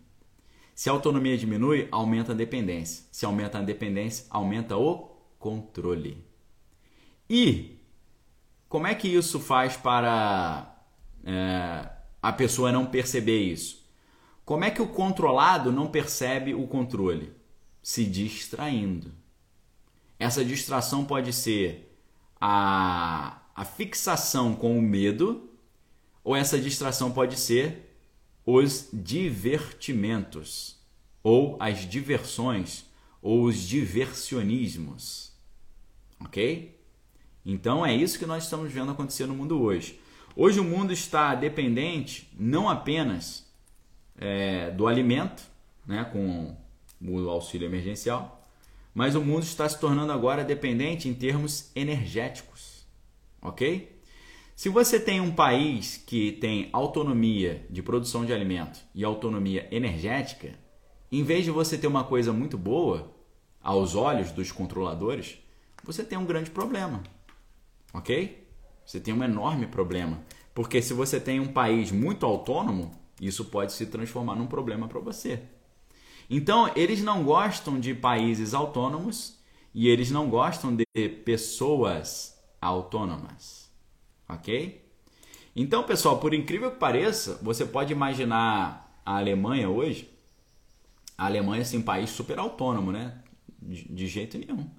Se 0.75 0.89
a 0.89 0.91
autonomia 0.91 1.37
diminui, 1.37 1.87
aumenta 1.89 2.33
a 2.33 2.35
dependência. 2.35 3.05
Se 3.11 3.25
aumenta 3.25 3.59
a 3.59 3.61
dependência, 3.61 4.25
aumenta 4.29 4.77
o 4.77 5.17
controle. 5.39 6.23
E 7.29 7.79
como 8.67 8.85
é 8.85 8.93
que 8.93 9.07
isso 9.07 9.39
faz 9.39 9.77
para 9.77 10.77
é, 11.23 11.89
a 12.21 12.33
pessoa 12.33 12.71
não 12.71 12.85
perceber 12.85 13.39
isso? 13.39 13.84
Como 14.45 14.63
é 14.63 14.69
que 14.69 14.81
o 14.81 14.87
controlado 14.87 15.71
não 15.71 15.87
percebe 15.87 16.53
o 16.53 16.67
controle? 16.67 17.33
Se 17.81 18.05
distraindo. 18.05 19.11
Essa 20.19 20.45
distração 20.45 21.03
pode 21.03 21.33
ser 21.33 21.97
a, 22.39 23.41
a 23.55 23.65
fixação 23.65 24.55
com 24.55 24.77
o 24.77 24.81
medo, 24.81 25.49
ou 26.23 26.35
essa 26.35 26.59
distração 26.59 27.11
pode 27.11 27.37
ser 27.37 27.97
os 28.45 28.87
divertimentos, 28.93 30.79
ou 31.23 31.57
as 31.59 31.79
diversões, 31.79 32.85
ou 33.21 33.45
os 33.45 33.59
diversionismos. 33.59 35.33
Ok? 36.19 36.79
Então 37.43 37.83
é 37.83 37.95
isso 37.95 38.19
que 38.19 38.27
nós 38.27 38.43
estamos 38.43 38.71
vendo 38.71 38.91
acontecer 38.91 39.25
no 39.25 39.33
mundo 39.33 39.59
hoje. 39.59 39.99
Hoje 40.35 40.59
o 40.59 40.63
mundo 40.63 40.93
está 40.93 41.33
dependente 41.33 42.29
não 42.37 42.69
apenas 42.69 43.44
é, 44.17 44.71
do 44.71 44.87
alimento, 44.87 45.43
né, 45.85 46.03
com 46.05 46.55
o 47.01 47.29
auxílio 47.29 47.67
emergencial, 47.67 48.43
mas 48.93 49.15
o 49.15 49.21
mundo 49.21 49.43
está 49.43 49.67
se 49.67 49.79
tornando 49.79 50.11
agora 50.11 50.43
dependente 50.43 51.09
em 51.09 51.13
termos 51.13 51.71
energéticos, 51.75 52.85
ok? 53.41 53.93
Se 54.55 54.69
você 54.69 54.97
tem 54.97 55.19
um 55.19 55.31
país 55.31 55.97
que 55.97 56.31
tem 56.31 56.69
autonomia 56.71 57.65
de 57.69 57.83
produção 57.83 58.25
de 58.25 58.31
alimento 58.31 58.79
e 58.95 59.03
autonomia 59.03 59.67
energética, 59.69 60.57
em 61.11 61.23
vez 61.23 61.43
de 61.43 61.51
você 61.51 61.77
ter 61.77 61.87
uma 61.87 62.05
coisa 62.05 62.31
muito 62.31 62.57
boa 62.57 63.13
aos 63.61 63.95
olhos 63.95 64.31
dos 64.31 64.53
controladores, 64.53 65.37
você 65.83 66.05
tem 66.05 66.17
um 66.17 66.25
grande 66.25 66.51
problema. 66.51 67.03
Ok? 67.93 68.47
Você 68.85 68.99
tem 68.99 69.13
um 69.13 69.23
enorme 69.23 69.67
problema. 69.67 70.21
Porque 70.53 70.81
se 70.81 70.93
você 70.93 71.19
tem 71.19 71.39
um 71.39 71.51
país 71.51 71.91
muito 71.91 72.25
autônomo, 72.25 72.91
isso 73.19 73.45
pode 73.45 73.73
se 73.73 73.85
transformar 73.85 74.35
num 74.35 74.47
problema 74.47 74.87
para 74.87 74.99
você. 74.99 75.41
Então, 76.29 76.71
eles 76.75 77.01
não 77.01 77.23
gostam 77.23 77.79
de 77.79 77.93
países 77.93 78.53
autônomos 78.53 79.37
e 79.73 79.87
eles 79.87 80.09
não 80.09 80.29
gostam 80.29 80.75
de 80.75 80.85
pessoas 81.23 82.37
autônomas 82.61 83.65
ok? 84.27 84.83
Então, 85.55 85.83
pessoal, 85.83 86.19
por 86.19 86.33
incrível 86.33 86.71
que 86.71 86.77
pareça, 86.77 87.39
você 87.41 87.65
pode 87.65 87.93
imaginar 87.93 88.99
a 89.05 89.17
Alemanha 89.17 89.69
hoje, 89.69 90.09
a 91.17 91.25
Alemanha 91.25 91.61
assim, 91.61 91.77
um 91.77 91.83
país 91.83 92.09
super 92.09 92.37
autônomo, 92.39 92.91
né? 92.91 93.19
De, 93.61 93.87
de 93.87 94.07
jeito 94.07 94.37
nenhum. 94.37 94.69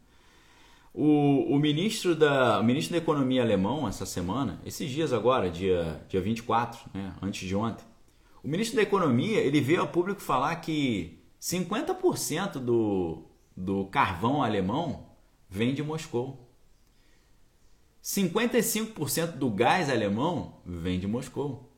O, 0.93 1.55
o, 1.55 1.59
ministro 1.59 2.15
da, 2.15 2.61
o 2.61 2.65
ministro 2.65 2.93
da 2.93 2.99
Economia 2.99 3.43
alemão, 3.43 3.87
essa 3.87 4.07
semana, 4.07 4.61
esses 4.65 4.91
dias 4.91 5.13
agora, 5.13 5.51
dia, 5.51 6.01
dia 6.09 6.21
24, 6.21 6.91
né? 6.95 7.13
antes 7.21 7.47
de 7.47 7.55
ontem, 7.55 7.85
o 8.47 8.49
ministro 8.49 8.77
da 8.77 8.83
Economia 8.83 9.41
ele 9.41 9.61
veio 9.61 9.81
ao 9.81 9.89
público 9.89 10.21
falar 10.21 10.55
que 10.57 11.19
50% 11.41 12.61
do, 12.61 13.25
do 13.57 13.87
carvão 13.87 14.41
alemão 14.41 15.11
vem 15.51 15.75
de 15.75 15.83
Moscou. 15.83 16.49
55% 18.05 19.33
do 19.33 19.51
gás 19.51 19.91
alemão 19.91 20.61
vem 20.65 21.01
de 21.01 21.09
Moscou. 21.09 21.73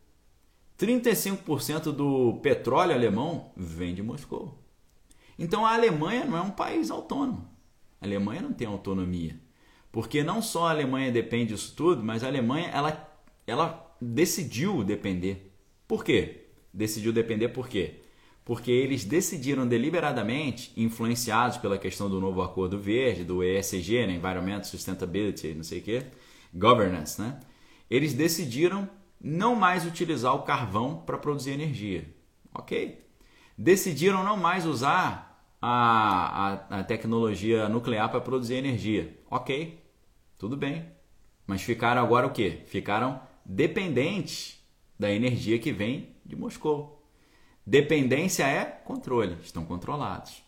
35% 0.78 1.84
do 1.90 2.38
petróleo 2.42 2.92
alemão 2.92 3.50
vem 3.56 3.94
de 3.94 4.02
Moscou. 4.02 4.62
Então 5.38 5.64
a 5.64 5.72
Alemanha 5.72 6.26
não 6.26 6.36
é 6.36 6.42
um 6.42 6.50
país 6.50 6.90
autônomo. 6.90 7.48
A 7.98 8.04
Alemanha 8.04 8.42
não 8.42 8.52
tem 8.52 8.66
autonomia. 8.66 9.40
Porque 9.90 10.22
não 10.22 10.42
só 10.42 10.66
a 10.66 10.70
Alemanha 10.72 11.10
depende 11.10 11.54
disso 11.54 11.74
tudo, 11.74 12.04
mas 12.04 12.22
a 12.22 12.26
Alemanha 12.26 12.68
ela, 12.68 13.10
ela 13.46 13.96
decidiu 13.98 14.84
depender. 14.84 15.50
Por 15.86 16.04
quê? 16.04 16.37
Decidiu 16.72 17.12
depender 17.12 17.48
por 17.48 17.68
quê? 17.68 18.02
porque 18.48 18.70
eles 18.70 19.04
decidiram 19.04 19.68
deliberadamente, 19.68 20.72
influenciados 20.74 21.58
pela 21.58 21.76
questão 21.76 22.08
do 22.08 22.18
novo 22.18 22.40
Acordo 22.40 22.78
Verde, 22.78 23.22
do 23.22 23.44
ESG, 23.44 24.06
né, 24.06 24.14
Environment 24.14 24.62
Sustainability, 24.64 25.52
não 25.52 25.62
sei 25.62 25.80
o 25.80 25.82
quê, 25.82 26.06
Governance, 26.54 27.20
né? 27.20 27.40
Eles 27.90 28.14
decidiram 28.14 28.88
não 29.20 29.54
mais 29.54 29.84
utilizar 29.84 30.34
o 30.34 30.44
carvão 30.44 30.96
para 31.04 31.18
produzir 31.18 31.50
energia, 31.50 32.08
ok? 32.54 33.06
Decidiram 33.56 34.24
não 34.24 34.38
mais 34.38 34.64
usar 34.64 35.46
a, 35.60 36.68
a, 36.70 36.78
a 36.78 36.84
tecnologia 36.84 37.68
nuclear 37.68 38.10
para 38.10 38.22
produzir 38.22 38.54
energia, 38.54 39.14
ok? 39.30 39.78
Tudo 40.38 40.56
bem, 40.56 40.86
mas 41.46 41.60
ficaram 41.60 42.02
agora 42.02 42.26
o 42.26 42.30
quê? 42.30 42.62
Ficaram 42.64 43.20
dependentes 43.44 44.57
da 44.98 45.10
energia 45.10 45.58
que 45.58 45.72
vem 45.72 46.16
de 46.24 46.34
Moscou. 46.34 47.02
Dependência 47.66 48.44
é 48.44 48.64
controle, 48.64 49.36
estão 49.42 49.64
controlados. 49.64 50.42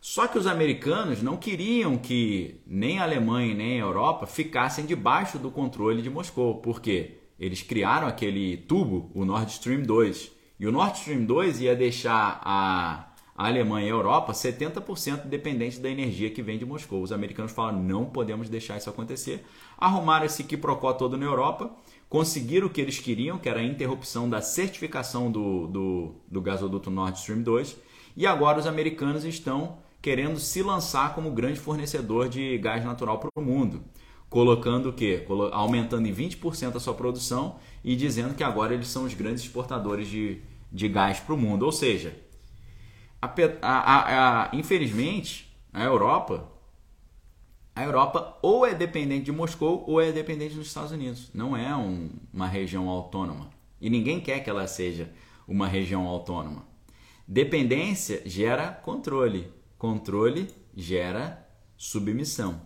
Só 0.00 0.26
que 0.26 0.36
os 0.36 0.46
americanos 0.46 1.22
não 1.22 1.36
queriam 1.36 1.96
que 1.96 2.60
nem 2.66 2.98
a 2.98 3.04
Alemanha 3.04 3.54
nem 3.54 3.80
a 3.80 3.84
Europa 3.84 4.26
ficassem 4.26 4.84
debaixo 4.84 5.38
do 5.38 5.50
controle 5.50 6.02
de 6.02 6.10
Moscou, 6.10 6.56
porque 6.56 7.18
eles 7.38 7.62
criaram 7.62 8.06
aquele 8.06 8.56
tubo, 8.56 9.10
o 9.14 9.24
Nord 9.24 9.50
Stream 9.52 9.82
2. 9.82 10.32
E 10.58 10.66
o 10.66 10.72
Nord 10.72 10.98
Stream 10.98 11.24
2 11.24 11.60
ia 11.60 11.74
deixar 11.74 12.40
a, 12.44 13.12
Alemanha 13.34 13.86
e 13.86 13.90
a 13.90 13.94
Europa 13.94 14.32
70% 14.32 15.26
dependentes 15.26 15.78
da 15.78 15.88
energia 15.88 16.30
que 16.30 16.42
vem 16.42 16.58
de 16.58 16.64
Moscou. 16.64 17.02
Os 17.02 17.12
americanos 17.12 17.52
falaram: 17.52 17.82
não 17.82 18.04
podemos 18.04 18.48
deixar 18.48 18.76
isso 18.76 18.90
acontecer. 18.90 19.44
Arrumaram 19.78 20.26
esse 20.26 20.44
quiprocó 20.44 20.92
todo 20.92 21.16
na 21.16 21.24
Europa 21.24 21.70
conseguiram 22.12 22.66
o 22.66 22.70
que 22.70 22.78
eles 22.78 22.98
queriam, 22.98 23.38
que 23.38 23.48
era 23.48 23.60
a 23.60 23.64
interrupção 23.64 24.28
da 24.28 24.42
certificação 24.42 25.32
do, 25.32 25.66
do, 25.66 26.14
do 26.30 26.42
gasoduto 26.42 26.90
Nord 26.90 27.18
Stream 27.18 27.40
2, 27.40 27.74
e 28.14 28.26
agora 28.26 28.58
os 28.58 28.66
americanos 28.66 29.24
estão 29.24 29.78
querendo 30.02 30.38
se 30.38 30.62
lançar 30.62 31.14
como 31.14 31.30
grande 31.30 31.58
fornecedor 31.58 32.28
de 32.28 32.58
gás 32.58 32.84
natural 32.84 33.18
para 33.18 33.30
o 33.34 33.40
mundo, 33.40 33.82
colocando 34.28 34.90
o 34.90 34.92
quê? 34.92 35.26
Aumentando 35.52 36.06
em 36.06 36.14
20% 36.14 36.76
a 36.76 36.80
sua 36.80 36.92
produção 36.92 37.56
e 37.82 37.96
dizendo 37.96 38.34
que 38.34 38.44
agora 38.44 38.74
eles 38.74 38.88
são 38.88 39.04
os 39.04 39.14
grandes 39.14 39.44
exportadores 39.44 40.06
de, 40.06 40.42
de 40.70 40.88
gás 40.88 41.18
para 41.18 41.34
o 41.34 41.38
mundo. 41.38 41.62
Ou 41.62 41.72
seja, 41.72 42.14
a, 43.22 43.32
a, 43.62 44.42
a, 44.42 44.50
infelizmente, 44.52 45.50
a 45.72 45.82
Europa 45.82 46.46
a 47.74 47.84
Europa 47.84 48.38
ou 48.42 48.66
é 48.66 48.74
dependente 48.74 49.24
de 49.24 49.32
Moscou 49.32 49.84
ou 49.86 50.00
é 50.00 50.12
dependente 50.12 50.54
dos 50.54 50.66
Estados 50.66 50.92
Unidos. 50.92 51.30
Não 51.32 51.56
é 51.56 51.74
um, 51.74 52.10
uma 52.32 52.46
região 52.46 52.88
autônoma. 52.88 53.50
E 53.80 53.88
ninguém 53.88 54.20
quer 54.20 54.40
que 54.40 54.50
ela 54.50 54.66
seja 54.66 55.10
uma 55.48 55.66
região 55.66 56.06
autônoma. 56.06 56.64
Dependência 57.26 58.22
gera 58.26 58.70
controle. 58.70 59.52
Controle 59.78 60.48
gera 60.76 61.48
submissão. 61.76 62.60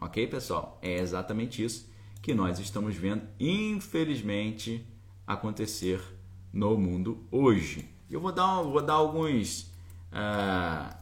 Ok, 0.00 0.26
pessoal? 0.26 0.78
É 0.82 0.98
exatamente 0.98 1.62
isso 1.62 1.90
que 2.20 2.34
nós 2.34 2.58
estamos 2.58 2.96
vendo, 2.96 3.22
infelizmente, 3.38 4.86
acontecer 5.26 6.00
no 6.52 6.76
mundo 6.76 7.24
hoje. 7.30 7.88
Eu 8.10 8.20
vou 8.20 8.32
dar, 8.32 8.62
vou 8.62 8.82
dar 8.82 8.94
alguns. 8.94 9.62
Uh, 10.12 10.99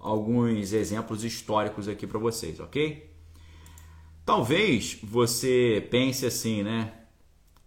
alguns 0.00 0.72
exemplos 0.72 1.22
históricos 1.24 1.86
aqui 1.86 2.06
para 2.06 2.18
vocês, 2.18 2.58
ok? 2.58 3.14
Talvez 4.24 4.98
você 5.02 5.86
pense 5.90 6.24
assim, 6.26 6.62
né? 6.62 6.92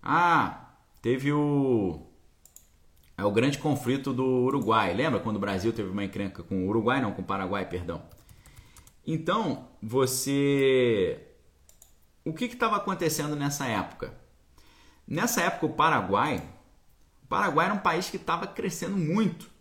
Ah, 0.01 0.75
teve 1.01 1.31
o 1.31 2.07
é 3.17 3.23
o 3.23 3.31
grande 3.31 3.59
conflito 3.59 4.11
do 4.11 4.25
Uruguai. 4.25 4.93
Lembra 4.93 5.19
quando 5.19 5.38
o 5.38 5.39
Brasil 5.39 5.71
teve 5.71 5.89
uma 5.89 6.03
encrenca 6.03 6.41
com 6.43 6.65
o 6.65 6.67
Uruguai, 6.67 6.99
não 6.99 7.13
com 7.13 7.21
o 7.21 7.25
Paraguai, 7.25 7.67
perdão? 7.69 8.01
Então, 9.05 9.67
você 9.81 11.21
o 12.25 12.34
que 12.34 12.45
estava 12.45 12.77
acontecendo 12.77 13.36
nessa 13.36 13.65
época? 13.65 14.13
Nessa 15.05 15.41
época, 15.41 15.65
o 15.65 15.73
Paraguai, 15.73 16.41
o 17.23 17.27
Paraguai 17.27 17.65
era 17.65 17.75
um 17.75 17.79
país 17.79 18.09
que 18.09 18.15
estava 18.15 18.47
crescendo 18.47 18.95
muito. 18.95 19.53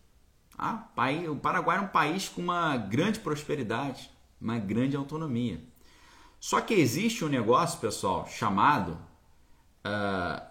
Ah, 0.59 0.89
o 1.31 1.37
Paraguai 1.37 1.79
é 1.79 1.81
um 1.81 1.89
país 1.89 2.29
com 2.29 2.41
uma 2.41 2.77
grande 2.77 3.21
prosperidade, 3.21 4.11
uma 4.41 4.59
grande 4.59 4.97
autonomia. 4.97 5.61
Só 6.39 6.61
que 6.61 6.75
existe 6.75 7.25
um 7.25 7.29
negócio, 7.29 7.81
pessoal, 7.81 8.27
chamado 8.29 8.99
uh, 9.87 10.43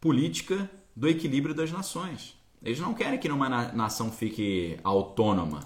política 0.00 0.70
do 0.94 1.08
equilíbrio 1.08 1.54
das 1.54 1.72
nações. 1.72 2.36
Eles 2.62 2.78
não 2.80 2.92
querem 2.92 3.18
que 3.18 3.28
uma 3.28 3.48
nação 3.72 4.10
fique 4.10 4.78
autônoma, 4.82 5.60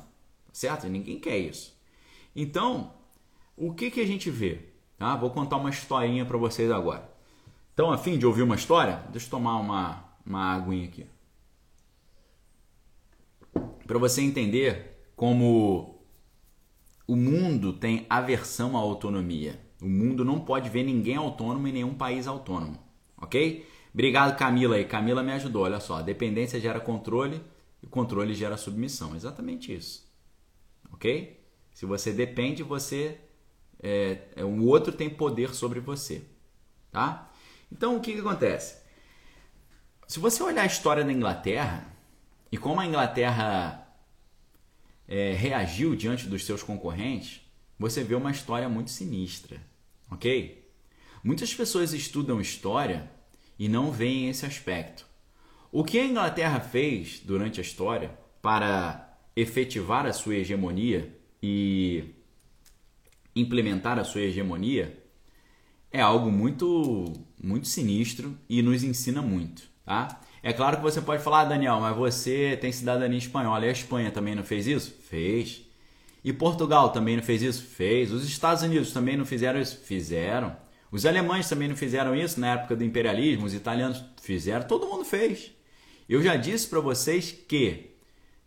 certo? 0.52 0.88
Ninguém 0.88 1.18
quer 1.18 1.38
isso. 1.38 1.76
Então, 2.34 2.92
o 3.56 3.74
que, 3.74 3.90
que 3.90 4.00
a 4.00 4.06
gente 4.06 4.30
vê? 4.30 4.68
Tá? 4.98 5.16
Vou 5.16 5.30
contar 5.30 5.56
uma 5.56 5.70
historinha 5.70 6.24
para 6.24 6.38
vocês 6.38 6.70
agora. 6.70 7.10
Então, 7.74 7.90
a 7.90 7.98
fim 7.98 8.18
de 8.18 8.26
ouvir 8.26 8.42
uma 8.42 8.54
história, 8.54 9.02
deixa 9.10 9.26
eu 9.26 9.30
tomar 9.30 9.56
uma, 9.56 10.04
uma 10.24 10.54
aguinha 10.54 10.86
aqui 10.86 11.06
para 13.86 13.98
você 13.98 14.22
entender 14.22 15.04
como 15.16 16.02
o 17.06 17.16
mundo 17.16 17.72
tem 17.72 18.06
aversão 18.08 18.76
à 18.76 18.80
autonomia. 18.80 19.60
O 19.80 19.88
mundo 19.88 20.24
não 20.24 20.40
pode 20.40 20.68
ver 20.68 20.84
ninguém 20.84 21.16
autônomo 21.16 21.66
em 21.66 21.72
nenhum 21.72 21.94
país 21.94 22.26
autônomo, 22.26 22.78
ok? 23.16 23.66
Obrigado, 23.92 24.36
Camila. 24.36 24.78
E 24.78 24.84
Camila 24.84 25.22
me 25.22 25.32
ajudou. 25.32 25.64
Olha 25.64 25.80
só, 25.80 26.00
dependência 26.00 26.60
gera 26.60 26.80
controle 26.80 27.42
e 27.82 27.86
controle 27.86 28.34
gera 28.34 28.56
submissão. 28.56 29.14
Exatamente 29.14 29.74
isso, 29.74 30.08
ok? 30.92 31.40
Se 31.74 31.84
você 31.84 32.12
depende, 32.12 32.62
você 32.62 33.18
é, 33.82 34.28
é, 34.36 34.44
um 34.44 34.64
outro 34.64 34.92
tem 34.92 35.10
poder 35.10 35.54
sobre 35.54 35.80
você, 35.80 36.24
tá? 36.90 37.30
Então, 37.70 37.96
o 37.96 38.00
que, 38.00 38.12
que 38.12 38.20
acontece? 38.20 38.82
Se 40.06 40.20
você 40.20 40.42
olhar 40.42 40.62
a 40.62 40.66
história 40.66 41.04
da 41.04 41.12
Inglaterra, 41.12 41.91
e 42.52 42.58
como 42.58 42.80
a 42.80 42.86
Inglaterra 42.86 43.88
é, 45.08 45.32
reagiu 45.32 45.96
diante 45.96 46.28
dos 46.28 46.44
seus 46.44 46.62
concorrentes, 46.62 47.40
você 47.78 48.04
vê 48.04 48.14
uma 48.14 48.30
história 48.30 48.68
muito 48.68 48.90
sinistra, 48.90 49.58
ok? 50.10 50.70
Muitas 51.24 51.54
pessoas 51.54 51.94
estudam 51.94 52.42
história 52.42 53.10
e 53.58 53.68
não 53.68 53.90
veem 53.90 54.28
esse 54.28 54.44
aspecto. 54.44 55.06
O 55.70 55.82
que 55.82 55.98
a 55.98 56.04
Inglaterra 56.04 56.60
fez 56.60 57.20
durante 57.24 57.58
a 57.58 57.62
história 57.62 58.10
para 58.42 59.18
efetivar 59.34 60.04
a 60.04 60.12
sua 60.12 60.34
hegemonia 60.34 61.18
e 61.42 62.04
implementar 63.34 63.98
a 63.98 64.04
sua 64.04 64.20
hegemonia 64.20 65.02
é 65.90 66.02
algo 66.02 66.30
muito, 66.30 67.12
muito 67.42 67.66
sinistro 67.66 68.36
e 68.46 68.60
nos 68.60 68.84
ensina 68.84 69.22
muito, 69.22 69.62
tá? 69.86 70.20
É 70.42 70.52
claro 70.52 70.76
que 70.78 70.82
você 70.82 71.00
pode 71.00 71.22
falar, 71.22 71.42
ah, 71.42 71.44
Daniel, 71.44 71.78
mas 71.80 71.96
você 71.96 72.58
tem 72.60 72.72
cidadania 72.72 73.18
espanhola 73.18 73.64
e 73.64 73.68
a 73.68 73.72
Espanha 73.72 74.10
também 74.10 74.34
não 74.34 74.42
fez 74.42 74.66
isso? 74.66 74.92
Fez. 75.08 75.62
E 76.24 76.32
Portugal 76.32 76.90
também 76.90 77.16
não 77.16 77.22
fez 77.22 77.42
isso? 77.42 77.64
Fez. 77.64 78.10
Os 78.10 78.26
Estados 78.26 78.62
Unidos 78.62 78.92
também 78.92 79.16
não 79.16 79.24
fizeram 79.24 79.60
isso? 79.60 79.78
Fizeram. 79.84 80.56
Os 80.92 81.06
alemães 81.06 81.48
também 81.48 81.68
não 81.68 81.76
fizeram 81.76 82.14
isso 82.14 82.38
na 82.38 82.52
época 82.52 82.76
do 82.76 82.84
imperialismo, 82.84 83.46
os 83.46 83.54
italianos 83.54 84.04
fizeram, 84.20 84.66
todo 84.66 84.86
mundo 84.86 85.06
fez. 85.06 85.50
Eu 86.06 86.22
já 86.22 86.36
disse 86.36 86.68
para 86.68 86.80
vocês 86.80 87.32
que 87.32 87.92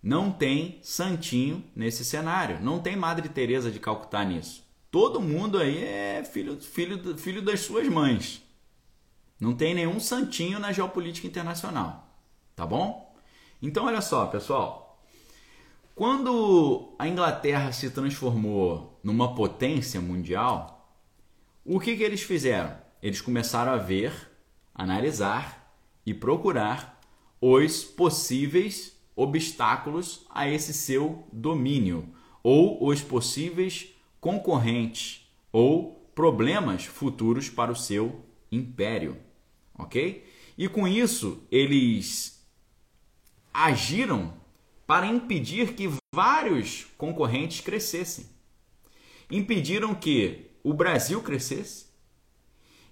não 0.02 0.30
tem 0.30 0.78
santinho 0.84 1.64
nesse 1.76 2.06
cenário, 2.06 2.60
não 2.62 2.80
tem 2.80 2.96
Madre 2.96 3.28
Teresa 3.30 3.72
de 3.72 3.80
Calcutá 3.80 4.24
nisso. 4.24 4.64
Todo 4.91 5.20
mundo 5.20 5.58
aí 5.58 5.84
é 5.84 6.24
filho, 6.24 6.62
filho, 6.62 7.18
filho 7.18 7.41
das 7.41 7.62
suas 7.62 7.88
mães. 7.88 8.45
Não 9.40 9.54
tem 9.54 9.74
nenhum 9.74 10.00
santinho 10.00 10.60
na 10.60 10.72
geopolítica 10.72 11.28
internacional, 11.28 12.08
tá 12.56 12.66
bom? 12.66 13.14
Então 13.62 13.86
olha 13.86 14.02
só, 14.02 14.26
pessoal. 14.28 14.86
Quando 15.94 16.94
a 17.00 17.08
Inglaterra 17.08 17.72
se 17.72 17.90
transformou 17.90 19.00
numa 19.04 19.34
potência 19.34 20.02
mundial, 20.02 20.94
o 21.66 21.80
que, 21.80 21.96
que 21.96 22.04
eles 22.04 22.22
fizeram? 22.22 22.78
Eles 23.02 23.22
começaram 23.22 23.72
a 23.72 23.78
ver, 23.78 24.14
analisar 24.74 25.74
e 26.06 26.14
procurar 26.14 27.00
os 27.40 27.84
possíveis 27.84 28.96
obstáculos 29.16 30.26
a 30.30 30.50
esse 30.50 30.74
seu 30.74 31.28
domínio 31.32 32.14
ou 32.44 32.86
os 32.88 33.02
possíveis 33.02 33.88
concorrentes 34.20 35.28
ou 35.52 36.10
problemas 36.14 36.86
futuros 36.86 37.50
para 37.50 37.72
o 37.72 37.76
seu 37.76 38.26
império, 38.56 39.18
ok? 39.78 40.26
E 40.58 40.68
com 40.68 40.88
isso 40.88 41.43
eles 41.51 42.45
agiram 43.53 44.34
para 44.88 45.08
impedir 45.08 45.74
que 45.74 45.89
vários 46.14 46.86
concorrentes 46.97 47.62
crescessem. 47.62 48.28
Impediram 49.30 49.95
que 49.95 50.51
o 50.64 50.74
Brasil 50.74 51.22
crescesse, 51.22 51.88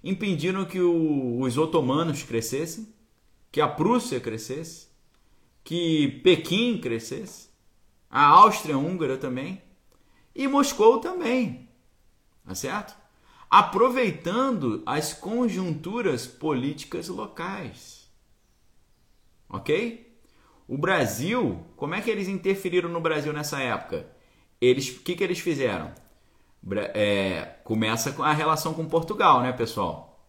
impediram 0.02 0.64
que 0.64 0.80
o, 0.80 1.40
os 1.40 1.56
otomanos 1.56 2.22
crescessem, 2.22 2.92
que 3.50 3.60
a 3.60 3.68
Prússia 3.68 4.20
crescesse, 4.20 4.88
que 5.62 6.20
Pequim 6.22 6.78
crescesse, 6.78 7.48
a 8.10 8.26
Áustria 8.26 8.76
húngara 8.76 9.16
também 9.16 9.62
e 10.34 10.46
Moscou 10.46 10.98
também. 10.98 11.68
Tá 12.44 12.54
certo? 12.54 13.03
Aproveitando 13.56 14.82
as 14.84 15.14
conjunturas 15.14 16.26
políticas 16.26 17.06
locais. 17.06 18.10
Ok? 19.48 20.12
O 20.66 20.76
Brasil, 20.76 21.64
como 21.76 21.94
é 21.94 22.00
que 22.00 22.10
eles 22.10 22.26
interferiram 22.26 22.88
no 22.88 23.00
Brasil 23.00 23.32
nessa 23.32 23.60
época? 23.60 24.08
Eles, 24.60 24.88
o 24.96 25.02
que, 25.02 25.14
que 25.14 25.22
eles 25.22 25.38
fizeram? 25.38 25.92
É, 26.94 27.54
começa 27.62 28.10
com 28.10 28.24
a 28.24 28.32
relação 28.32 28.74
com 28.74 28.88
Portugal, 28.88 29.40
né, 29.40 29.52
pessoal? 29.52 30.28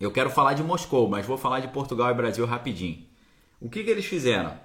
Eu 0.00 0.10
quero 0.10 0.30
falar 0.30 0.54
de 0.54 0.62
Moscou, 0.62 1.06
mas 1.06 1.26
vou 1.26 1.36
falar 1.36 1.60
de 1.60 1.68
Portugal 1.68 2.10
e 2.12 2.14
Brasil 2.14 2.46
rapidinho. 2.46 3.04
O 3.60 3.68
que, 3.68 3.84
que 3.84 3.90
eles 3.90 4.06
fizeram? 4.06 4.58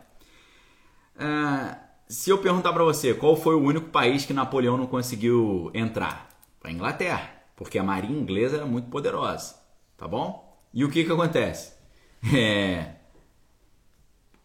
Ah, 1.17 1.77
se 2.07 2.29
eu 2.29 2.37
perguntar 2.37 2.71
para 2.71 2.85
você 2.85 3.13
qual 3.13 3.35
foi 3.35 3.55
o 3.55 3.61
único 3.61 3.89
país 3.89 4.25
que 4.25 4.31
Napoleão 4.31 4.77
não 4.77 4.87
conseguiu 4.87 5.69
entrar, 5.73 6.29
a 6.63 6.71
Inglaterra, 6.71 7.38
porque 7.59 7.77
a 7.77 7.83
marinha 7.83 8.17
inglesa 8.17 8.55
era 8.55 8.65
muito 8.65 8.89
poderosa, 8.89 9.53
tá 9.97 10.07
bom? 10.07 10.57
E 10.73 10.85
o 10.85 10.89
que 10.89 11.03
que 11.03 11.11
acontece? 11.11 11.73
É... 12.33 12.95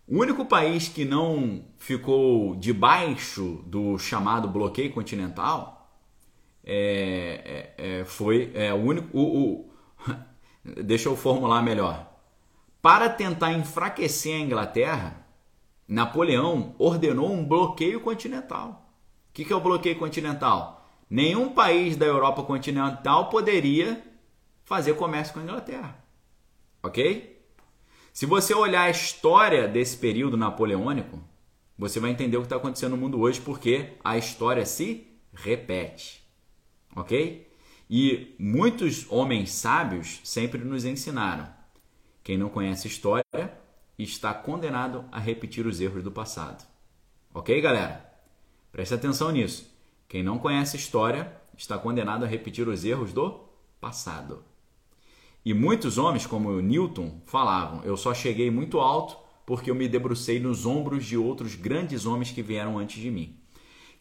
O 0.07 0.21
único 0.21 0.45
país 0.45 0.89
que 0.89 1.05
não 1.05 1.65
ficou 1.79 2.55
debaixo 2.57 3.65
do 3.67 3.99
chamado 3.99 4.49
bloqueio 4.49 4.93
continental 4.93 5.97
é, 6.63 7.73
é, 7.79 8.01
é, 8.01 8.05
foi 8.05 8.51
é, 8.55 8.73
o 8.73 8.77
único. 8.77 9.17
O, 9.17 9.23
o, 9.43 9.71
deixa 10.85 11.09
eu 11.09 11.17
formular 11.17 11.63
melhor. 11.63 12.13
Para 12.83 13.09
tentar 13.09 13.53
enfraquecer 13.53 14.37
a 14.37 14.41
Inglaterra, 14.41 15.27
Napoleão 15.89 16.75
ordenou 16.79 17.33
um 17.33 17.45
bloqueio 17.45 18.01
continental. 18.01 18.93
O 19.31 19.33
que 19.33 19.53
é 19.53 19.57
o 19.57 19.61
bloqueio 19.61 19.99
continental? 19.99 20.84
Nenhum 21.15 21.49
país 21.49 21.97
da 21.97 22.05
Europa 22.05 22.43
continental 22.43 23.31
poderia 23.31 24.03
fazer 24.65 24.95
comércio 24.95 25.33
com 25.33 25.39
a 25.39 25.43
Inglaterra. 25.45 26.05
Ok? 26.83 27.41
Se 28.13 28.27
você 28.27 28.53
olhar 28.53 28.83
a 28.83 28.91
história 28.91 29.69
desse 29.69 29.97
período 29.97 30.37
napoleônico, 30.37 31.23
você 31.79 32.01
vai 32.01 32.11
entender 32.11 32.37
o 32.37 32.41
que 32.41 32.47
está 32.47 32.57
acontecendo 32.57 32.97
no 32.97 32.97
mundo 32.97 33.21
hoje, 33.21 33.41
porque 33.41 33.93
a 34.03 34.19
história 34.19 34.67
se 34.67 35.07
repete. 35.33 36.21
Ok? 36.97 37.49
E 37.89 38.35
muitos 38.37 39.07
homens 39.09 39.53
sábios 39.53 40.19
sempre 40.25 40.65
nos 40.65 40.85
ensinaram: 40.85 41.47
quem 42.25 42.37
não 42.37 42.49
conhece 42.49 42.89
história 42.89 43.57
está 43.97 44.35
condenado 44.35 45.05
a 45.13 45.21
repetir 45.21 45.65
os 45.65 45.81
erros 45.81 46.03
do 46.03 46.11
passado. 46.11 46.67
Ok, 47.33 47.61
galera? 47.61 48.05
Preste 48.73 48.95
atenção 48.95 49.31
nisso. 49.31 49.74
Quem 50.09 50.23
não 50.23 50.39
conhece 50.39 50.77
história 50.77 51.33
está 51.57 51.79
condenado 51.79 52.25
a 52.25 52.29
repetir 52.29 52.69
os 52.69 52.85
erros 52.85 53.13
do 53.13 53.41
passado. 53.81 54.45
E 55.45 55.53
muitos 55.53 55.99
homens, 55.99 56.27
como 56.27 56.61
Newton, 56.61 57.21
falavam: 57.27 57.83
Eu 57.85 57.97
só 57.97 58.15
cheguei 58.15 58.51
muito 58.51 58.81
alto 58.81 59.17
porque 59.45 59.71
eu 59.71 59.75
me 59.75 59.89
debrucei 59.89 60.41
nos 60.41 60.65
ombros 60.65 61.05
de 61.05 61.17
outros 61.17 61.55
grandes 61.55 62.07
homens 62.07 62.31
que 62.31 62.43
vieram 62.43 62.79
antes 62.79 63.03
de 63.03 63.11
mim. 63.11 63.37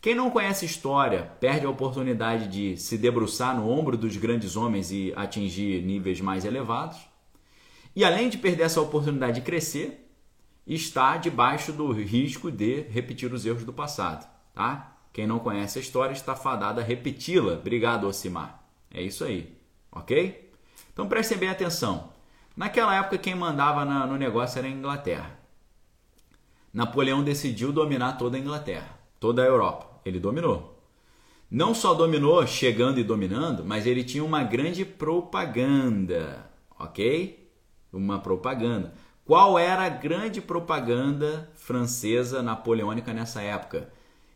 Quem 0.02 0.16
não 0.16 0.30
conhece 0.30 0.66
história 0.66 1.24
perde 1.40 1.66
a 1.66 1.70
oportunidade 1.70 2.48
de 2.48 2.78
se 2.78 2.98
debruçar 2.98 3.56
no 3.56 3.70
ombro 3.70 3.98
dos 3.98 4.16
grandes 4.18 4.56
homens 4.56 4.92
e 4.92 5.14
atingir 5.16 5.82
níveis 5.82 6.20
mais 6.20 6.46
elevados 6.46 7.14
e 7.96 8.04
além 8.04 8.30
de 8.30 8.38
perder 8.38 8.64
essa 8.64 8.82
oportunidade 8.82 9.40
de 9.40 9.46
crescer, 9.46 10.10
está 10.66 11.18
debaixo 11.18 11.72
do 11.72 11.92
risco 11.92 12.50
de 12.50 12.82
repetir 12.82 13.32
os 13.32 13.46
erros 13.46 13.64
do 13.64 13.74
passado, 13.74 14.28
tá? 14.54 14.93
Quem 15.14 15.28
não 15.28 15.40
conhece 15.40 15.78
a 15.78 15.82
história 15.82 16.12
está 16.12 16.36
fadado 16.36 16.82
a 16.82 16.84
repeti-la. 16.84 17.54
Obrigado, 17.54 18.08
Osimar. 18.08 18.64
É 18.92 19.02
isso 19.02 19.24
aí, 19.24 19.56
ok? 19.92 20.52
Então 20.92 21.08
prestem 21.08 21.38
bem 21.38 21.50
atenção. 21.50 22.10
Naquela 22.58 22.96
época, 22.96 23.18
quem 23.18 23.36
mandava 23.36 23.86
no 23.86 24.18
negócio 24.18 24.60
era 24.60 24.68
a 24.68 24.72
Inglaterra. 24.72 25.40
Napoleão 26.74 27.24
decidiu 27.24 27.72
dominar 27.72 28.18
toda 28.18 28.36
a 28.36 28.40
Inglaterra, 28.40 29.00
toda 29.20 29.42
a 29.42 29.46
Europa. 29.46 30.02
Ele 30.04 30.20
dominou. 30.20 30.84
Não 31.50 31.74
só 31.74 31.94
dominou 31.94 32.46
chegando 32.48 33.00
e 33.00 33.04
dominando, 33.04 33.64
mas 33.64 33.86
ele 33.86 34.04
tinha 34.04 34.24
uma 34.24 34.44
grande 34.44 34.84
propaganda, 34.84 36.50
ok? 36.80 37.44
uma 37.94 38.20
propaganda. 38.20 38.94
Qual 39.26 39.58
era 39.58 39.86
a 39.86 39.90
grande 39.90 40.42
propaganda 40.42 41.50
francesa 41.56 42.42
napoleônica 42.42 43.14
nessa 43.14 43.42
época? 43.42 43.90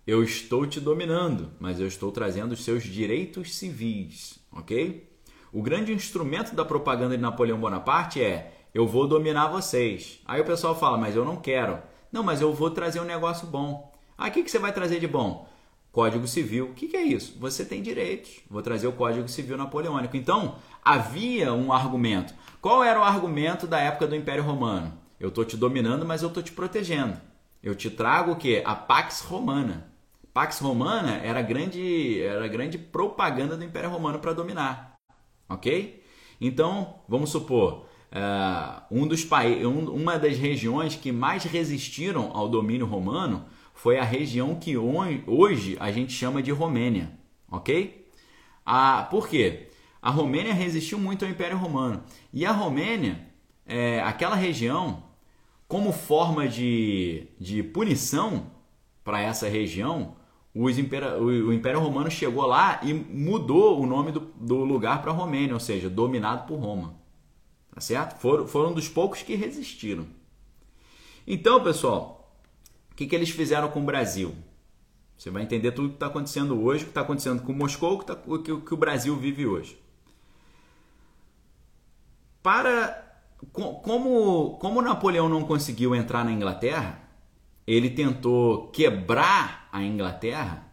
Eu 0.08 0.24
estou 0.24 0.66
te 0.66 0.80
dominando, 0.80 1.52
mas 1.60 1.82
eu 1.82 1.86
estou 1.86 2.14
trazendo 2.14 2.54
os 2.54 2.64
seus 2.64 2.82
direitos 2.84 3.54
civis, 3.54 4.40
ok? 4.50 5.12
O 5.52 5.62
grande 5.62 5.92
instrumento 5.92 6.56
da 6.56 6.64
propaganda 6.64 7.18
de 7.18 7.22
Napoleão 7.22 7.60
Bonaparte 7.60 8.24
é: 8.24 8.54
eu 8.74 8.88
vou 8.88 9.06
dominar 9.06 9.50
vocês. 9.50 10.22
Aí 10.26 10.40
o 10.40 10.46
pessoal 10.46 10.80
fala, 10.80 10.98
mas 10.98 11.14
eu 11.14 11.26
não 11.26 11.36
quero. 11.36 11.80
Não, 12.10 12.24
mas 12.24 12.40
eu 12.40 12.54
vou 12.54 12.72
trazer 12.72 13.02
um 13.02 13.04
negócio 13.04 13.46
bom. 13.48 13.92
Ah, 14.18 14.30
o 14.30 14.32
que, 14.32 14.44
que 14.44 14.50
você 14.50 14.58
vai 14.58 14.72
trazer 14.72 15.02
de 15.02 15.08
bom? 15.08 15.46
Código 15.92 16.26
Civil. 16.26 16.70
O 16.70 16.74
que, 16.74 16.88
que 16.88 16.96
é 16.96 17.04
isso? 17.04 17.38
Você 17.38 17.66
tem 17.66 17.82
direitos. 17.82 18.40
Vou 18.50 18.62
trazer 18.62 18.88
o 18.88 18.94
Código 18.94 19.28
Civil 19.28 19.58
Napoleônico. 19.58 20.16
Então, 20.16 20.56
havia 20.86 21.54
um 21.54 21.74
argumento. 21.74 22.34
Qual 22.62 22.82
era 22.82 22.98
o 22.98 23.04
argumento 23.04 23.68
da 23.68 23.82
época 23.82 24.08
do 24.08 24.16
Império 24.16 24.44
Romano? 24.46 24.94
Eu 25.20 25.28
estou 25.28 25.44
te 25.44 25.58
dominando, 25.58 26.06
mas 26.06 26.22
eu 26.22 26.30
estou 26.30 26.42
te 26.42 26.54
protegendo. 26.54 27.20
Eu 27.62 27.76
te 27.76 27.90
trago 27.90 28.32
o 28.32 28.36
que? 28.38 28.64
A 28.66 28.74
Pax 28.74 29.20
Romana. 29.20 29.97
Pax 30.38 30.60
Romana 30.60 31.20
era 31.24 31.42
grande, 31.42 32.22
era 32.22 32.48
grande 32.48 32.78
propaganda 32.78 33.58
do 33.58 33.64
Império 33.64 33.90
Romano 33.90 34.20
para 34.20 34.34
dominar. 34.34 34.94
Ok? 35.50 36.04
Então, 36.40 37.00
vamos 37.10 37.32
supor, 37.32 37.88
uh, 38.12 38.84
um 38.92 39.08
dos 39.08 39.28
um, 39.66 39.90
uma 39.90 40.20
das 40.20 40.38
regiões 40.38 40.96
que 40.96 41.12
mais 41.12 41.44
resistiram 41.44 42.30
ao 42.36 42.48
domínio 42.48 42.86
romano 42.86 43.48
foi 43.74 43.98
a 43.98 44.04
região 44.04 44.54
que 44.54 44.78
hoje 44.78 45.76
a 45.80 45.92
gente 45.92 46.14
chama 46.14 46.44
de 46.44 46.52
Romênia. 46.52 47.18
Ok? 47.50 48.06
Por 49.10 49.28
quê? 49.28 49.70
a 50.00 50.12
Romênia 50.12 50.54
resistiu 50.54 51.00
muito 51.00 51.26
ao 51.26 51.32
Império 51.32 51.58
Romano. 51.58 52.04
E 52.32 52.46
a 52.46 52.52
Romênia, 52.52 53.28
é, 53.66 54.02
aquela 54.02 54.36
região, 54.36 55.02
como 55.68 55.92
forma 55.92 56.48
de, 56.48 57.28
de 57.40 57.64
punição 57.64 58.52
para 59.04 59.20
essa 59.20 59.50
região, 59.50 60.16
impera, 60.70 61.22
o, 61.22 61.54
Império 61.54 61.80
Romano 61.80 62.10
chegou 62.10 62.46
lá 62.46 62.80
e 62.84 62.94
mudou 62.94 63.82
o 63.82 63.86
nome 63.86 64.12
do, 64.12 64.20
do 64.20 64.64
lugar 64.64 65.02
para 65.02 65.12
Romênia, 65.12 65.54
ou 65.54 65.60
seja, 65.60 65.90
dominado 65.90 66.48
por 66.48 66.60
Roma. 66.60 66.96
Tá 67.74 67.82
certo? 67.82 68.20
Foram, 68.20 68.48
foram 68.48 68.74
dos 68.74 68.90
poucos 68.90 69.22
que 69.22 69.36
resistiram. 69.36 70.08
Então, 71.26 71.64
pessoal, 71.64 72.34
o 72.92 72.96
que, 72.96 73.06
que 73.06 73.16
eles 73.16 73.30
fizeram 73.30 73.70
com 73.70 73.82
o 73.82 73.86
Brasil? 73.86 74.34
Você 75.18 75.30
vai 75.30 75.44
entender 75.44 75.72
tudo 75.72 75.86
o 75.86 75.90
que 75.90 75.96
está 75.96 76.08
acontecendo 76.08 76.64
hoje, 76.64 76.84
o 76.84 76.86
que 76.86 76.92
está 76.92 77.02
acontecendo 77.02 77.44
com 77.44 77.54
Moscou, 77.54 77.96
o 77.96 78.00
que, 78.00 78.06
tá, 78.06 78.18
o 78.26 78.40
que 78.40 78.74
o 78.74 78.78
Brasil 78.78 79.16
vive 79.16 79.46
hoje. 79.46 79.80
Para 82.42 83.06
como, 83.52 84.58
como 84.58 84.82
Napoleão 84.82 85.30
não 85.30 85.44
conseguiu 85.44 85.96
entrar 85.96 86.24
na 86.24 86.32
Inglaterra, 86.32 87.07
ele 87.68 87.90
tentou 87.90 88.70
quebrar 88.70 89.68
a 89.72 89.84
Inglaterra 89.84 90.72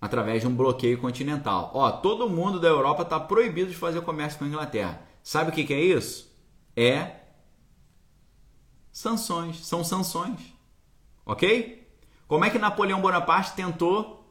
através 0.00 0.42
de 0.42 0.48
um 0.48 0.54
bloqueio 0.54 0.98
continental. 0.98 1.70
Ó, 1.72 1.90
todo 1.90 2.28
mundo 2.28 2.58
da 2.58 2.68
Europa 2.68 3.02
está 3.02 3.20
proibido 3.20 3.70
de 3.70 3.76
fazer 3.76 4.00
comércio 4.02 4.38
com 4.38 4.44
a 4.44 4.48
Inglaterra. 4.48 5.00
Sabe 5.22 5.50
o 5.50 5.52
que, 5.54 5.64
que 5.64 5.72
é 5.72 5.80
isso? 5.80 6.30
É 6.76 7.20
sanções. 8.92 9.64
São 9.64 9.84
sanções. 9.84 10.40
Ok? 11.24 11.88
Como 12.26 12.44
é 12.44 12.50
que 12.50 12.58
Napoleão 12.58 13.00
Bonaparte 13.00 13.54
tentou 13.54 14.28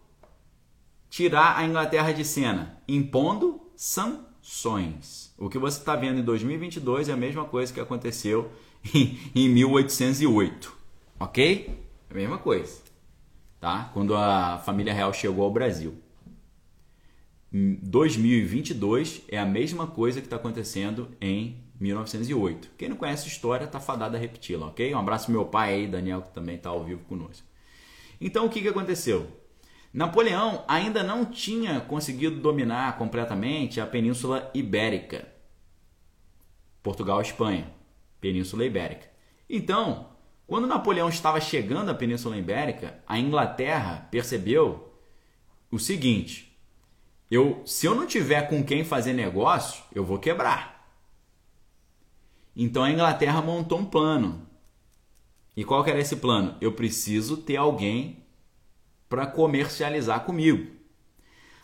tirar 1.10 1.58
a 1.58 1.66
Inglaterra 1.66 2.12
de 2.12 2.26
cena? 2.26 2.78
Impondo 2.88 3.62
sanções. 3.76 5.34
O 5.38 5.50
que 5.50 5.58
você 5.58 5.80
está 5.80 5.96
vendo 5.96 6.20
em 6.20 6.24
2022 6.24 7.10
é 7.10 7.14
a 7.14 7.18
mesma 7.18 7.46
coisa 7.46 7.74
que 7.74 7.80
aconteceu 7.80 8.52
em, 8.94 9.18
em 9.34 9.50
1808. 9.50 10.83
Ok? 11.24 11.74
É 12.10 12.14
a 12.14 12.16
mesma 12.16 12.38
coisa. 12.38 12.82
Tá? 13.58 13.90
Quando 13.94 14.14
a 14.14 14.58
família 14.58 14.94
real 14.94 15.14
chegou 15.14 15.46
ao 15.46 15.52
Brasil. 15.52 15.96
2022 17.50 19.22
é 19.30 19.38
a 19.38 19.46
mesma 19.46 19.88
coisa 19.88 20.20
que 20.20 20.28
está 20.28 20.36
acontecendo 20.36 21.10
em 21.22 21.64
1908. 21.80 22.72
Quem 22.78 22.90
não 22.90 22.98
conhece 22.98 23.24
a 23.24 23.32
história 23.32 23.64
está 23.64 23.80
fadado 23.80 24.18
a 24.18 24.20
repeti-la, 24.20 24.68
ok? 24.68 24.94
Um 24.94 24.98
abraço 24.98 25.32
meu 25.32 25.46
pai 25.46 25.74
aí, 25.74 25.88
Daniel, 25.88 26.24
que 26.24 26.34
também 26.34 26.56
está 26.56 26.72
ao 26.72 26.84
vivo 26.84 27.06
conosco. 27.06 27.48
Então 28.20 28.46
o 28.46 28.50
que, 28.50 28.62
que 28.62 28.68
aconteceu? 28.68 29.26
Napoleão 29.94 30.66
ainda 30.68 31.04
não 31.04 31.24
tinha 31.24 31.80
conseguido 31.80 32.42
dominar 32.42 32.98
completamente 32.98 33.80
a 33.80 33.86
Península 33.86 34.52
Ibérica. 34.54 35.26
Portugal 36.82 37.20
e 37.20 37.24
Espanha, 37.24 37.72
Península 38.20 38.66
Ibérica. 38.66 39.08
Então, 39.50 40.13
quando 40.46 40.68
Napoleão 40.68 41.10
estava 41.10 41.40
chegando 41.40 41.90
à 41.90 41.96
Península 41.96 42.38
Ibérica, 42.38 43.00
a 43.08 43.18
Inglaterra 43.18 44.08
percebeu 44.12 44.94
o 45.72 45.80
seguinte: 45.80 46.58
eu, 47.30 47.64
se 47.66 47.86
eu 47.86 47.96
não 47.96 48.06
tiver 48.06 48.48
com 48.50 48.64
quem 48.64 48.84
fazer 48.84 49.14
negócio, 49.14 49.84
eu 49.94 50.06
vou 50.06 50.20
quebrar. 50.20 50.88
Então 52.56 52.84
a 52.84 52.92
Inglaterra 52.92 53.42
montou 53.42 53.80
um 53.80 53.86
plano. 53.86 54.48
E 55.56 55.64
qual 55.64 55.86
era 55.86 56.00
esse 56.00 56.18
plano? 56.18 56.56
Eu 56.60 56.74
preciso 56.74 57.38
ter 57.38 57.58
alguém 57.58 58.24
para 59.08 59.26
comercializar 59.26 60.22
comigo. 60.26 60.72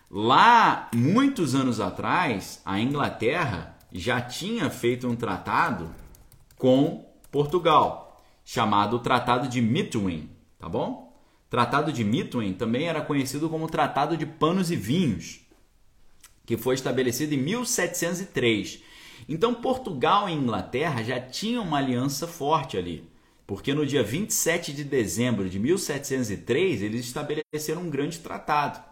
Lá, 0.10 0.90
muitos 0.94 1.54
anos 1.54 1.80
atrás, 1.80 2.62
a 2.66 2.80
Inglaterra 2.80 3.78
já 3.92 4.20
tinha 4.20 4.70
feito 4.70 5.08
um 5.08 5.16
tratado 5.16 5.94
com 6.58 7.08
Portugal, 7.32 8.09
chamado 8.52 8.98
Tratado 8.98 9.48
de 9.48 9.62
Mitwin, 9.62 10.28
tá 10.58 10.68
bom? 10.68 11.16
Tratado 11.52 11.94
de 11.94 12.04
Mitwin 12.04 12.54
também 12.54 12.88
era 12.88 13.00
conhecido 13.00 13.48
como 13.48 13.70
Tratado 13.70 14.18
de 14.18 14.26
Panos 14.26 14.72
e 14.72 14.76
Vinhos, 14.76 15.42
que 16.48 16.58
foi 16.58 16.74
estabelecido 16.74 17.36
em 17.36 17.38
1703. 17.38 18.82
Então 19.28 19.54
Portugal 19.54 20.28
e 20.28 20.34
Inglaterra 20.34 21.04
já 21.04 21.20
tinham 21.20 21.64
uma 21.64 21.78
aliança 21.78 22.26
forte 22.26 22.76
ali, 22.76 23.08
porque 23.46 23.72
no 23.72 23.86
dia 23.86 24.02
27 24.02 24.74
de 24.74 24.84
dezembro 24.84 25.48
de 25.48 25.60
1703 25.60 26.82
eles 26.82 27.06
estabeleceram 27.06 27.84
um 27.84 27.90
grande 27.92 28.18
tratado, 28.18 28.84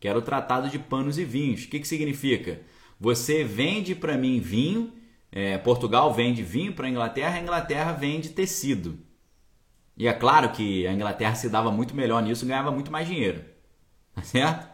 que 0.00 0.08
era 0.08 0.18
o 0.18 0.22
Tratado 0.22 0.68
de 0.68 0.80
Panos 0.80 1.16
e 1.16 1.24
Vinhos. 1.24 1.62
O 1.62 1.68
que, 1.68 1.78
que 1.78 1.86
significa? 1.86 2.60
Você 2.98 3.44
vende 3.44 3.94
para 3.94 4.18
mim 4.18 4.40
vinho, 4.40 4.92
é, 5.36 5.58
Portugal 5.58 6.14
vende 6.14 6.42
vinho 6.42 6.72
para 6.72 6.86
a 6.86 6.88
Inglaterra, 6.88 7.36
a 7.36 7.42
Inglaterra 7.42 7.92
vende 7.92 8.30
tecido. 8.30 8.98
E 9.94 10.08
é 10.08 10.12
claro 10.14 10.48
que 10.48 10.86
a 10.86 10.92
Inglaterra 10.94 11.34
se 11.34 11.50
dava 11.50 11.70
muito 11.70 11.94
melhor 11.94 12.22
nisso 12.22 12.46
e 12.46 12.48
ganhava 12.48 12.70
muito 12.70 12.90
mais 12.90 13.06
dinheiro. 13.06 13.44
Tá 14.14 14.22
certo? 14.24 14.66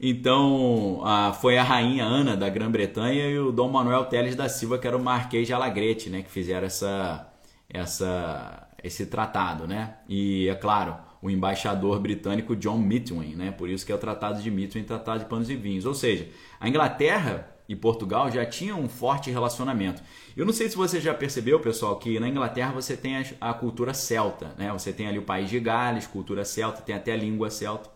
Então, 0.00 1.00
a, 1.04 1.32
foi 1.32 1.56
a 1.56 1.62
rainha 1.62 2.04
Ana 2.04 2.36
da 2.36 2.48
Grã-Bretanha 2.48 3.30
e 3.30 3.38
o 3.38 3.52
Dom 3.52 3.70
Manuel 3.70 4.06
Teles 4.06 4.34
da 4.34 4.48
Silva, 4.48 4.76
que 4.76 4.88
era 4.88 4.96
o 4.96 5.02
Marquês 5.02 5.46
de 5.46 5.52
Alagrete, 5.52 6.10
né, 6.10 6.22
que 6.22 6.32
fizeram 6.32 6.66
essa, 6.66 7.32
essa, 7.68 8.68
esse 8.82 9.06
tratado, 9.06 9.68
né? 9.68 9.98
E 10.08 10.48
é 10.48 10.56
claro, 10.56 10.96
o 11.22 11.30
embaixador 11.30 12.00
britânico 12.00 12.56
John 12.56 12.78
Mitwin, 12.78 13.36
né? 13.36 13.52
Por 13.52 13.70
isso 13.70 13.86
que 13.86 13.92
é 13.92 13.94
o 13.94 13.98
Tratado 13.98 14.42
de 14.42 14.50
Mitwin, 14.50 14.82
Tratado 14.82 15.20
de 15.20 15.26
Panos 15.26 15.48
e 15.48 15.54
Vinhos. 15.54 15.86
Ou 15.86 15.94
seja, 15.94 16.28
a 16.58 16.68
Inglaterra 16.68 17.53
e 17.68 17.74
Portugal 17.74 18.30
já 18.30 18.44
tinham 18.44 18.80
um 18.80 18.88
forte 18.88 19.30
relacionamento. 19.30 20.02
Eu 20.36 20.44
não 20.44 20.52
sei 20.52 20.68
se 20.68 20.76
você 20.76 21.00
já 21.00 21.14
percebeu, 21.14 21.58
pessoal, 21.60 21.96
que 21.96 22.20
na 22.20 22.28
Inglaterra 22.28 22.72
você 22.72 22.96
tem 22.96 23.24
a, 23.40 23.54
cultura 23.54 23.94
celta, 23.94 24.54
né? 24.58 24.70
Você 24.72 24.92
tem 24.92 25.06
ali 25.06 25.18
o 25.18 25.22
país 25.22 25.48
de 25.48 25.58
Gales, 25.58 26.06
cultura 26.06 26.44
celta, 26.44 26.82
tem 26.82 26.94
até 26.94 27.12
a 27.12 27.16
língua 27.16 27.50
celta. 27.50 27.88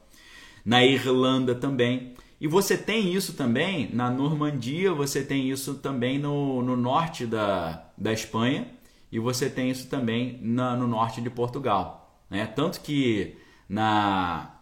Na 0.64 0.84
Irlanda 0.84 1.54
também. 1.54 2.14
E 2.40 2.46
você 2.46 2.76
tem 2.76 3.12
isso 3.12 3.34
também 3.34 3.90
na 3.92 4.10
Normandia, 4.10 4.92
você 4.92 5.22
tem 5.22 5.50
isso 5.50 5.74
também 5.74 6.18
no, 6.18 6.62
no 6.62 6.76
norte 6.76 7.26
da, 7.26 7.90
da 7.96 8.12
Espanha 8.12 8.68
e 9.10 9.18
você 9.18 9.50
tem 9.50 9.70
isso 9.70 9.88
também 9.88 10.38
na, 10.40 10.76
no 10.76 10.86
norte 10.86 11.20
de 11.20 11.28
Portugal. 11.28 12.22
Né? 12.30 12.46
Tanto 12.46 12.80
que 12.80 13.36
na, 13.68 14.57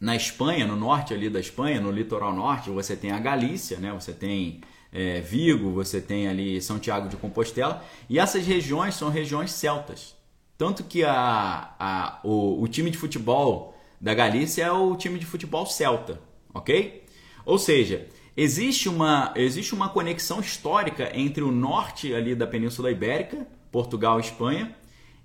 na 0.00 0.16
Espanha, 0.16 0.66
no 0.66 0.76
norte 0.76 1.14
ali 1.14 1.30
da 1.30 1.40
Espanha, 1.40 1.80
no 1.80 1.90
litoral 1.90 2.34
norte, 2.34 2.70
você 2.70 2.96
tem 2.96 3.10
a 3.10 3.18
Galícia, 3.18 3.78
né? 3.78 3.92
você 3.92 4.12
tem 4.12 4.60
é, 4.92 5.20
Vigo, 5.20 5.70
você 5.70 6.00
tem 6.00 6.28
ali 6.28 6.60
São 6.60 6.78
Tiago 6.78 7.08
de 7.08 7.16
Compostela, 7.16 7.84
e 8.08 8.18
essas 8.18 8.46
regiões 8.46 8.94
são 8.94 9.08
regiões 9.10 9.50
celtas. 9.50 10.14
Tanto 10.56 10.84
que 10.84 11.02
a, 11.02 11.74
a, 11.78 12.20
o, 12.22 12.62
o 12.62 12.68
time 12.68 12.90
de 12.90 12.98
futebol 12.98 13.74
da 14.00 14.14
Galícia 14.14 14.64
é 14.64 14.70
o 14.70 14.94
time 14.94 15.18
de 15.18 15.26
futebol 15.26 15.66
celta, 15.66 16.20
ok? 16.52 17.04
Ou 17.44 17.58
seja, 17.58 18.06
existe 18.36 18.88
uma, 18.88 19.32
existe 19.34 19.74
uma 19.74 19.88
conexão 19.88 20.40
histórica 20.40 21.10
entre 21.14 21.42
o 21.42 21.50
norte 21.50 22.14
ali 22.14 22.34
da 22.34 22.46
Península 22.46 22.90
Ibérica, 22.90 23.46
Portugal 23.72 24.18
e 24.18 24.22
Espanha, 24.22 24.76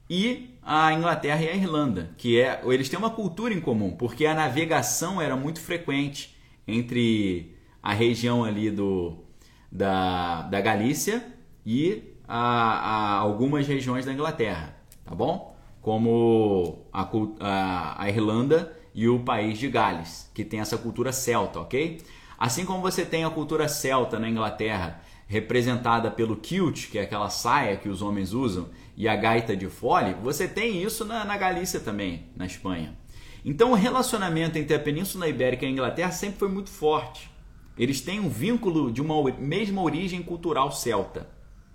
e 0.09 0.49
a 0.71 0.93
Inglaterra 0.93 1.41
e 1.41 1.49
a 1.49 1.55
Irlanda, 1.55 2.11
que 2.15 2.39
é 2.39 2.61
eles 2.65 2.87
têm 2.87 2.99
uma 2.99 3.09
cultura 3.09 3.51
em 3.51 3.59
comum, 3.59 3.89
porque 3.89 4.27
a 4.27 4.35
navegação 4.35 5.19
era 5.19 5.35
muito 5.35 5.59
frequente 5.59 6.37
entre 6.67 7.57
a 7.81 7.91
região 7.91 8.43
ali 8.43 8.69
do, 8.69 9.17
da, 9.71 10.43
da 10.43 10.61
Galícia 10.61 11.25
e 11.65 12.13
a, 12.27 12.37
a 12.37 13.15
algumas 13.15 13.65
regiões 13.65 14.05
da 14.05 14.13
Inglaterra, 14.13 14.75
tá 15.03 15.15
bom? 15.15 15.57
Como 15.81 16.85
a, 16.93 17.09
a, 17.39 18.03
a 18.03 18.09
Irlanda 18.09 18.71
e 18.93 19.09
o 19.09 19.21
país 19.21 19.57
de 19.57 19.69
Gales, 19.69 20.29
que 20.35 20.43
tem 20.43 20.59
essa 20.59 20.77
cultura 20.77 21.11
celta, 21.11 21.61
ok? 21.61 21.99
Assim 22.37 22.63
como 22.63 22.83
você 22.83 23.03
tem 23.03 23.23
a 23.23 23.29
cultura 23.31 23.67
celta 23.67 24.19
na 24.19 24.29
Inglaterra, 24.29 25.01
representada 25.29 26.11
pelo 26.11 26.35
kilt, 26.35 26.89
que 26.91 26.99
é 26.99 27.03
aquela 27.03 27.29
saia 27.29 27.75
que 27.75 27.89
os 27.89 28.03
homens 28.03 28.33
usam, 28.33 28.69
e 28.99 29.07
a 29.07 29.15
gaita 29.15 29.55
de 29.55 29.69
fole, 29.69 30.13
você 30.21 30.45
tem 30.45 30.83
isso 30.83 31.05
na, 31.05 31.23
na 31.23 31.37
Galícia 31.37 31.79
também, 31.79 32.25
na 32.35 32.45
Espanha. 32.45 32.97
Então 33.45 33.71
o 33.71 33.75
relacionamento 33.75 34.57
entre 34.57 34.75
a 34.75 34.79
Península 34.79 35.29
Ibérica 35.29 35.63
e 35.63 35.69
a 35.69 35.71
Inglaterra 35.71 36.11
sempre 36.11 36.37
foi 36.37 36.49
muito 36.49 36.69
forte. 36.69 37.31
Eles 37.77 38.01
têm 38.01 38.19
um 38.19 38.27
vínculo 38.27 38.91
de 38.91 39.01
uma 39.01 39.23
mesma 39.39 39.81
origem 39.81 40.21
cultural 40.21 40.69
celta, 40.73 41.29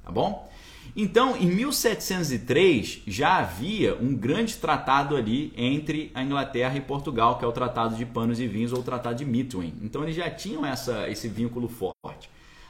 tá 0.05 0.13
bom? 0.13 0.47
Então, 0.95 1.35
em 1.35 1.47
1703 1.47 3.05
já 3.07 3.39
havia 3.39 3.97
um 3.97 4.15
grande 4.15 4.57
tratado 4.57 5.17
ali 5.17 5.51
entre 5.57 6.13
a 6.15 6.23
Inglaterra 6.23 6.77
e 6.77 6.81
Portugal, 6.83 7.39
que 7.39 7.45
é 7.45 7.49
o 7.49 7.53
Tratado 7.53 7.97
de 7.97 8.05
Panos 8.05 8.39
e 8.39 8.47
Vinhos 8.47 8.71
ou 8.71 8.81
o 8.81 8.85
Tratado 8.85 9.17
de 9.17 9.25
Mitwin. 9.25 9.73
Então 9.83 10.03
eles 10.03 10.15
já 10.15 10.29
tinham 10.29 10.65
essa, 10.67 11.09
esse 11.09 11.27
vínculo 11.27 11.69
forte. 11.69 12.29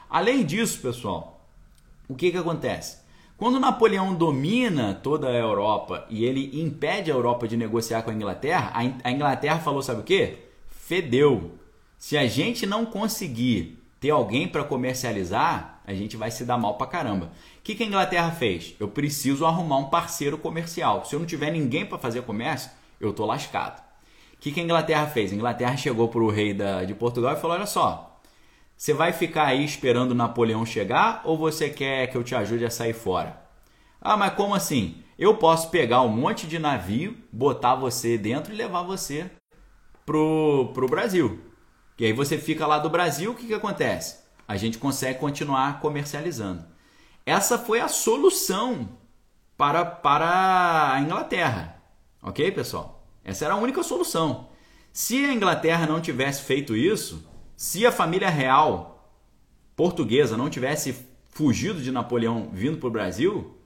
Além 0.08 0.44
disso, 0.46 0.80
pessoal, 0.80 1.44
o 2.08 2.14
que, 2.14 2.30
que 2.30 2.38
acontece? 2.38 3.03
Quando 3.36 3.58
Napoleão 3.58 4.14
domina 4.14 4.94
toda 4.94 5.28
a 5.28 5.34
Europa 5.34 6.06
e 6.08 6.24
ele 6.24 6.60
impede 6.60 7.10
a 7.10 7.14
Europa 7.14 7.48
de 7.48 7.56
negociar 7.56 8.02
com 8.02 8.10
a 8.10 8.14
Inglaterra, 8.14 8.72
a 9.02 9.10
Inglaterra 9.10 9.58
falou: 9.58 9.82
sabe 9.82 10.00
o 10.00 10.04
que? 10.04 10.38
Fedeu. 10.68 11.52
Se 11.98 12.16
a 12.16 12.26
gente 12.26 12.64
não 12.64 12.86
conseguir 12.86 13.82
ter 13.98 14.10
alguém 14.10 14.46
para 14.46 14.62
comercializar, 14.62 15.80
a 15.84 15.94
gente 15.94 16.16
vai 16.16 16.30
se 16.30 16.44
dar 16.44 16.58
mal 16.58 16.74
pra 16.74 16.86
caramba. 16.86 17.26
O 17.58 17.62
que, 17.62 17.74
que 17.74 17.82
a 17.82 17.86
Inglaterra 17.86 18.30
fez? 18.30 18.74
Eu 18.78 18.86
preciso 18.86 19.46
arrumar 19.46 19.78
um 19.78 19.86
parceiro 19.86 20.38
comercial. 20.38 21.04
Se 21.04 21.14
eu 21.14 21.18
não 21.18 21.26
tiver 21.26 21.50
ninguém 21.50 21.84
para 21.84 21.98
fazer 21.98 22.22
comércio, 22.22 22.70
eu 23.00 23.12
tô 23.12 23.26
lascado. 23.26 23.82
O 24.34 24.36
que, 24.38 24.52
que 24.52 24.60
a 24.60 24.62
Inglaterra 24.62 25.06
fez? 25.06 25.32
A 25.32 25.34
Inglaterra 25.34 25.76
chegou 25.76 26.08
para 26.08 26.22
o 26.22 26.30
rei 26.30 26.54
da, 26.54 26.84
de 26.84 26.94
Portugal 26.94 27.32
e 27.32 27.40
falou: 27.40 27.56
Olha 27.56 27.66
só, 27.66 28.13
você 28.84 28.92
vai 28.92 29.14
ficar 29.14 29.46
aí 29.46 29.64
esperando 29.64 30.14
Napoleão 30.14 30.66
chegar 30.66 31.22
ou 31.24 31.38
você 31.38 31.70
quer 31.70 32.06
que 32.08 32.18
eu 32.18 32.22
te 32.22 32.34
ajude 32.34 32.66
a 32.66 32.70
sair 32.70 32.92
fora? 32.92 33.42
Ah, 33.98 34.14
mas 34.14 34.34
como 34.34 34.54
assim? 34.54 35.02
Eu 35.18 35.38
posso 35.38 35.70
pegar 35.70 36.02
um 36.02 36.08
monte 36.10 36.46
de 36.46 36.58
navio, 36.58 37.16
botar 37.32 37.76
você 37.76 38.18
dentro 38.18 38.52
e 38.52 38.56
levar 38.58 38.82
você 38.82 39.30
pro, 40.04 40.70
pro 40.74 40.86
Brasil. 40.86 41.40
E 41.98 42.04
aí 42.04 42.12
você 42.12 42.36
fica 42.36 42.66
lá 42.66 42.78
do 42.78 42.90
Brasil, 42.90 43.30
o 43.30 43.34
que, 43.34 43.46
que 43.46 43.54
acontece? 43.54 44.18
A 44.46 44.58
gente 44.58 44.76
consegue 44.76 45.18
continuar 45.18 45.80
comercializando. 45.80 46.66
Essa 47.24 47.56
foi 47.56 47.80
a 47.80 47.88
solução 47.88 48.98
para, 49.56 49.82
para 49.86 50.92
a 50.92 51.00
Inglaterra. 51.00 51.82
Ok, 52.22 52.52
pessoal? 52.52 53.08
Essa 53.24 53.46
era 53.46 53.54
a 53.54 53.58
única 53.58 53.82
solução. 53.82 54.50
Se 54.92 55.24
a 55.24 55.32
Inglaterra 55.32 55.86
não 55.86 56.02
tivesse 56.02 56.42
feito 56.42 56.76
isso, 56.76 57.32
se 57.56 57.86
a 57.86 57.92
família 57.92 58.28
real 58.28 59.10
portuguesa 59.76 60.36
não 60.36 60.50
tivesse 60.50 60.94
fugido 61.30 61.80
de 61.80 61.90
Napoleão 61.90 62.48
vindo 62.52 62.78
para 62.78 62.88
o 62.88 62.92
Brasil, 62.92 63.58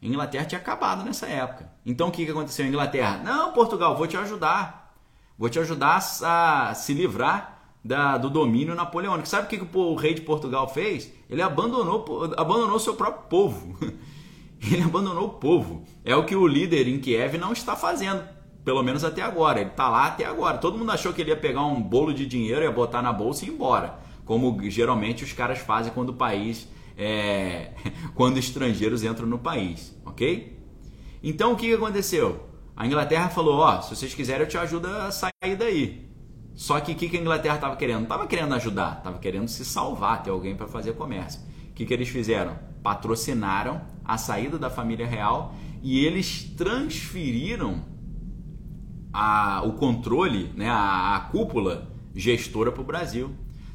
Inglaterra 0.00 0.44
tinha 0.44 0.60
acabado 0.60 1.04
nessa 1.04 1.26
época. 1.26 1.70
Então 1.84 2.08
o 2.08 2.10
que, 2.10 2.24
que 2.24 2.30
aconteceu 2.30 2.64
em 2.64 2.68
Inglaterra? 2.68 3.18
Não, 3.18 3.52
Portugal, 3.52 3.96
vou 3.96 4.06
te 4.06 4.16
ajudar. 4.16 4.94
Vou 5.38 5.48
te 5.48 5.58
ajudar 5.58 6.00
a 6.22 6.74
se 6.74 6.94
livrar 6.94 7.74
da, 7.84 8.18
do 8.18 8.30
domínio 8.30 8.74
napoleônico. 8.74 9.28
Sabe 9.28 9.46
o 9.46 9.48
que, 9.48 9.58
que 9.58 9.76
o 9.76 9.94
rei 9.94 10.14
de 10.14 10.22
Portugal 10.22 10.68
fez? 10.68 11.12
Ele 11.28 11.42
abandonou 11.42 12.04
abandonou 12.36 12.78
seu 12.78 12.94
próprio 12.94 13.28
povo. 13.28 13.78
Ele 14.60 14.82
abandonou 14.82 15.26
o 15.26 15.34
povo. 15.34 15.84
É 16.04 16.16
o 16.16 16.24
que 16.24 16.34
o 16.34 16.46
líder 16.46 16.88
em 16.88 16.98
Kiev 16.98 17.36
não 17.36 17.52
está 17.52 17.76
fazendo, 17.76 18.26
pelo 18.66 18.82
menos 18.82 19.04
até 19.04 19.22
agora. 19.22 19.60
Ele 19.60 19.70
está 19.70 19.88
lá 19.88 20.08
até 20.08 20.24
agora. 20.24 20.58
Todo 20.58 20.76
mundo 20.76 20.90
achou 20.90 21.12
que 21.12 21.20
ele 21.20 21.30
ia 21.30 21.36
pegar 21.36 21.64
um 21.64 21.80
bolo 21.80 22.12
de 22.12 22.26
dinheiro, 22.26 22.62
ia 22.62 22.72
botar 22.72 23.00
na 23.00 23.12
bolsa 23.12 23.44
e 23.44 23.48
ir 23.48 23.52
embora. 23.52 23.96
Como 24.24 24.58
geralmente 24.68 25.22
os 25.22 25.32
caras 25.32 25.60
fazem 25.60 25.92
quando 25.92 26.08
o 26.08 26.14
país 26.14 26.66
é... 26.98 27.70
quando 28.16 28.38
estrangeiros 28.38 29.04
entram 29.04 29.24
no 29.28 29.38
país, 29.38 29.96
ok? 30.04 30.60
Então 31.22 31.52
o 31.52 31.56
que 31.56 31.72
aconteceu? 31.72 32.44
A 32.74 32.84
Inglaterra 32.84 33.28
falou: 33.28 33.58
ó, 33.60 33.80
se 33.82 33.94
vocês 33.94 34.12
quiserem 34.12 34.42
eu 34.42 34.48
te 34.48 34.58
ajudo 34.58 34.88
a 34.88 35.12
sair 35.12 35.54
daí. 35.56 36.04
Só 36.52 36.80
que 36.80 36.90
o 36.90 36.96
que, 36.96 37.08
que 37.08 37.18
a 37.18 37.20
Inglaterra 37.20 37.54
estava 37.54 37.76
querendo? 37.76 37.98
Não 37.98 38.02
estava 38.02 38.26
querendo 38.26 38.52
ajudar, 38.54 38.96
estava 38.98 39.18
querendo 39.18 39.46
se 39.46 39.64
salvar, 39.64 40.24
ter 40.24 40.30
alguém 40.30 40.56
para 40.56 40.66
fazer 40.66 40.94
comércio. 40.94 41.40
O 41.70 41.74
que, 41.74 41.86
que 41.86 41.94
eles 41.94 42.08
fizeram? 42.08 42.58
Patrocinaram 42.82 43.80
a 44.04 44.18
saída 44.18 44.58
da 44.58 44.68
família 44.68 45.06
real 45.06 45.54
e 45.84 46.04
eles 46.04 46.52
transferiram 46.56 47.94
a, 49.16 49.62
o 49.64 49.72
controle, 49.72 50.52
né, 50.54 50.68
a, 50.68 51.16
a 51.16 51.20
cúpula 51.20 51.90
gestora 52.14 52.70
para 52.70 52.82
o 52.82 52.84
Brasil, 52.84 53.30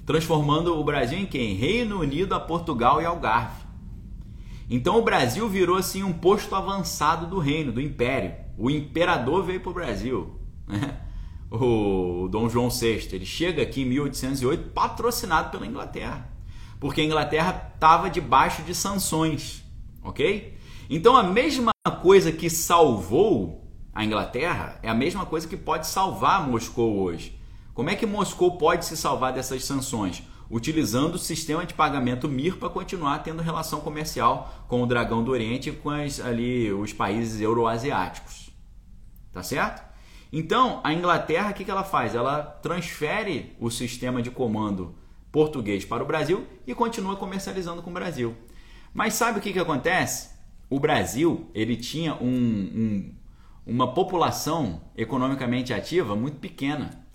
transformando 0.06 0.78
o 0.78 0.84
Brasil 0.84 1.18
em 1.18 1.26
quem? 1.26 1.56
Reino 1.56 2.00
Unido, 2.00 2.36
a 2.36 2.40
Portugal 2.40 3.02
e 3.02 3.06
Algarve. 3.06 3.62
Então 4.70 4.98
o 5.00 5.02
Brasil 5.02 5.50
virou 5.50 5.78
assim 5.78 6.04
um 6.04 6.14
posto 6.14 6.54
avançado 6.56 7.26
do 7.26 7.40
reino, 7.40 7.72
do 7.72 7.82
império. 7.82 8.36
O 8.58 8.70
imperador 8.70 9.44
veio 9.44 9.60
para 9.60 9.72
o 9.72 9.74
Brasil. 9.74 10.40
Né? 10.68 10.98
o 11.52 12.30
Dom 12.30 12.48
João 12.48 12.70
VI. 12.70 13.10
Ele 13.12 13.26
chega 13.26 13.62
aqui 13.62 13.82
em 13.82 13.86
1808 13.86 14.70
patrocinado 14.70 15.50
pela 15.50 15.68
Inglaterra, 15.68 16.30
porque 16.80 17.02
a 17.02 17.04
Inglaterra 17.04 17.72
estava 17.74 18.10
debaixo 18.10 18.62
de 18.64 18.74
sanções, 18.74 19.64
ok? 20.02 20.58
Então 20.90 21.16
a 21.16 21.24
mesma 21.24 21.72
coisa 22.02 22.32
que 22.32 22.50
salvou 22.50 23.61
a 23.94 24.06
Inglaterra 24.06 24.80
é 24.82 24.90
a 24.90 24.94
mesma 24.94 25.26
coisa 25.26 25.48
que 25.48 25.58
pode 25.58 25.88
salvar 25.88 26.48
Moscou 26.48 27.00
hoje. 27.00 27.38
Como 27.74 27.90
é 27.90 27.96
que 27.96 28.06
Moscou 28.06 28.58
pode 28.58 28.86
se 28.86 28.96
salvar 28.96 29.34
dessas 29.34 29.64
sanções? 29.64 30.24
Utilizando 30.50 31.16
o 31.16 31.20
sistema 31.20 31.66
de 31.66 31.74
pagamento 31.74 32.28
MIR 32.28 32.58
para 32.58 32.70
continuar 32.70 33.20
tendo 33.20 33.42
relação 33.42 33.82
comercial 33.82 34.66
com 34.68 34.82
o 34.82 34.86
Dragão 34.86 35.24
do 35.24 35.32
Oriente 35.32 35.70
e 35.70 35.74
com 35.74 35.90
as, 35.90 36.20
ali, 36.20 36.72
os 36.72 36.94
países 36.94 37.40
euroasiáticos. 37.40 38.52
Tá 39.32 39.44
certo? 39.44 39.82
Então, 40.32 40.80
a 40.84 40.94
Inglaterra, 40.94 41.52
o 41.52 41.54
que, 41.54 41.66
que 41.66 41.72
ela 41.72 41.84
faz? 41.84 42.16
Ela 42.16 42.42
transfere 42.42 43.56
o 43.60 43.70
sistema 43.70 44.22
de 44.22 44.32
comando 44.32 44.96
português 45.32 45.84
para 45.84 46.04
o 46.04 46.06
Brasil 46.06 46.46
e 46.66 46.74
continua 46.74 47.16
comercializando 47.16 47.82
com 47.82 47.90
o 47.90 47.94
Brasil. 47.94 48.36
Mas 48.94 49.14
sabe 49.14 49.40
o 49.40 49.42
que, 49.42 49.54
que 49.54 49.60
acontece? 49.60 50.32
O 50.70 50.80
Brasil 50.80 51.50
ele 51.54 51.76
tinha 51.76 52.14
um, 52.16 52.28
um, 52.28 53.16
uma 53.66 53.94
população 53.94 54.82
economicamente 54.96 55.74
ativa 55.74 56.16
muito 56.16 56.38
pequena. 56.38 57.06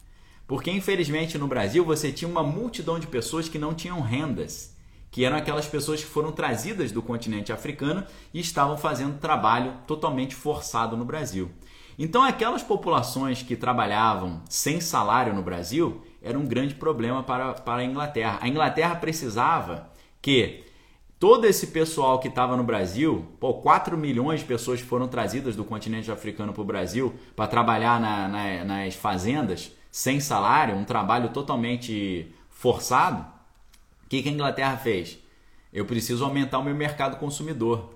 Porque, 0.46 0.70
infelizmente, 0.70 1.36
no 1.36 1.48
Brasil 1.48 1.84
você 1.84 2.12
tinha 2.12 2.30
uma 2.30 2.42
multidão 2.42 2.98
de 2.98 3.06
pessoas 3.06 3.48
que 3.48 3.58
não 3.58 3.74
tinham 3.74 4.00
rendas, 4.00 4.76
que 5.10 5.24
eram 5.24 5.36
aquelas 5.36 5.66
pessoas 5.66 6.00
que 6.02 6.10
foram 6.10 6.30
trazidas 6.30 6.92
do 6.92 7.02
continente 7.02 7.52
africano 7.52 8.04
e 8.32 8.38
estavam 8.38 8.76
fazendo 8.76 9.18
trabalho 9.18 9.74
totalmente 9.86 10.34
forçado 10.34 10.96
no 10.96 11.04
Brasil. 11.04 11.50
Então, 11.98 12.22
aquelas 12.22 12.62
populações 12.62 13.42
que 13.42 13.56
trabalhavam 13.56 14.42
sem 14.48 14.80
salário 14.80 15.34
no 15.34 15.42
Brasil 15.42 16.02
era 16.22 16.38
um 16.38 16.44
grande 16.44 16.74
problema 16.74 17.22
para, 17.22 17.54
para 17.54 17.80
a 17.80 17.84
Inglaterra. 17.84 18.38
A 18.40 18.48
Inglaterra 18.48 18.94
precisava 18.96 19.90
que 20.20 20.64
todo 21.18 21.46
esse 21.46 21.68
pessoal 21.68 22.18
que 22.18 22.28
estava 22.28 22.56
no 22.56 22.64
Brasil, 22.64 23.26
pô, 23.40 23.54
4 23.54 23.96
milhões 23.96 24.40
de 24.40 24.46
pessoas 24.46 24.80
foram 24.80 25.08
trazidas 25.08 25.56
do 25.56 25.64
continente 25.64 26.10
africano 26.10 26.52
para 26.52 26.62
o 26.62 26.64
Brasil 26.64 27.14
para 27.34 27.46
trabalhar 27.46 28.00
na, 28.00 28.28
na, 28.28 28.64
nas 28.64 28.94
fazendas 28.94 29.72
sem 29.90 30.20
salário, 30.20 30.76
um 30.76 30.84
trabalho 30.84 31.30
totalmente 31.30 32.30
forçado. 32.50 33.22
O 34.04 34.08
que, 34.08 34.22
que 34.22 34.28
a 34.28 34.32
Inglaterra 34.32 34.76
fez? 34.76 35.18
Eu 35.72 35.86
preciso 35.86 36.24
aumentar 36.24 36.58
o 36.58 36.64
meu 36.64 36.74
mercado 36.74 37.16
consumidor 37.16 37.94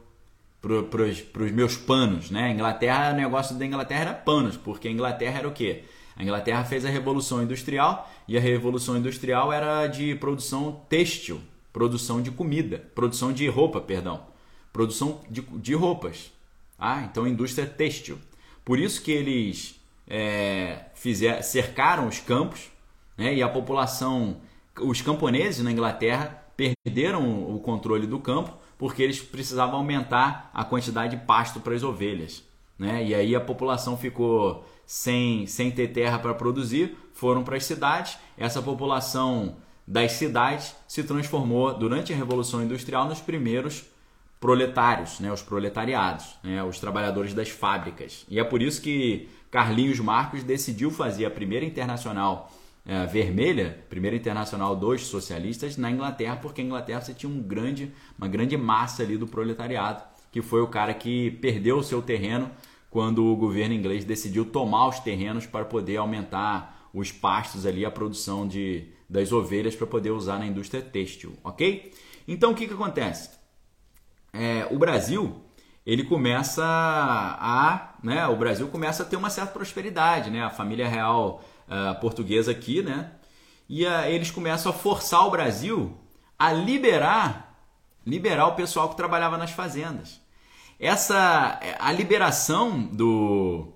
para 0.61 1.03
os 1.45 1.53
meus 1.53 1.77
panos, 1.77 2.31
né? 2.31 2.45
A 2.45 2.51
Inglaterra, 2.51 3.13
o 3.13 3.17
negócio 3.17 3.55
da 3.57 3.65
Inglaterra 3.65 4.01
era 4.01 4.15
panos, 4.15 4.57
porque 4.57 4.89
a 4.89 4.91
Inglaterra 4.91 5.39
era 5.39 5.49
o 5.49 5.53
quê? 5.53 5.85
A 6.17 6.23
Inglaterra 6.23 6.65
fez 6.65 6.85
a 6.85 6.91
Revolução 6.91 7.43
Industrial 7.43 8.11
e 8.29 8.37
a 8.37 8.41
Revolução 8.41 8.97
Industrial 8.97 9.53
era 9.53 9.87
de 9.87 10.15
produção 10.15 10.81
têxtil, 10.89 11.41
produção 11.73 12.21
de 12.21 12.31
comida, 12.31 12.91
produção 12.95 13.33
de 13.33 13.47
roupa, 13.49 13.81
perdão, 13.81 14.23
produção 14.73 15.21
de, 15.29 15.41
de 15.41 15.75
roupas. 15.75 16.33
Ah, 16.79 17.03
então 17.03 17.27
indústria 17.27 17.67
têxtil. 17.67 18.19
Por 18.65 18.79
isso 18.79 19.03
que 19.03 19.11
eles 19.11 19.81
é, 20.07 20.87
fizer, 20.95 21.43
cercaram 21.43 22.09
os 22.09 22.19
campos 22.21 22.71
né, 23.17 23.35
e 23.35 23.43
a 23.43 23.49
população, 23.49 24.41
os 24.81 25.01
camponeses 25.01 25.63
na 25.63 25.71
Inglaterra 25.71 26.45
perderam 26.57 27.55
o 27.55 27.59
controle 27.61 28.07
do 28.07 28.19
campo 28.19 28.59
porque 28.77 29.03
eles 29.03 29.21
precisavam 29.21 29.77
aumentar 29.77 30.51
a 30.55 30.65
quantidade 30.65 31.15
de 31.15 31.23
pasto 31.25 31.61
para 31.61 31.75
as 31.75 31.83
ovelhas. 31.83 32.43
Né? 32.79 33.05
E 33.09 33.15
aí 33.15 33.37
a 33.37 33.41
população 33.41 33.95
ficou 33.95 34.67
sem, 34.87 35.47
sem 35.47 35.71
ter 35.71 35.89
terra 35.89 36.19
para 36.19 36.33
produzir, 36.33 36.97
foram 37.13 37.45
para 37.45 37.57
as 37.57 37.65
cidades. 37.65 38.17
Essa 38.39 38.63
população 38.63 39.57
das 39.91 40.13
cidades 40.13 40.77
se 40.87 41.03
transformou 41.03 41.77
durante 41.77 42.13
a 42.13 42.17
Revolução 42.17 42.63
Industrial 42.63 43.09
nos 43.09 43.21
primeiros 43.21 43.85
proletários, 44.39 45.19
né? 45.19 45.33
os 45.33 45.43
proletariados, 45.43 46.37
né? 46.45 46.63
os 46.63 46.79
trabalhadores 46.79 47.35
das 47.35 47.49
fábricas. 47.49 48.25
E 48.29 48.39
é 48.39 48.45
por 48.45 48.63
isso 48.63 48.81
que 48.81 49.29
Carlinhos 49.51 49.99
Marcos 49.99 50.45
decidiu 50.45 50.93
fazer 50.93 51.27
a 51.27 51.31
primeira 51.31 51.67
internacional 51.67 52.53
é, 52.87 53.05
vermelha, 53.05 53.85
primeira 53.91 54.17
internacional 54.17 54.77
dos 54.77 55.09
socialistas, 55.09 55.77
na 55.77 55.91
Inglaterra, 55.91 56.37
porque 56.37 56.61
a 56.61 56.65
Inglaterra 56.65 57.01
você 57.01 57.13
tinha 57.13 57.31
um 57.31 57.43
grande, 57.43 57.93
uma 58.17 58.29
grande 58.29 58.57
massa 58.57 59.03
ali 59.03 59.19
do 59.19 59.27
proletariado, 59.27 60.05
que 60.31 60.41
foi 60.41 60.63
o 60.63 60.69
cara 60.69 60.95
que 60.95 61.33
perdeu 61.33 61.79
o 61.79 61.83
seu 61.83 62.01
terreno 62.01 62.49
quando 62.89 63.25
o 63.25 63.35
governo 63.35 63.75
inglês 63.75 64.05
decidiu 64.05 64.45
tomar 64.45 64.87
os 64.87 65.01
terrenos 65.01 65.47
para 65.47 65.65
poder 65.65 65.97
aumentar 65.97 66.89
os 66.95 67.11
pastos 67.11 67.67
ali, 67.67 67.85
a 67.85 67.91
produção 67.91 68.47
de, 68.47 68.85
das 69.11 69.33
ovelhas 69.33 69.75
para 69.75 69.89
poder 69.89 70.13
usar 70.13 70.39
na 70.39 70.47
indústria 70.47 70.81
têxtil, 70.81 71.37
ok? 71.43 71.93
Então 72.29 72.53
o 72.53 72.55
que, 72.55 72.69
que 72.69 72.75
acontece? 72.75 73.31
É, 74.33 74.69
o 74.71 74.79
Brasil 74.79 75.43
ele 75.85 76.05
começa 76.05 76.63
a, 76.65 77.95
né, 78.05 78.25
o 78.29 78.37
Brasil 78.37 78.69
começa 78.69 79.03
a 79.03 79.07
ter 79.07 79.17
uma 79.17 79.31
certa 79.31 79.53
prosperidade, 79.53 80.31
né? 80.31 80.45
A 80.45 80.51
família 80.51 80.87
real 80.87 81.43
uh, 81.67 82.01
portuguesa 82.01 82.53
aqui, 82.53 82.83
né? 82.83 83.11
E 83.69 83.85
uh, 83.85 84.05
eles 84.07 84.31
começam 84.31 84.71
a 84.71 84.75
forçar 84.75 85.27
o 85.27 85.31
Brasil 85.31 85.97
a 86.39 86.53
liberar 86.53 87.51
liberar 88.07 88.47
o 88.47 88.55
pessoal 88.55 88.89
que 88.89 88.97
trabalhava 88.97 89.37
nas 89.37 89.51
fazendas. 89.51 90.21
Essa 90.79 91.59
a 91.79 91.93
liberação 91.93 92.83
do 92.83 93.73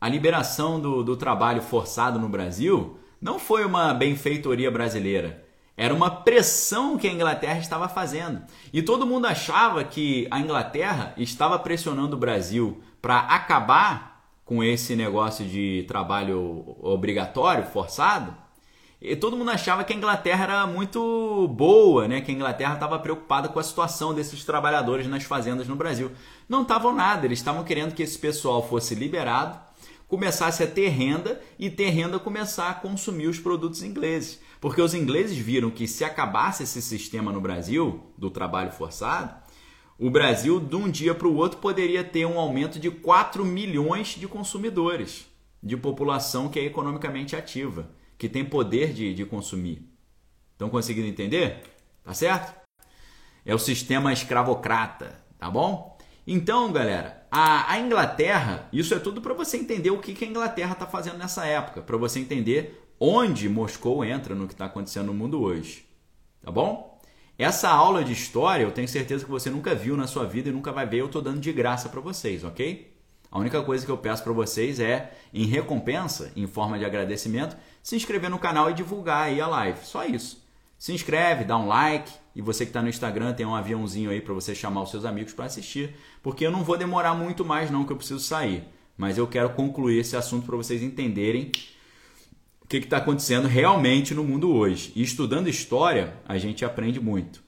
a 0.00 0.08
liberação 0.08 0.80
do, 0.80 1.04
do 1.04 1.16
trabalho 1.16 1.60
forçado 1.60 2.18
no 2.18 2.28
Brasil 2.28 2.98
não 3.20 3.38
foi 3.38 3.64
uma 3.64 3.92
benfeitoria 3.94 4.70
brasileira. 4.70 5.44
Era 5.76 5.94
uma 5.94 6.10
pressão 6.10 6.98
que 6.98 7.06
a 7.06 7.12
Inglaterra 7.12 7.58
estava 7.58 7.88
fazendo. 7.88 8.42
E 8.72 8.82
todo 8.82 9.06
mundo 9.06 9.26
achava 9.26 9.84
que 9.84 10.26
a 10.30 10.40
Inglaterra 10.40 11.14
estava 11.16 11.58
pressionando 11.58 12.16
o 12.16 12.18
Brasil 12.18 12.82
para 13.00 13.20
acabar 13.20 14.24
com 14.44 14.64
esse 14.64 14.96
negócio 14.96 15.44
de 15.44 15.84
trabalho 15.86 16.76
obrigatório, 16.80 17.66
forçado, 17.66 18.34
e 19.00 19.14
todo 19.14 19.36
mundo 19.36 19.52
achava 19.52 19.84
que 19.84 19.92
a 19.92 19.96
Inglaterra 19.96 20.42
era 20.42 20.66
muito 20.66 21.46
boa, 21.48 22.08
né? 22.08 22.20
Que 22.20 22.32
a 22.32 22.34
Inglaterra 22.34 22.74
estava 22.74 22.98
preocupada 22.98 23.48
com 23.48 23.60
a 23.60 23.62
situação 23.62 24.12
desses 24.12 24.44
trabalhadores 24.44 25.06
nas 25.06 25.22
fazendas 25.22 25.68
no 25.68 25.76
Brasil. 25.76 26.10
Não 26.48 26.62
estavam 26.62 26.92
nada, 26.92 27.24
eles 27.24 27.38
estavam 27.38 27.62
querendo 27.62 27.94
que 27.94 28.02
esse 28.02 28.18
pessoal 28.18 28.66
fosse 28.66 28.96
liberado, 28.96 29.56
começasse 30.08 30.62
a 30.62 30.66
ter 30.66 30.88
renda 30.88 31.40
e 31.58 31.70
ter 31.70 31.90
renda 31.90 32.18
começar 32.18 32.70
a 32.70 32.74
consumir 32.74 33.28
os 33.28 33.38
produtos 33.38 33.82
ingleses. 33.82 34.40
Porque 34.60 34.82
os 34.82 34.94
ingleses 34.94 35.36
viram 35.36 35.70
que 35.70 35.86
se 35.86 36.02
acabasse 36.02 36.64
esse 36.64 36.82
sistema 36.82 37.30
no 37.30 37.40
Brasil 37.40 38.12
do 38.18 38.30
trabalho 38.30 38.72
forçado, 38.72 39.36
o 39.96 40.10
Brasil 40.10 40.58
de 40.58 40.74
um 40.74 40.90
dia 40.90 41.14
para 41.14 41.28
o 41.28 41.36
outro 41.36 41.60
poderia 41.60 42.02
ter 42.02 42.26
um 42.26 42.38
aumento 42.38 42.80
de 42.80 42.90
4 42.90 43.44
milhões 43.44 44.16
de 44.18 44.26
consumidores, 44.26 45.26
de 45.62 45.76
população 45.76 46.48
que 46.48 46.58
é 46.58 46.64
economicamente 46.64 47.36
ativa 47.36 47.96
que 48.18 48.28
tem 48.28 48.44
poder 48.44 48.92
de, 48.92 49.14
de 49.14 49.24
consumir. 49.24 49.88
Estão 50.52 50.68
conseguindo 50.68 51.06
entender? 51.06 51.62
Tá 52.02 52.12
certo? 52.12 52.52
É 53.46 53.54
o 53.54 53.58
sistema 53.58 54.12
escravocrata, 54.12 55.24
tá 55.38 55.48
bom? 55.48 55.96
Então, 56.26 56.72
galera, 56.72 57.17
a, 57.30 57.72
a 57.72 57.78
Inglaterra, 57.78 58.68
isso 58.72 58.94
é 58.94 58.98
tudo 58.98 59.20
para 59.20 59.34
você 59.34 59.56
entender 59.56 59.90
o 59.90 59.98
que, 59.98 60.14
que 60.14 60.24
a 60.24 60.28
Inglaterra 60.28 60.72
está 60.72 60.86
fazendo 60.86 61.18
nessa 61.18 61.44
época, 61.46 61.82
para 61.82 61.96
você 61.96 62.18
entender 62.20 62.88
onde 62.98 63.48
Moscou 63.48 64.04
entra 64.04 64.34
no 64.34 64.46
que 64.46 64.54
está 64.54 64.64
acontecendo 64.64 65.06
no 65.06 65.14
mundo 65.14 65.40
hoje, 65.40 65.86
tá 66.42 66.50
bom? 66.50 66.98
Essa 67.38 67.68
aula 67.68 68.02
de 68.02 68.12
história 68.12 68.64
eu 68.64 68.72
tenho 68.72 68.88
certeza 68.88 69.24
que 69.24 69.30
você 69.30 69.48
nunca 69.48 69.74
viu 69.74 69.96
na 69.96 70.06
sua 70.06 70.24
vida 70.24 70.48
e 70.48 70.52
nunca 70.52 70.72
vai 70.72 70.86
ver, 70.86 70.98
eu 70.98 71.06
estou 71.06 71.22
dando 71.22 71.38
de 71.38 71.52
graça 71.52 71.88
para 71.88 72.00
vocês, 72.00 72.42
ok? 72.42 72.92
A 73.30 73.38
única 73.38 73.62
coisa 73.62 73.84
que 73.84 73.92
eu 73.92 73.98
peço 73.98 74.24
para 74.24 74.32
vocês 74.32 74.80
é, 74.80 75.12
em 75.32 75.44
recompensa, 75.44 76.32
em 76.34 76.46
forma 76.46 76.78
de 76.78 76.84
agradecimento, 76.84 77.56
se 77.82 77.94
inscrever 77.94 78.30
no 78.30 78.38
canal 78.38 78.70
e 78.70 78.74
divulgar 78.74 79.24
aí 79.24 79.40
a 79.40 79.46
live. 79.46 79.78
Só 79.84 80.04
isso. 80.04 80.42
Se 80.78 80.92
inscreve, 80.92 81.44
dá 81.44 81.56
um 81.56 81.68
like 81.68 82.10
e 82.38 82.40
você 82.40 82.64
que 82.64 82.70
está 82.70 82.80
no 82.80 82.88
Instagram 82.88 83.32
tem 83.32 83.44
um 83.44 83.52
aviãozinho 83.52 84.10
aí 84.10 84.20
para 84.20 84.32
você 84.32 84.54
chamar 84.54 84.82
os 84.82 84.92
seus 84.92 85.04
amigos 85.04 85.32
para 85.32 85.46
assistir, 85.46 85.96
porque 86.22 86.46
eu 86.46 86.52
não 86.52 86.62
vou 86.62 86.78
demorar 86.78 87.12
muito 87.12 87.44
mais 87.44 87.68
não 87.68 87.84
que 87.84 87.90
eu 87.90 87.96
preciso 87.96 88.20
sair, 88.20 88.62
mas 88.96 89.18
eu 89.18 89.26
quero 89.26 89.50
concluir 89.50 89.98
esse 89.98 90.16
assunto 90.16 90.46
para 90.46 90.56
vocês 90.56 90.80
entenderem 90.80 91.50
o 92.62 92.68
que 92.68 92.76
está 92.76 92.98
acontecendo 92.98 93.48
realmente 93.48 94.14
no 94.14 94.22
mundo 94.22 94.54
hoje. 94.54 94.92
E 94.94 95.02
estudando 95.02 95.48
história, 95.48 96.14
a 96.28 96.38
gente 96.38 96.64
aprende 96.64 97.00
muito. 97.00 97.42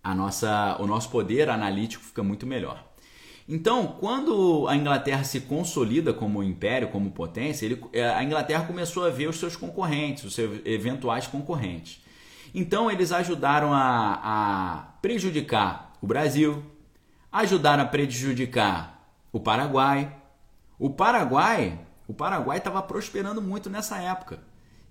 A 0.00 0.14
nossa, 0.14 0.76
o 0.78 0.86
nosso 0.86 1.10
poder 1.10 1.50
analítico 1.50 2.04
fica 2.04 2.22
muito 2.22 2.46
melhor. 2.46 2.86
Então, 3.48 3.96
quando 3.98 4.68
a 4.68 4.76
Inglaterra 4.76 5.24
se 5.24 5.40
consolida 5.40 6.14
como 6.14 6.40
império, 6.44 6.86
como 6.86 7.10
potência, 7.10 7.66
ele, 7.66 7.82
é, 7.92 8.08
a 8.08 8.22
Inglaterra 8.22 8.64
começou 8.64 9.04
a 9.04 9.10
ver 9.10 9.28
os 9.28 9.40
seus 9.40 9.56
concorrentes, 9.56 10.22
os 10.22 10.36
seus 10.36 10.60
eventuais 10.64 11.26
concorrentes. 11.26 12.00
Então, 12.54 12.90
eles 12.90 13.12
ajudaram 13.12 13.72
a, 13.72 14.20
a 14.22 14.76
prejudicar 15.00 15.92
o 16.00 16.06
Brasil, 16.06 16.62
ajudaram 17.30 17.84
a 17.84 17.86
prejudicar 17.86 19.08
o 19.32 19.40
Paraguai. 19.40 20.14
O 20.78 20.90
Paraguai, 20.90 21.78
o 22.06 22.12
Paraguai 22.12 22.58
estava 22.58 22.82
prosperando 22.82 23.40
muito 23.40 23.70
nessa 23.70 23.98
época. 23.98 24.40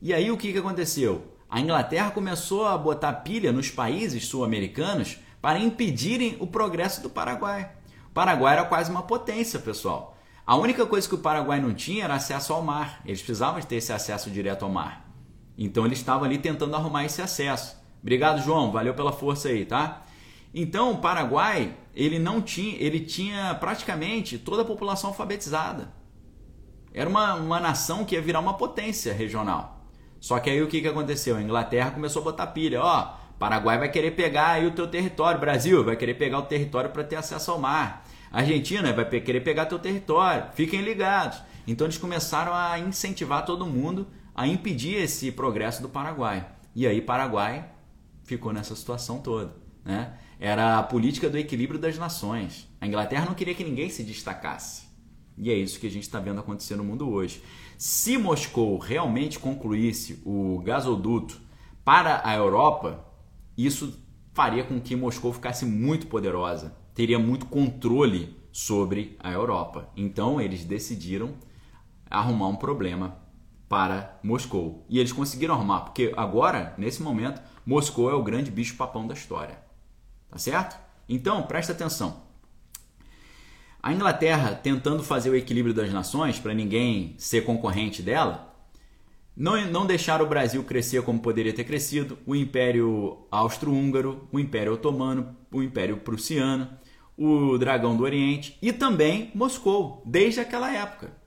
E 0.01 0.13
aí 0.13 0.31
o 0.31 0.37
que, 0.37 0.51
que 0.51 0.57
aconteceu? 0.57 1.35
A 1.49 1.59
Inglaterra 1.59 2.11
começou 2.11 2.65
a 2.65 2.77
botar 2.77 3.13
pilha 3.13 3.51
nos 3.51 3.69
países 3.69 4.25
sul-americanos 4.25 5.19
para 5.41 5.59
impedirem 5.59 6.37
o 6.39 6.47
progresso 6.47 7.01
do 7.01 7.09
Paraguai. 7.09 7.71
O 8.07 8.13
Paraguai 8.13 8.53
era 8.53 8.65
quase 8.65 8.89
uma 8.89 9.03
potência, 9.03 9.59
pessoal. 9.59 10.17
A 10.45 10.55
única 10.55 10.85
coisa 10.85 11.07
que 11.07 11.15
o 11.15 11.19
Paraguai 11.19 11.59
não 11.61 11.73
tinha 11.73 12.05
era 12.05 12.15
acesso 12.15 12.53
ao 12.53 12.61
mar. 12.61 13.01
Eles 13.05 13.21
precisavam 13.21 13.61
ter 13.61 13.75
esse 13.75 13.93
acesso 13.93 14.29
direto 14.29 14.65
ao 14.65 14.71
mar. 14.71 15.00
Então 15.63 15.85
eles 15.85 15.99
estavam 15.99 16.23
ali 16.23 16.39
tentando 16.39 16.75
arrumar 16.75 17.05
esse 17.05 17.21
acesso. 17.21 17.77
Obrigado, 18.01 18.41
João. 18.41 18.71
Valeu 18.71 18.95
pela 18.95 19.11
força 19.11 19.49
aí, 19.49 19.63
tá? 19.63 20.03
Então 20.51 20.93
o 20.93 20.97
Paraguai, 20.97 21.75
ele 21.95 22.17
não 22.17 22.41
tinha, 22.41 22.75
ele 22.79 22.99
tinha 22.99 23.53
praticamente 23.53 24.39
toda 24.39 24.63
a 24.63 24.65
população 24.65 25.11
alfabetizada. 25.11 25.93
Era 26.91 27.07
uma, 27.07 27.35
uma 27.35 27.59
nação 27.59 28.03
que 28.03 28.15
ia 28.15 28.21
virar 28.21 28.39
uma 28.39 28.57
potência 28.57 29.13
regional. 29.13 29.85
Só 30.19 30.39
que 30.39 30.49
aí 30.49 30.63
o 30.63 30.67
que, 30.67 30.81
que 30.81 30.87
aconteceu? 30.87 31.37
A 31.37 31.41
Inglaterra 31.41 31.91
começou 31.91 32.23
a 32.23 32.25
botar 32.25 32.47
pilha. 32.47 32.81
Ó, 32.81 33.13
Paraguai 33.37 33.77
vai 33.77 33.89
querer 33.89 34.11
pegar 34.11 34.53
aí 34.53 34.65
o 34.65 34.71
teu 34.71 34.87
território, 34.87 35.39
Brasil 35.39 35.83
vai 35.83 35.95
querer 35.95 36.15
pegar 36.15 36.39
o 36.39 36.43
território 36.43 36.89
para 36.89 37.03
ter 37.03 37.17
acesso 37.17 37.51
ao 37.51 37.59
mar. 37.59 38.03
Argentina 38.31 38.91
vai 38.91 39.05
querer 39.05 39.41
pegar 39.41 39.67
teu 39.67 39.77
território. 39.77 40.45
Fiquem 40.55 40.81
ligados. 40.81 41.39
Então 41.67 41.85
eles 41.85 41.99
começaram 41.99 42.51
a 42.51 42.79
incentivar 42.79 43.45
todo 43.45 43.65
mundo 43.65 44.07
a 44.41 44.47
impedir 44.47 44.95
esse 44.95 45.31
progresso 45.31 45.83
do 45.83 45.89
Paraguai. 45.89 46.49
E 46.75 46.87
aí 46.87 46.99
Paraguai 46.99 47.69
ficou 48.23 48.51
nessa 48.51 48.75
situação 48.75 49.19
toda, 49.19 49.55
né? 49.85 50.17
Era 50.39 50.79
a 50.79 50.83
política 50.83 51.29
do 51.29 51.37
equilíbrio 51.37 51.79
das 51.79 51.95
nações. 51.95 52.67
A 52.81 52.87
Inglaterra 52.87 53.27
não 53.27 53.35
queria 53.35 53.53
que 53.53 53.63
ninguém 53.63 53.87
se 53.91 54.03
destacasse. 54.03 54.87
E 55.37 55.51
é 55.51 55.53
isso 55.53 55.79
que 55.79 55.85
a 55.85 55.91
gente 55.91 56.01
está 56.01 56.19
vendo 56.19 56.39
acontecer 56.39 56.75
no 56.75 56.83
mundo 56.83 57.07
hoje. 57.07 57.43
Se 57.77 58.17
Moscou 58.17 58.79
realmente 58.79 59.37
concluísse 59.37 60.19
o 60.25 60.59
gasoduto 60.65 61.39
para 61.85 62.27
a 62.27 62.33
Europa, 62.33 63.05
isso 63.55 63.95
faria 64.33 64.63
com 64.63 64.81
que 64.81 64.95
Moscou 64.95 65.31
ficasse 65.31 65.65
muito 65.65 66.07
poderosa, 66.07 66.75
teria 66.95 67.19
muito 67.19 67.45
controle 67.45 68.35
sobre 68.51 69.15
a 69.19 69.31
Europa. 69.31 69.87
Então 69.95 70.41
eles 70.41 70.65
decidiram 70.65 71.35
arrumar 72.09 72.47
um 72.47 72.55
problema 72.55 73.21
para 73.71 74.19
Moscou. 74.21 74.85
E 74.89 74.99
eles 74.99 75.13
conseguiram 75.13 75.55
arrumar, 75.55 75.79
porque 75.79 76.11
agora, 76.17 76.75
nesse 76.77 77.01
momento, 77.01 77.41
Moscou 77.65 78.11
é 78.11 78.13
o 78.13 78.21
grande 78.21 78.51
bicho 78.51 78.75
papão 78.75 79.07
da 79.07 79.13
história. 79.13 79.57
Tá 80.29 80.37
certo? 80.37 80.77
Então, 81.07 81.43
presta 81.43 81.71
atenção. 81.71 82.21
A 83.81 83.93
Inglaterra, 83.93 84.53
tentando 84.53 85.01
fazer 85.01 85.29
o 85.29 85.35
equilíbrio 85.37 85.73
das 85.73 85.89
nações 85.89 86.37
para 86.37 86.53
ninguém 86.53 87.15
ser 87.17 87.45
concorrente 87.45 88.01
dela, 88.01 88.53
não, 89.33 89.65
não 89.67 89.85
deixaram 89.85 90.25
o 90.25 90.29
Brasil 90.29 90.61
crescer 90.65 91.01
como 91.03 91.21
poderia 91.21 91.53
ter 91.53 91.63
crescido, 91.63 92.17
o 92.25 92.35
Império 92.35 93.25
Austro-Húngaro, 93.31 94.27
o 94.33 94.39
Império 94.39 94.73
Otomano, 94.73 95.33
o 95.49 95.63
Império 95.63 95.95
Prussiano, 95.95 96.67
o 97.17 97.57
Dragão 97.57 97.95
do 97.95 98.03
Oriente 98.03 98.57
e 98.61 98.73
também 98.73 99.31
Moscou, 99.33 100.03
desde 100.05 100.41
aquela 100.41 100.73
época. 100.73 101.20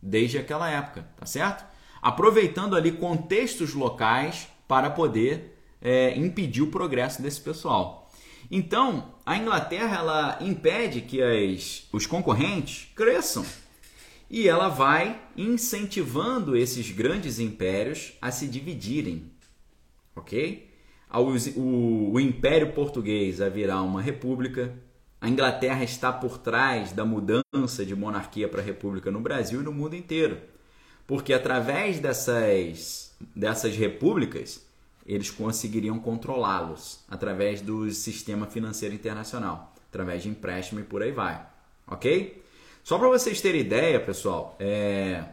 Desde 0.00 0.38
aquela 0.38 0.70
época, 0.70 1.08
tá 1.16 1.26
certo? 1.26 1.64
Aproveitando 2.00 2.76
ali 2.76 2.92
contextos 2.92 3.74
locais 3.74 4.48
para 4.66 4.90
poder 4.90 5.58
é, 5.80 6.16
impedir 6.16 6.62
o 6.62 6.70
progresso 6.70 7.20
desse 7.20 7.40
pessoal. 7.40 8.10
Então, 8.50 9.14
a 9.26 9.36
Inglaterra 9.36 9.98
ela 9.98 10.38
impede 10.40 11.02
que 11.02 11.20
as, 11.20 11.86
os 11.92 12.06
concorrentes 12.06 12.88
cresçam 12.94 13.44
e 14.30 14.48
ela 14.48 14.68
vai 14.68 15.20
incentivando 15.36 16.56
esses 16.56 16.90
grandes 16.90 17.38
impérios 17.38 18.12
a 18.20 18.30
se 18.30 18.46
dividirem, 18.46 19.30
ok? 20.14 20.68
O, 21.56 22.12
o 22.12 22.20
Império 22.20 22.72
Português 22.72 23.40
a 23.40 23.48
virar 23.48 23.82
uma 23.82 24.02
república, 24.02 24.74
a 25.20 25.28
Inglaterra 25.28 25.82
está 25.82 26.12
por 26.12 26.38
trás 26.38 26.92
da 26.92 27.04
mudança 27.04 27.84
de 27.84 27.94
monarquia 27.94 28.48
para 28.48 28.62
república 28.62 29.10
no 29.10 29.20
Brasil 29.20 29.60
e 29.60 29.64
no 29.64 29.72
mundo 29.72 29.96
inteiro, 29.96 30.40
porque 31.06 31.32
através 31.32 31.98
dessas, 31.98 33.14
dessas 33.34 33.76
repúblicas 33.76 34.64
eles 35.04 35.30
conseguiriam 35.30 35.98
controlá-los 35.98 37.00
através 37.08 37.60
do 37.60 37.90
sistema 37.90 38.46
financeiro 38.46 38.94
internacional, 38.94 39.74
através 39.88 40.22
de 40.22 40.28
empréstimo 40.28 40.80
e 40.80 40.84
por 40.84 41.02
aí 41.02 41.10
vai, 41.10 41.44
ok? 41.86 42.44
Só 42.84 42.98
para 42.98 43.08
vocês 43.08 43.40
terem 43.40 43.62
ideia, 43.62 43.98
pessoal, 43.98 44.54
é... 44.60 45.24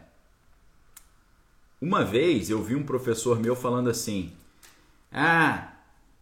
uma 1.80 2.04
vez 2.04 2.50
eu 2.50 2.64
vi 2.64 2.76
um 2.76 2.84
professor 2.84 3.40
meu 3.40 3.56
falando 3.56 3.90
assim: 3.90 4.34
ah, 5.12 5.75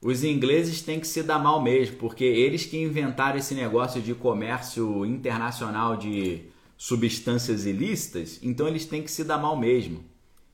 os 0.04 0.22
ingleses 0.24 0.82
têm 0.82 1.00
que 1.00 1.08
se 1.08 1.24
dar 1.24 1.40
mal 1.40 1.62
mesmo, 1.62 1.96
porque 1.96 2.26
eles 2.26 2.66
que 2.66 2.78
inventaram 2.78 3.38
esse 3.38 3.56
negócio 3.56 4.02
de 4.02 4.14
comércio 4.14 5.06
internacional 5.06 5.96
de 5.96 6.44
substâncias 6.78 7.66
ilícitas, 7.66 8.38
então 8.44 8.68
eles 8.68 8.86
têm 8.86 9.02
que 9.02 9.10
se 9.10 9.24
dar 9.24 9.38
mal 9.38 9.56
mesmo 9.56 10.04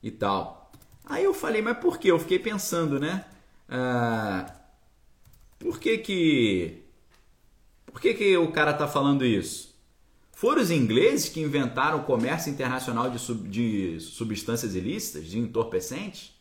e 0.04 0.12
tal. 0.12 0.72
Aí 1.04 1.24
eu 1.24 1.34
falei, 1.34 1.64
mas 1.64 1.80
por 1.80 1.98
que? 1.98 2.10
Eu 2.10 2.20
fiquei 2.20 2.38
pensando, 2.38 3.00
né? 3.00 3.26
Ah, 3.68 4.54
por 5.58 5.80
que 5.80 5.98
que 5.98 6.84
por 7.88 8.00
que 8.00 8.14
que 8.14 8.38
o 8.38 8.52
cara 8.52 8.72
tá 8.72 8.88
falando 8.88 9.26
isso? 9.26 9.76
Foram 10.32 10.62
os 10.62 10.70
ingleses 10.70 11.28
que 11.28 11.42
inventaram 11.42 11.98
o 11.98 12.04
comércio 12.04 12.52
internacional 12.52 13.10
de, 13.10 13.18
sub, 13.18 13.50
de 13.50 14.00
substâncias 14.00 14.76
ilícitas, 14.76 15.26
de 15.26 15.40
entorpecentes? 15.40 16.34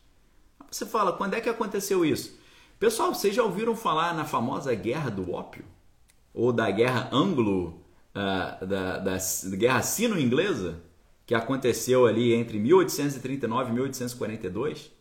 Você 0.70 0.84
fala, 0.84 1.14
quando 1.14 1.34
é 1.34 1.40
que 1.40 1.48
aconteceu 1.48 2.04
isso? 2.04 2.37
Pessoal, 2.78 3.12
vocês 3.12 3.34
já 3.34 3.42
ouviram 3.42 3.74
falar 3.74 4.14
na 4.14 4.24
famosa 4.24 4.72
Guerra 4.72 5.10
do 5.10 5.32
Ópio? 5.32 5.64
Ou 6.32 6.52
da 6.52 6.70
Guerra 6.70 7.08
Anglo, 7.10 7.82
uh, 8.14 8.64
da, 8.64 8.98
da, 8.98 9.16
da 9.16 9.56
Guerra 9.56 9.82
Sino-Inglesa, 9.82 10.80
que 11.26 11.34
aconteceu 11.34 12.06
ali 12.06 12.32
entre 12.32 12.56
1839 12.60 13.70
e 13.70 13.72
1842, 13.72 14.92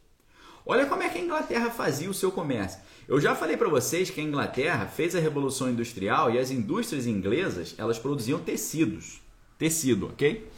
olha 0.66 0.88
como 0.88 1.04
é 1.04 1.10
que 1.10 1.20
a 1.20 1.22
Inglaterra 1.22 1.70
fazia 1.70 2.10
o 2.10 2.16
seu 2.16 2.32
comércio. 2.32 2.80
Eu 3.08 3.22
já 3.22 3.36
falei 3.36 3.56
para 3.56 3.70
vocês 3.70 4.10
que 4.10 4.20
a 4.20 4.24
Inglaterra 4.24 4.88
fez 4.88 5.16
a 5.16 5.20
Revolução 5.20 5.70
Industrial 5.70 6.32
e 6.32 6.40
as 6.40 6.50
indústrias 6.50 7.06
inglesas 7.06 7.76
elas 7.78 8.00
produziam 8.00 8.40
tecidos. 8.40 9.22
Tecido, 9.56 10.08
ok? 10.08 10.50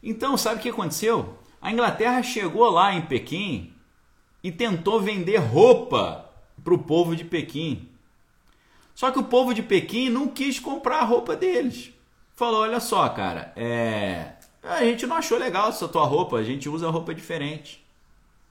Então, 0.00 0.36
sabe 0.36 0.60
o 0.60 0.62
que 0.62 0.68
aconteceu? 0.68 1.36
A 1.60 1.72
Inglaterra 1.72 2.22
chegou 2.22 2.70
lá 2.70 2.94
em 2.94 3.02
Pequim 3.02 3.74
e 4.42 4.50
tentou 4.50 5.00
vender 5.00 5.36
roupa 5.36 6.30
para 6.62 6.74
o 6.74 6.78
povo 6.78 7.14
de 7.14 7.24
Pequim. 7.24 7.88
Só 8.94 9.10
que 9.10 9.18
o 9.18 9.24
povo 9.24 9.54
de 9.54 9.62
Pequim 9.62 10.08
não 10.08 10.28
quis 10.28 10.58
comprar 10.58 10.98
a 10.98 11.04
roupa 11.04 11.36
deles. 11.36 11.90
Falou: 12.34 12.62
olha 12.62 12.80
só, 12.80 13.08
cara, 13.08 13.52
é... 13.56 14.32
a 14.62 14.84
gente 14.84 15.06
não 15.06 15.16
achou 15.16 15.38
legal 15.38 15.68
essa 15.68 15.88
tua 15.88 16.04
roupa, 16.04 16.36
a 16.36 16.42
gente 16.42 16.68
usa 16.68 16.90
roupa 16.90 17.14
diferente. 17.14 17.84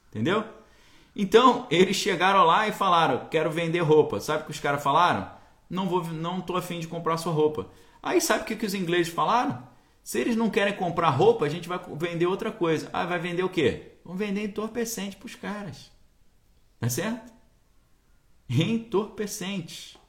Entendeu? 0.09 0.43
Então, 1.15 1.67
eles 1.69 1.97
chegaram 1.97 2.43
lá 2.43 2.67
e 2.67 2.71
falaram: 2.71 3.27
quero 3.29 3.51
vender 3.51 3.79
roupa. 3.79 4.19
Sabe 4.19 4.43
o 4.43 4.45
que 4.45 4.51
os 4.51 4.59
caras 4.59 4.81
falaram? 4.81 5.29
Não 5.69 5.87
vou, 5.87 6.03
não 6.05 6.41
tô 6.41 6.55
afim 6.55 6.79
de 6.79 6.87
comprar 6.87 7.17
sua 7.17 7.33
roupa. 7.33 7.67
Aí 8.01 8.21
sabe 8.21 8.43
o 8.43 8.45
que, 8.45 8.55
que 8.55 8.65
os 8.65 8.73
ingleses 8.73 9.13
falaram? 9.13 9.61
Se 10.03 10.19
eles 10.19 10.35
não 10.35 10.49
querem 10.49 10.73
comprar 10.73 11.09
roupa, 11.09 11.45
a 11.45 11.49
gente 11.49 11.67
vai 11.67 11.79
vender 11.95 12.25
outra 12.25 12.51
coisa. 12.51 12.89
Ah, 12.91 13.05
vai 13.05 13.19
vender 13.19 13.43
o 13.43 13.49
quê? 13.49 13.91
Vamos 14.09 14.25
vender 14.25 14.43
entorpecente 14.45 15.17
para 15.17 15.27
os 15.27 15.35
caras. 15.35 15.91
Tá 16.79 16.89
certo? 16.89 17.31
Entorpecente. 18.49 19.99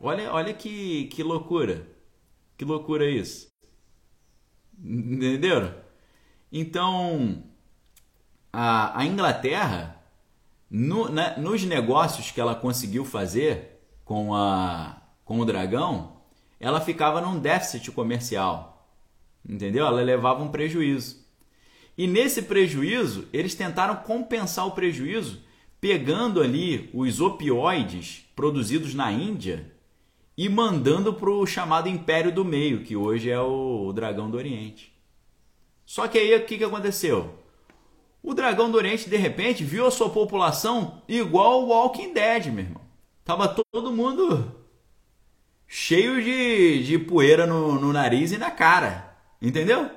Olha, 0.00 0.32
olha 0.32 0.54
que, 0.54 1.04
que 1.08 1.22
loucura. 1.22 1.86
Que 2.56 2.64
loucura 2.64 3.10
isso. 3.10 3.52
Entenderam? 4.82 5.74
Então, 6.50 7.44
a, 8.50 8.98
a 8.98 9.04
Inglaterra, 9.04 10.02
no, 10.70 11.10
né, 11.10 11.36
nos 11.36 11.62
negócios 11.64 12.30
que 12.30 12.40
ela 12.40 12.54
conseguiu 12.54 13.04
fazer 13.04 13.84
com, 14.02 14.34
a, 14.34 15.02
com 15.26 15.38
o 15.40 15.44
dragão, 15.44 16.22
ela 16.58 16.80
ficava 16.80 17.20
num 17.20 17.38
déficit 17.38 17.90
comercial 17.90 18.72
entendeu? 19.46 19.86
Ela 19.86 20.00
levava 20.02 20.42
um 20.42 20.48
prejuízo. 20.48 21.21
E 21.96 22.06
nesse 22.06 22.42
prejuízo, 22.42 23.28
eles 23.32 23.54
tentaram 23.54 23.96
compensar 23.96 24.66
o 24.66 24.72
prejuízo 24.72 25.40
pegando 25.80 26.40
ali 26.40 26.88
os 26.94 27.20
opioides 27.20 28.24
produzidos 28.36 28.94
na 28.94 29.10
Índia 29.10 29.72
e 30.36 30.48
mandando 30.48 31.12
para 31.12 31.28
o 31.28 31.46
chamado 31.46 31.88
Império 31.88 32.32
do 32.32 32.44
Meio, 32.44 32.84
que 32.84 32.96
hoje 32.96 33.30
é 33.30 33.40
o 33.40 33.92
Dragão 33.92 34.30
do 34.30 34.36
Oriente. 34.36 34.92
Só 35.84 36.08
que 36.08 36.18
aí 36.18 36.34
o 36.36 36.46
que, 36.46 36.56
que 36.56 36.64
aconteceu? 36.64 37.34
O 38.22 38.32
Dragão 38.32 38.70
do 38.70 38.78
Oriente, 38.78 39.10
de 39.10 39.16
repente, 39.16 39.64
viu 39.64 39.86
a 39.86 39.90
sua 39.90 40.08
população 40.08 41.02
igual 41.08 41.62
o 41.62 41.68
Walking 41.68 42.14
Dead, 42.14 42.46
meu 42.46 42.64
irmão. 42.64 42.82
Tava 43.24 43.48
todo 43.48 43.92
mundo 43.92 44.54
cheio 45.66 46.22
de, 46.22 46.84
de 46.84 46.98
poeira 46.98 47.46
no, 47.46 47.80
no 47.80 47.92
nariz 47.92 48.30
e 48.30 48.38
na 48.38 48.50
cara. 48.50 49.16
Entendeu? 49.40 49.90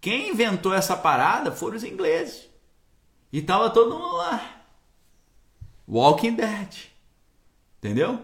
Quem 0.00 0.30
inventou 0.30 0.72
essa 0.72 0.96
parada 0.96 1.50
foram 1.52 1.76
os 1.76 1.84
ingleses. 1.84 2.48
E 3.32 3.42
tava 3.42 3.70
todo 3.70 3.98
mundo 3.98 4.16
lá. 4.16 4.64
Walking 5.88 6.34
Dead. 6.34 6.74
Entendeu? 7.78 8.20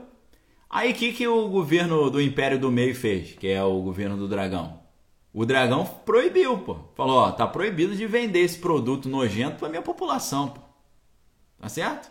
Aí 0.69 0.93
o 0.93 0.95
que, 0.95 1.13
que 1.13 1.29
o 1.29 1.49
governo 1.49 2.11
do 2.11 2.21
Império 2.21 2.59
do 2.59 2.71
Meio 2.71 2.95
fez? 2.95 3.35
Que 3.35 3.49
é 3.49 3.63
o 3.63 3.83
governo 3.83 4.17
do 4.17 4.27
dragão. 4.29 4.81
O 5.33 5.45
dragão 5.45 5.85
proibiu, 5.85 6.59
pô. 6.59 6.77
Falou, 6.95 7.17
ó, 7.17 7.33
tá 7.33 7.47
proibido 7.47 7.95
de 7.95 8.07
vender 8.07 8.41
esse 8.41 8.59
produto 8.59 9.09
nojento 9.09 9.59
pra 9.59 9.69
minha 9.69 9.83
população, 9.83 10.49
pô. 10.49 10.61
Tá 11.59 11.69
certo? 11.69 12.11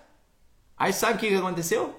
Aí 0.78 0.93
sabe 0.93 1.16
o 1.16 1.20
que, 1.20 1.28
que 1.28 1.36
aconteceu? 1.36 1.95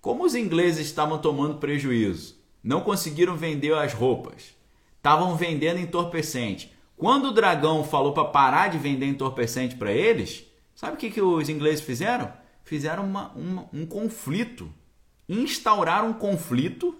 Como 0.00 0.24
os 0.24 0.34
ingleses 0.34 0.86
estavam 0.86 1.18
tomando 1.18 1.58
prejuízo 1.58 2.36
não 2.62 2.80
conseguiram 2.80 3.36
vender 3.36 3.74
as 3.74 3.92
roupas. 3.92 4.54
Estavam 5.04 5.36
vendendo 5.36 5.78
entorpecente. 5.78 6.74
Quando 6.96 7.26
o 7.26 7.30
dragão 7.30 7.84
falou 7.84 8.14
para 8.14 8.24
parar 8.24 8.68
de 8.68 8.78
vender 8.78 9.04
entorpecente 9.04 9.76
para 9.76 9.92
eles, 9.92 10.46
sabe 10.74 10.94
o 10.94 10.96
que, 10.96 11.10
que 11.10 11.20
os 11.20 11.50
ingleses 11.50 11.84
fizeram? 11.84 12.32
Fizeram 12.64 13.04
uma, 13.04 13.28
uma, 13.32 13.68
um 13.70 13.84
conflito. 13.84 14.72
Instauraram 15.28 16.08
um 16.08 16.14
conflito 16.14 16.96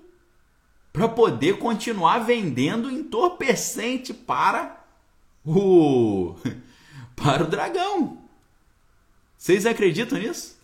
para 0.93 1.09
poder 1.09 1.57
continuar 1.57 2.19
vendendo 2.19 2.91
entorpecente 2.91 4.13
para 4.13 4.85
o 5.43 6.35
para 7.17 7.45
o 7.45 7.47
dragão. 7.47 8.19
Vocês 9.35 9.65
acreditam 9.65 10.19
nisso? 10.19 10.61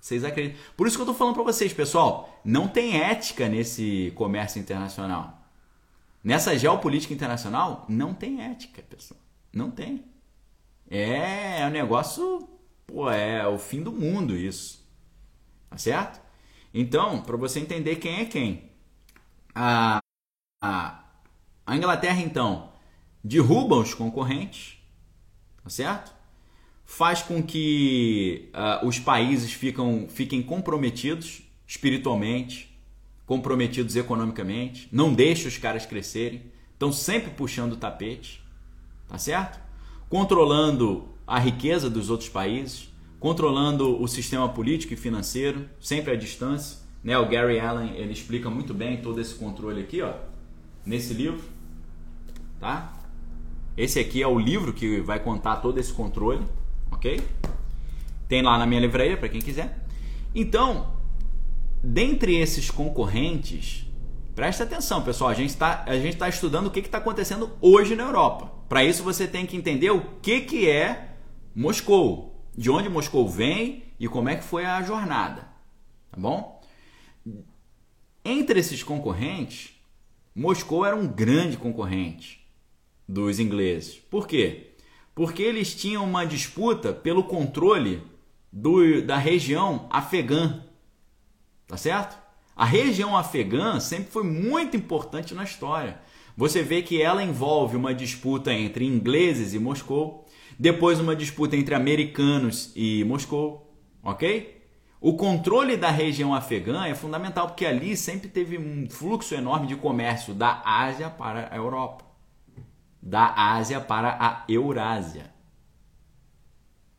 Vocês 0.00 0.24
acreditam? 0.24 0.58
Por 0.74 0.86
isso 0.86 0.96
que 0.96 1.02
eu 1.02 1.04
estou 1.04 1.14
falando 1.14 1.34
para 1.34 1.44
vocês, 1.44 1.74
pessoal, 1.74 2.40
não 2.42 2.66
tem 2.66 3.02
ética 3.02 3.50
nesse 3.50 4.14
comércio 4.16 4.58
internacional. 4.58 5.43
Nessa 6.24 6.58
geopolítica 6.58 7.12
internacional, 7.12 7.84
não 7.88 8.14
tem 8.14 8.42
ética, 8.42 8.82
pessoal. 8.82 9.20
Não 9.52 9.70
tem. 9.70 10.04
É, 10.90 11.60
é 11.60 11.66
um 11.66 11.70
negócio, 11.70 12.48
pô, 12.86 13.10
é 13.10 13.46
o 13.46 13.58
fim 13.58 13.82
do 13.82 13.92
mundo 13.92 14.36
isso. 14.36 14.82
Tá 15.70 15.76
certo? 15.76 16.20
Então, 16.72 17.22
para 17.22 17.36
você 17.36 17.60
entender 17.60 17.96
quem 17.96 18.20
é 18.20 18.24
quem. 18.24 18.70
A, 19.54 20.00
a, 20.62 21.04
a 21.66 21.76
Inglaterra, 21.76 22.20
então, 22.20 22.72
derruba 23.22 23.76
os 23.76 23.92
concorrentes, 23.92 24.78
tá 25.62 25.68
certo? 25.68 26.14
faz 26.84 27.22
com 27.22 27.42
que 27.42 28.50
uh, 28.54 28.86
os 28.86 28.98
países 28.98 29.52
ficam, 29.52 30.06
fiquem 30.08 30.42
comprometidos 30.42 31.42
espiritualmente, 31.66 32.73
comprometidos 33.26 33.96
economicamente, 33.96 34.88
não 34.92 35.12
deixa 35.12 35.48
os 35.48 35.56
caras 35.58 35.86
crescerem, 35.86 36.42
estão 36.72 36.92
sempre 36.92 37.30
puxando 37.30 37.72
o 37.72 37.76
tapete, 37.76 38.42
tá 39.08 39.18
certo? 39.18 39.58
Controlando 40.08 41.08
a 41.26 41.38
riqueza 41.38 41.88
dos 41.88 42.10
outros 42.10 42.28
países, 42.28 42.92
controlando 43.18 44.00
o 44.00 44.06
sistema 44.06 44.48
político 44.48 44.92
e 44.92 44.96
financeiro, 44.96 45.68
sempre 45.80 46.12
à 46.12 46.16
distância. 46.16 46.78
Né? 47.02 47.16
O 47.16 47.28
Gary 47.28 47.58
Allen 47.58 47.94
ele 47.96 48.12
explica 48.12 48.50
muito 48.50 48.74
bem 48.74 49.00
todo 49.00 49.20
esse 49.20 49.34
controle 49.34 49.80
aqui, 49.80 50.02
ó, 50.02 50.12
nesse 50.84 51.14
livro, 51.14 51.42
tá? 52.60 52.92
Esse 53.76 53.98
aqui 53.98 54.22
é 54.22 54.26
o 54.26 54.38
livro 54.38 54.72
que 54.72 55.00
vai 55.00 55.18
contar 55.18 55.56
todo 55.56 55.78
esse 55.78 55.92
controle 55.92 56.44
ok? 57.04 57.20
Tem 58.28 58.42
lá 58.42 58.56
na 58.56 58.66
minha 58.66 58.80
livraria 58.80 59.16
para 59.16 59.28
quem 59.28 59.40
quiser. 59.40 59.84
Então, 60.34 60.94
dentre 61.84 62.36
esses 62.36 62.70
concorrentes, 62.70 63.86
presta 64.34 64.64
atenção, 64.64 65.02
pessoal. 65.02 65.30
A 65.30 65.34
gente 65.34 65.50
está 65.50 65.84
tá 66.18 66.28
estudando 66.28 66.66
o 66.66 66.70
que 66.70 66.80
está 66.80 66.98
acontecendo 66.98 67.50
hoje 67.60 67.94
na 67.94 68.04
Europa. 68.04 68.52
Para 68.68 68.84
isso, 68.84 69.02
você 69.02 69.26
tem 69.26 69.46
que 69.46 69.56
entender 69.56 69.90
o 69.90 70.00
que, 70.20 70.40
que 70.40 70.68
é 70.68 71.16
Moscou, 71.54 72.44
de 72.56 72.70
onde 72.70 72.88
Moscou 72.88 73.28
vem 73.28 73.84
e 73.98 74.08
como 74.08 74.28
é 74.28 74.36
que 74.36 74.44
foi 74.44 74.64
a 74.64 74.82
jornada. 74.82 75.48
Tá 76.10 76.18
bom? 76.18 76.62
Entre 78.24 78.58
esses 78.58 78.82
concorrentes, 78.82 79.74
Moscou 80.34 80.84
era 80.84 80.96
um 80.96 81.06
grande 81.06 81.56
concorrente 81.56 82.44
dos 83.06 83.38
ingleses. 83.38 83.96
Por 84.10 84.26
quê? 84.26 84.74
porque 85.14 85.42
eles 85.42 85.74
tinham 85.74 86.04
uma 86.04 86.26
disputa 86.26 86.92
pelo 86.92 87.24
controle 87.24 88.02
do, 88.52 89.02
da 89.02 89.16
região 89.16 89.86
afegã. 89.90 90.63
Tá 91.66 91.76
certo? 91.76 92.16
A 92.54 92.64
região 92.64 93.16
afegã 93.16 93.80
sempre 93.80 94.10
foi 94.10 94.22
muito 94.22 94.76
importante 94.76 95.34
na 95.34 95.44
história. 95.44 96.00
Você 96.36 96.62
vê 96.62 96.82
que 96.82 97.00
ela 97.00 97.22
envolve 97.22 97.76
uma 97.76 97.94
disputa 97.94 98.52
entre 98.52 98.84
ingleses 98.84 99.54
e 99.54 99.58
Moscou, 99.58 100.26
depois 100.58 101.00
uma 101.00 101.16
disputa 101.16 101.56
entre 101.56 101.74
americanos 101.74 102.72
e 102.74 103.04
Moscou, 103.04 103.76
ok? 104.02 104.62
O 105.00 105.14
controle 105.14 105.76
da 105.76 105.90
região 105.90 106.34
afegã 106.34 106.86
é 106.86 106.94
fundamental 106.94 107.48
porque 107.48 107.66
ali 107.66 107.96
sempre 107.96 108.28
teve 108.28 108.58
um 108.58 108.88
fluxo 108.88 109.34
enorme 109.34 109.66
de 109.66 109.76
comércio 109.76 110.32
da 110.32 110.62
Ásia 110.64 111.10
para 111.10 111.48
a 111.52 111.56
Europa 111.56 112.04
da 113.04 113.34
Ásia 113.36 113.80
para 113.82 114.16
a 114.18 114.44
Eurásia. 114.48 115.30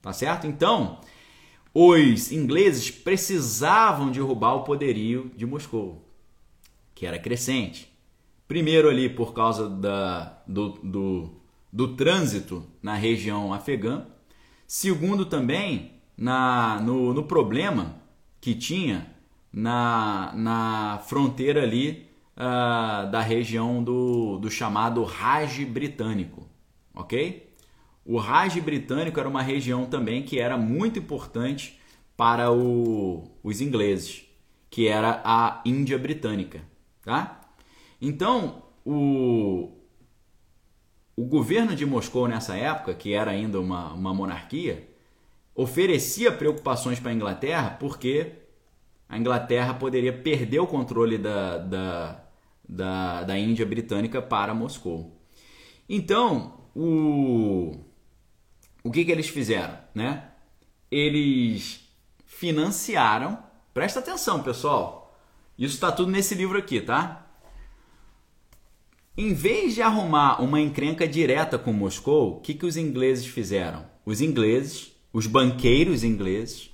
Tá 0.02 0.14
certo? 0.14 0.46
Então, 0.46 1.00
os 1.78 2.32
ingleses 2.32 2.90
precisavam 2.90 4.10
derrubar 4.10 4.54
o 4.54 4.64
poderio 4.64 5.30
de 5.36 5.46
Moscou, 5.46 6.10
que 6.96 7.06
era 7.06 7.20
crescente. 7.20 7.92
Primeiro 8.48 8.88
ali 8.88 9.10
por 9.10 9.34
causa 9.34 9.68
da, 9.68 10.42
do, 10.48 10.70
do, 10.82 11.30
do 11.74 11.96
trânsito 11.98 12.66
na 12.82 12.94
região 12.96 13.54
afegã. 13.54 14.06
Segundo 14.66 15.26
também 15.26 15.92
na, 16.18 16.80
no, 16.80 17.14
no 17.14 17.24
problema 17.24 18.02
que 18.40 18.56
tinha 18.56 19.14
na, 19.52 20.32
na 20.34 21.02
fronteira 21.06 21.64
ali 21.64 22.10
uh, 22.38 23.12
da 23.12 23.20
região 23.20 23.84
do, 23.84 24.38
do 24.38 24.50
chamado 24.50 25.04
Raj 25.04 25.66
britânico, 25.66 26.48
ok? 26.94 27.45
O 28.06 28.18
Raj 28.18 28.60
britânico 28.60 29.20
era 29.20 29.28
uma 29.28 29.42
região 29.42 29.86
também 29.88 30.22
que 30.22 30.40
era 30.40 30.58
muito 30.58 31.00
importante 31.00 31.80
para 32.16 32.52
o, 32.52 33.24
os 33.44 33.62
ingleses, 33.62 34.24
que 34.70 34.88
era 34.88 35.22
a 35.26 35.62
Índia 35.66 35.98
britânica, 35.98 36.62
tá? 37.02 37.42
Então, 38.00 38.64
o, 38.86 39.72
o 41.16 41.26
governo 41.26 41.76
de 41.76 41.86
Moscou 41.86 42.28
nessa 42.28 42.56
época, 42.56 42.94
que 42.94 43.14
era 43.14 43.32
ainda 43.32 43.60
uma, 43.60 43.94
uma 43.94 44.14
monarquia, 44.14 44.88
oferecia 45.56 46.32
preocupações 46.32 47.00
para 47.00 47.12
a 47.12 47.14
Inglaterra 47.14 47.72
porque 47.80 48.34
a 49.10 49.18
Inglaterra 49.18 49.74
poderia 49.74 50.14
perder 50.14 50.60
o 50.60 50.68
controle 50.68 51.18
da, 51.18 51.58
da, 51.58 52.24
da, 52.68 53.24
da 53.24 53.40
Índia 53.40 53.66
britânica 53.66 54.22
para 54.22 54.54
Moscou. 54.54 55.20
Então, 55.88 56.60
o, 56.76 57.85
o 58.86 58.92
que, 58.92 59.04
que 59.04 59.12
eles 59.12 59.28
fizeram? 59.28 59.76
Né? 59.96 60.30
Eles 60.92 61.84
financiaram, 62.28 63.40
presta 63.74 64.00
atenção 64.00 64.44
pessoal, 64.44 65.18
isso 65.58 65.74
está 65.74 65.92
tudo 65.92 66.12
nesse 66.12 66.36
livro 66.36 66.56
aqui, 66.56 66.80
tá? 66.80 67.26
Em 69.18 69.34
vez 69.34 69.74
de 69.74 69.82
arrumar 69.82 70.40
uma 70.40 70.62
encrenca 70.62 71.08
direta 71.08 71.58
com 71.58 71.74
Moscou, 71.74 72.38
o 72.38 72.42
que, 72.42 72.54
que 72.54 72.66
os 72.66 72.78
ingleses 72.78 73.26
fizeram? 73.26 73.88
Os 74.06 74.22
ingleses, 74.22 74.92
os 75.12 75.26
banqueiros 75.26 76.04
ingleses, 76.04 76.70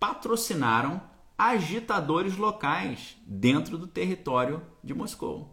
patrocinaram 0.00 1.00
agitadores 1.38 2.36
locais 2.36 3.16
dentro 3.24 3.78
do 3.78 3.86
território 3.86 4.62
de 4.82 4.92
Moscou. 4.94 5.51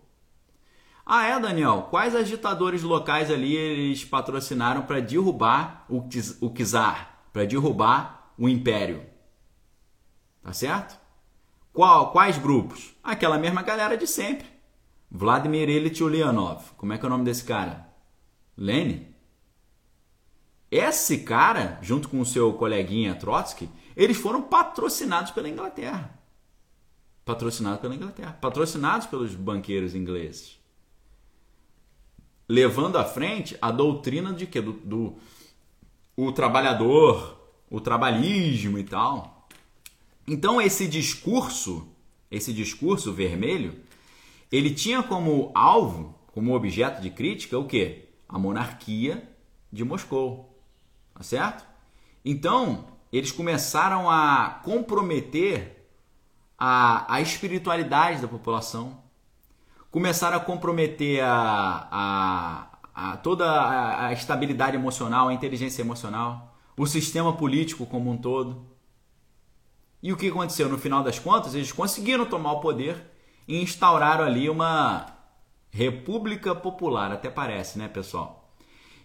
Ah, 1.11 1.25
é, 1.25 1.39
Daniel? 1.39 1.87
Quais 1.89 2.15
agitadores 2.15 2.83
locais 2.83 3.31
ali 3.31 3.55
eles 3.55 4.05
patrocinaram 4.05 4.83
para 4.83 4.99
derrubar 4.99 5.83
o 5.89 6.07
czar, 6.07 7.25
para 7.33 7.45
derrubar 7.47 8.31
o 8.37 8.47
império? 8.47 9.03
Tá 10.43 10.53
certo? 10.53 10.99
Qual, 11.73 12.11
quais 12.11 12.37
grupos? 12.37 12.93
Aquela 13.03 13.39
mesma 13.39 13.63
galera 13.63 13.97
de 13.97 14.05
sempre. 14.05 14.45
Vladimir 15.09 15.67
Ilyich 15.67 16.03
Ulyanov. 16.03 16.73
Como 16.77 16.93
é 16.93 16.97
que 16.99 17.03
é 17.03 17.07
o 17.07 17.09
nome 17.09 17.25
desse 17.25 17.43
cara? 17.43 17.89
Lenin? 18.55 19.07
Esse 20.69 21.23
cara, 21.23 21.79
junto 21.81 22.07
com 22.07 22.19
o 22.19 22.25
seu 22.25 22.53
coleguinha 22.53 23.15
Trotsky, 23.15 23.67
eles 23.95 24.17
foram 24.17 24.43
patrocinados 24.43 25.31
pela 25.31 25.49
Inglaterra. 25.49 26.19
Patrocinados 27.25 27.81
pela 27.81 27.95
Inglaterra. 27.95 28.37
Patrocinados 28.39 29.07
pelos 29.07 29.33
banqueiros 29.33 29.95
ingleses. 29.95 30.58
Levando 32.49 32.97
à 32.97 33.05
frente 33.05 33.55
a 33.61 33.71
doutrina 33.71 34.33
de 34.33 34.47
que? 34.47 34.59
Do, 34.59 34.73
do 34.73 35.15
o 36.17 36.33
trabalhador, 36.33 37.39
o 37.69 37.79
trabalhismo 37.79 38.77
e 38.77 38.83
tal. 38.83 39.47
Então 40.27 40.61
esse 40.61 40.87
discurso, 40.87 41.87
esse 42.29 42.51
discurso 42.51 43.13
vermelho, 43.13 43.79
ele 44.51 44.71
tinha 44.71 45.01
como 45.01 45.51
alvo, 45.53 46.15
como 46.33 46.53
objeto 46.55 47.01
de 47.01 47.09
crítica, 47.09 47.57
o 47.57 47.65
que? 47.65 48.05
A 48.27 48.37
monarquia 48.37 49.29
de 49.71 49.85
Moscou. 49.85 50.59
Tá 51.13 51.23
certo? 51.23 51.65
Então, 52.25 52.85
eles 53.11 53.31
começaram 53.31 54.09
a 54.09 54.59
comprometer 54.63 55.87
a, 56.57 57.15
a 57.15 57.21
espiritualidade 57.21 58.21
da 58.21 58.27
população, 58.27 58.98
começaram 59.91 60.37
a 60.37 60.39
comprometer 60.39 61.23
a, 61.23 61.87
a, 61.91 63.11
a 63.11 63.17
toda 63.17 63.45
a, 64.07 64.13
estabilidade 64.13 64.75
emocional, 64.75 65.29
a 65.29 65.33
inteligência 65.33 65.81
emocional, 65.81 66.57
o 66.77 66.85
sistema 66.85 67.33
político 67.33 67.85
como 67.85 68.11
um 68.11 68.17
todo. 68.17 68.67
E 70.01 70.13
o 70.13 70.17
que 70.17 70.29
aconteceu? 70.29 70.69
No 70.69 70.77
final 70.77 71.03
das 71.03 71.19
contas, 71.19 71.55
eles 71.55 71.71
conseguiram 71.71 72.25
tomar 72.25 72.53
o 72.53 72.59
poder 72.59 73.03
e 73.47 73.61
instauraram 73.61 74.23
ali 74.23 74.49
uma 74.49 75.07
república 75.71 76.55
popular, 76.55 77.11
até 77.11 77.29
parece, 77.29 77.77
né, 77.77 77.87
pessoal? 77.87 78.55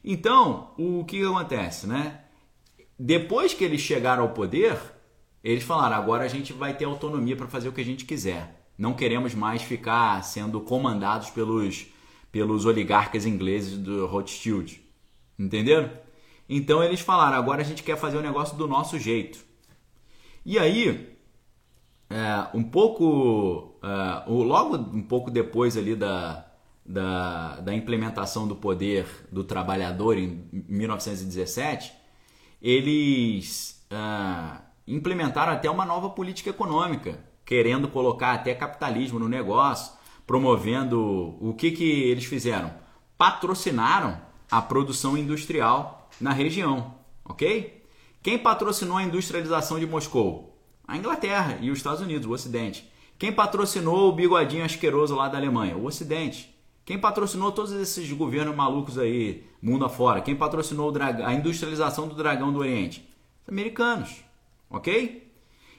Então, 0.04 0.72
o 0.78 1.04
que 1.04 1.24
acontece, 1.24 1.86
né? 1.86 2.20
Depois 2.98 3.54
que 3.54 3.64
eles 3.64 3.80
chegaram 3.80 4.22
ao 4.22 4.28
poder, 4.30 4.78
eles 5.42 5.64
falaram: 5.64 5.96
agora 5.96 6.24
a 6.24 6.28
gente 6.28 6.52
vai 6.52 6.76
ter 6.76 6.84
autonomia 6.84 7.36
para 7.36 7.48
fazer 7.48 7.68
o 7.68 7.72
que 7.72 7.80
a 7.80 7.84
gente 7.84 8.04
quiser. 8.04 8.63
Não 8.76 8.94
queremos 8.94 9.34
mais 9.34 9.62
ficar 9.62 10.22
sendo 10.24 10.60
comandados 10.60 11.30
pelos, 11.30 11.86
pelos 12.32 12.64
oligarcas 12.64 13.24
ingleses 13.24 13.78
do 13.78 14.06
Rothschild. 14.06 14.82
Entenderam? 15.38 15.90
Então 16.48 16.82
eles 16.82 17.00
falaram: 17.00 17.36
agora 17.36 17.62
a 17.62 17.64
gente 17.64 17.82
quer 17.82 17.96
fazer 17.96 18.16
o 18.16 18.22
negócio 18.22 18.56
do 18.56 18.66
nosso 18.66 18.98
jeito. 18.98 19.44
E 20.44 20.58
aí, 20.58 21.16
é, 22.10 22.48
um 22.54 22.62
pouco, 22.62 23.78
é, 23.82 24.24
logo 24.28 24.76
um 24.76 25.02
pouco 25.02 25.30
depois 25.30 25.76
ali 25.76 25.96
da, 25.96 26.46
da, 26.84 27.60
da, 27.60 27.74
implementação 27.74 28.46
do 28.46 28.54
poder 28.54 29.06
do 29.32 29.42
trabalhador 29.42 30.18
em 30.18 30.46
1917, 30.52 31.92
eles 32.60 33.86
é, 33.90 34.60
implementaram 34.86 35.52
até 35.52 35.70
uma 35.70 35.84
nova 35.86 36.10
política 36.10 36.50
econômica, 36.50 37.18
querendo 37.44 37.88
colocar 37.88 38.32
até 38.32 38.54
capitalismo 38.54 39.18
no 39.18 39.28
negócio, 39.28 39.92
promovendo 40.26 41.36
o 41.40 41.54
que, 41.54 41.70
que 41.70 41.84
eles 41.84 42.24
fizeram? 42.24 42.72
Patrocinaram 43.18 44.20
a 44.50 44.62
produção 44.62 45.16
industrial 45.16 46.08
na 46.20 46.32
região, 46.32 46.94
ok? 47.24 47.82
Quem 48.22 48.38
patrocinou 48.38 48.96
a 48.96 49.02
industrialização 49.02 49.78
de 49.78 49.86
Moscou? 49.86 50.58
A 50.86 50.96
Inglaterra 50.96 51.58
e 51.60 51.70
os 51.70 51.78
Estados 51.78 52.00
Unidos, 52.00 52.26
o 52.26 52.32
Ocidente. 52.32 52.90
Quem 53.18 53.32
patrocinou 53.32 54.08
o 54.08 54.12
bigodinho 54.12 54.64
asqueroso 54.64 55.14
lá 55.14 55.28
da 55.28 55.38
Alemanha? 55.38 55.76
O 55.76 55.86
Ocidente. 55.86 56.54
Quem 56.84 56.98
patrocinou 56.98 57.50
todos 57.52 57.72
esses 57.72 58.10
governos 58.12 58.54
malucos 58.54 58.98
aí, 58.98 59.46
mundo 59.60 59.84
afora? 59.84 60.20
Quem 60.20 60.36
patrocinou 60.36 60.92
a 61.24 61.32
industrialização 61.32 62.06
do 62.06 62.14
dragão 62.14 62.52
do 62.52 62.58
Oriente? 62.58 63.08
Os 63.42 63.48
americanos. 63.48 64.22
Ok? 64.68 65.23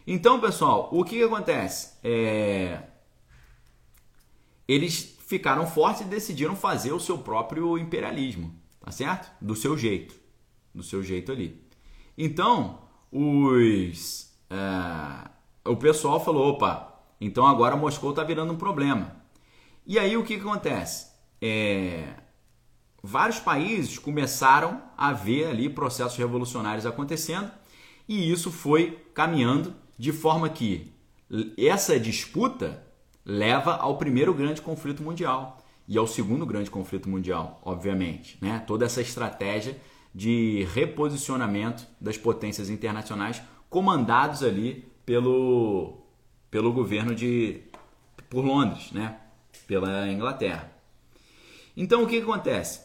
Então, 0.08 0.39
pessoal, 0.39 0.89
o 0.91 1.03
que, 1.03 1.18
que 1.18 1.24
acontece? 1.24 1.97
É... 2.03 2.82
Eles 4.68 5.18
ficaram 5.28 5.66
fortes 5.66 6.01
e 6.01 6.06
decidiram 6.06 6.56
fazer 6.56 6.91
o 6.91 6.99
seu 6.99 7.18
próprio 7.18 7.78
imperialismo, 7.78 8.54
tá 8.79 8.92
certo? 8.92 9.32
Do 9.42 9.55
seu 9.55 9.78
jeito. 9.78 10.16
Do 10.74 10.84
seu 10.84 11.04
jeito 11.04 11.32
ali. 11.32 11.63
Então, 12.17 12.82
os 13.12 14.36
é, 14.50 15.29
o 15.70 15.75
pessoal 15.75 16.24
falou: 16.24 16.50
opa, 16.50 17.01
então 17.20 17.46
agora 17.46 17.75
Moscou 17.75 18.12
está 18.12 18.24
virando 18.24 18.54
um 18.54 18.58
problema. 18.58 19.16
E 19.86 20.00
aí 20.00 20.16
o 20.17 20.24
que, 20.24 20.36
que 20.36 20.42
acontece? 20.42 21.08
É, 21.42 22.16
vários 23.04 23.39
países 23.39 24.00
começaram 24.00 24.82
a 24.97 25.13
ver 25.13 25.47
ali 25.47 25.70
processos 25.70 26.17
revolucionários 26.17 26.86
acontecendo 26.86 27.51
e 28.08 28.32
isso 28.32 28.51
foi 28.51 29.05
caminhando 29.13 29.75
de 29.97 30.12
forma 30.12 30.50
que 30.50 30.92
essa 31.58 32.00
disputa 32.00 32.84
leva 33.26 33.76
ao 33.76 33.97
primeiro 33.97 34.34
grande 34.34 34.62
conflito 34.62 35.01
mundial 35.01 35.63
e 35.88 35.97
ao 35.97 36.08
segundo 36.08 36.46
grande 36.46 36.70
conflito 36.70 37.09
mundial, 37.09 37.59
obviamente, 37.63 38.38
né? 38.42 38.63
Toda 38.66 38.86
essa 38.86 39.01
estratégia 39.01 39.80
de 40.13 40.66
reposicionamento 40.74 41.86
das 42.00 42.17
potências 42.17 42.70
internacionais 42.70 43.42
comandados 43.70 44.43
ali 44.43 44.88
pelo, 45.05 45.97
pelo 46.50 46.72
governo 46.72 47.13
de 47.13 47.62
por 48.30 48.43
Londres, 48.43 48.92
né? 48.92 49.20
pela 49.67 50.08
Inglaterra. 50.08 50.72
Então 51.76 52.04
o 52.04 52.08
que, 52.08 52.17
que 52.17 52.24
acontece? 52.24 52.82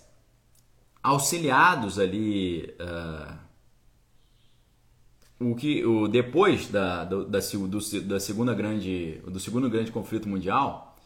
Auxiliados 1.02 1.98
ali 1.98 2.74
uh, 2.80 3.38
o 5.40 5.54
que 5.54 5.84
o 5.84 6.06
depois 6.06 6.68
da, 6.68 7.04
da, 7.04 7.24
da, 7.24 7.38
do, 7.40 8.00
da 8.02 8.20
segunda 8.20 8.54
grande 8.54 9.22
do 9.26 9.40
segundo 9.40 9.70
grande 9.70 9.90
conflito 9.90 10.28
mundial, 10.28 10.96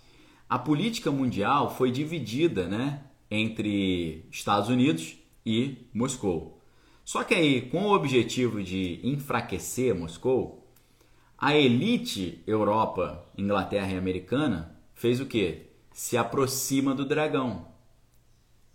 a 0.48 0.59
política 0.59 1.11
mundial 1.11 1.74
foi 1.74 1.90
dividida, 1.90 2.66
né, 2.66 3.05
entre 3.31 4.27
Estados 4.31 4.69
Unidos 4.69 5.16
e 5.47 5.89
Moscou. 5.94 6.61
Só 7.05 7.23
que 7.23 7.35
aí, 7.35 7.62
com 7.62 7.85
o 7.85 7.94
objetivo 7.94 8.62
de 8.62 9.01
enfraquecer 9.05 9.94
Moscou, 9.94 10.73
a 11.39 11.55
elite 11.56 12.43
Europa, 12.47 13.27
Inglaterra 13.36 13.93
e 13.93 13.98
Americana 13.98 14.81
fez 14.94 15.20
o 15.20 15.27
que? 15.27 15.66
Se 15.93 16.16
aproxima 16.16 16.94
do 16.94 17.05
dragão. 17.05 17.69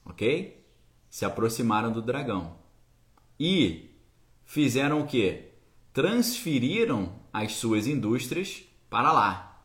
Ok? 0.06 0.64
Se 1.10 1.26
aproximaram 1.26 1.92
do 1.92 2.02
dragão. 2.02 2.58
E 3.40 3.90
fizeram 4.46 5.02
o 5.02 5.08
que? 5.08 5.49
Transferiram 5.94 7.14
as 7.34 7.54
suas 7.54 7.88
indústrias 7.88 8.64
para 8.90 9.12
lá, 9.12 9.64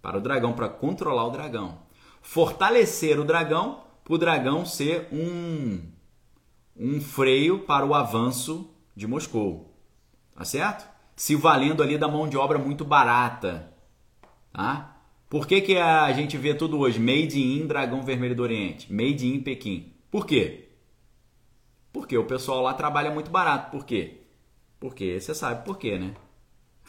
para 0.00 0.18
o 0.18 0.20
dragão, 0.20 0.52
para 0.52 0.68
controlar 0.68 1.26
o 1.26 1.30
dragão. 1.30 1.82
Fortalecer 2.22 3.18
o 3.20 3.24
dragão 3.24 3.84
para 4.04 4.14
o 4.14 4.18
dragão 4.18 4.64
ser 4.64 5.08
um, 5.12 5.80
um 6.76 7.00
freio 7.00 7.60
para 7.60 7.84
o 7.84 7.94
avanço 7.94 8.70
de 8.94 9.06
Moscou. 9.06 9.74
Tá 10.34 10.44
certo? 10.44 10.88
Se 11.16 11.34
valendo 11.34 11.82
ali 11.82 11.98
da 11.98 12.08
mão 12.08 12.28
de 12.28 12.36
obra 12.36 12.58
muito 12.58 12.84
barata. 12.84 13.72
Tá? 14.52 14.96
Por 15.28 15.46
que, 15.46 15.60
que 15.60 15.76
a 15.76 16.12
gente 16.12 16.36
vê 16.36 16.54
tudo 16.54 16.78
hoje? 16.78 17.00
Made 17.00 17.40
in 17.40 17.66
Dragão 17.66 18.02
Vermelho 18.02 18.36
do 18.36 18.42
Oriente. 18.42 18.92
Made 18.92 19.26
in 19.26 19.42
Pequim. 19.42 19.92
Por 20.10 20.24
quê? 20.24 20.68
Porque 21.92 22.16
o 22.16 22.24
pessoal 22.24 22.62
lá 22.62 22.74
trabalha 22.74 23.10
muito 23.10 23.30
barato. 23.30 23.70
Por 23.70 23.84
quê? 23.84 24.25
Porque 24.78 25.20
você 25.20 25.34
sabe 25.34 25.64
por 25.64 25.78
quê, 25.78 25.98
né? 25.98 26.14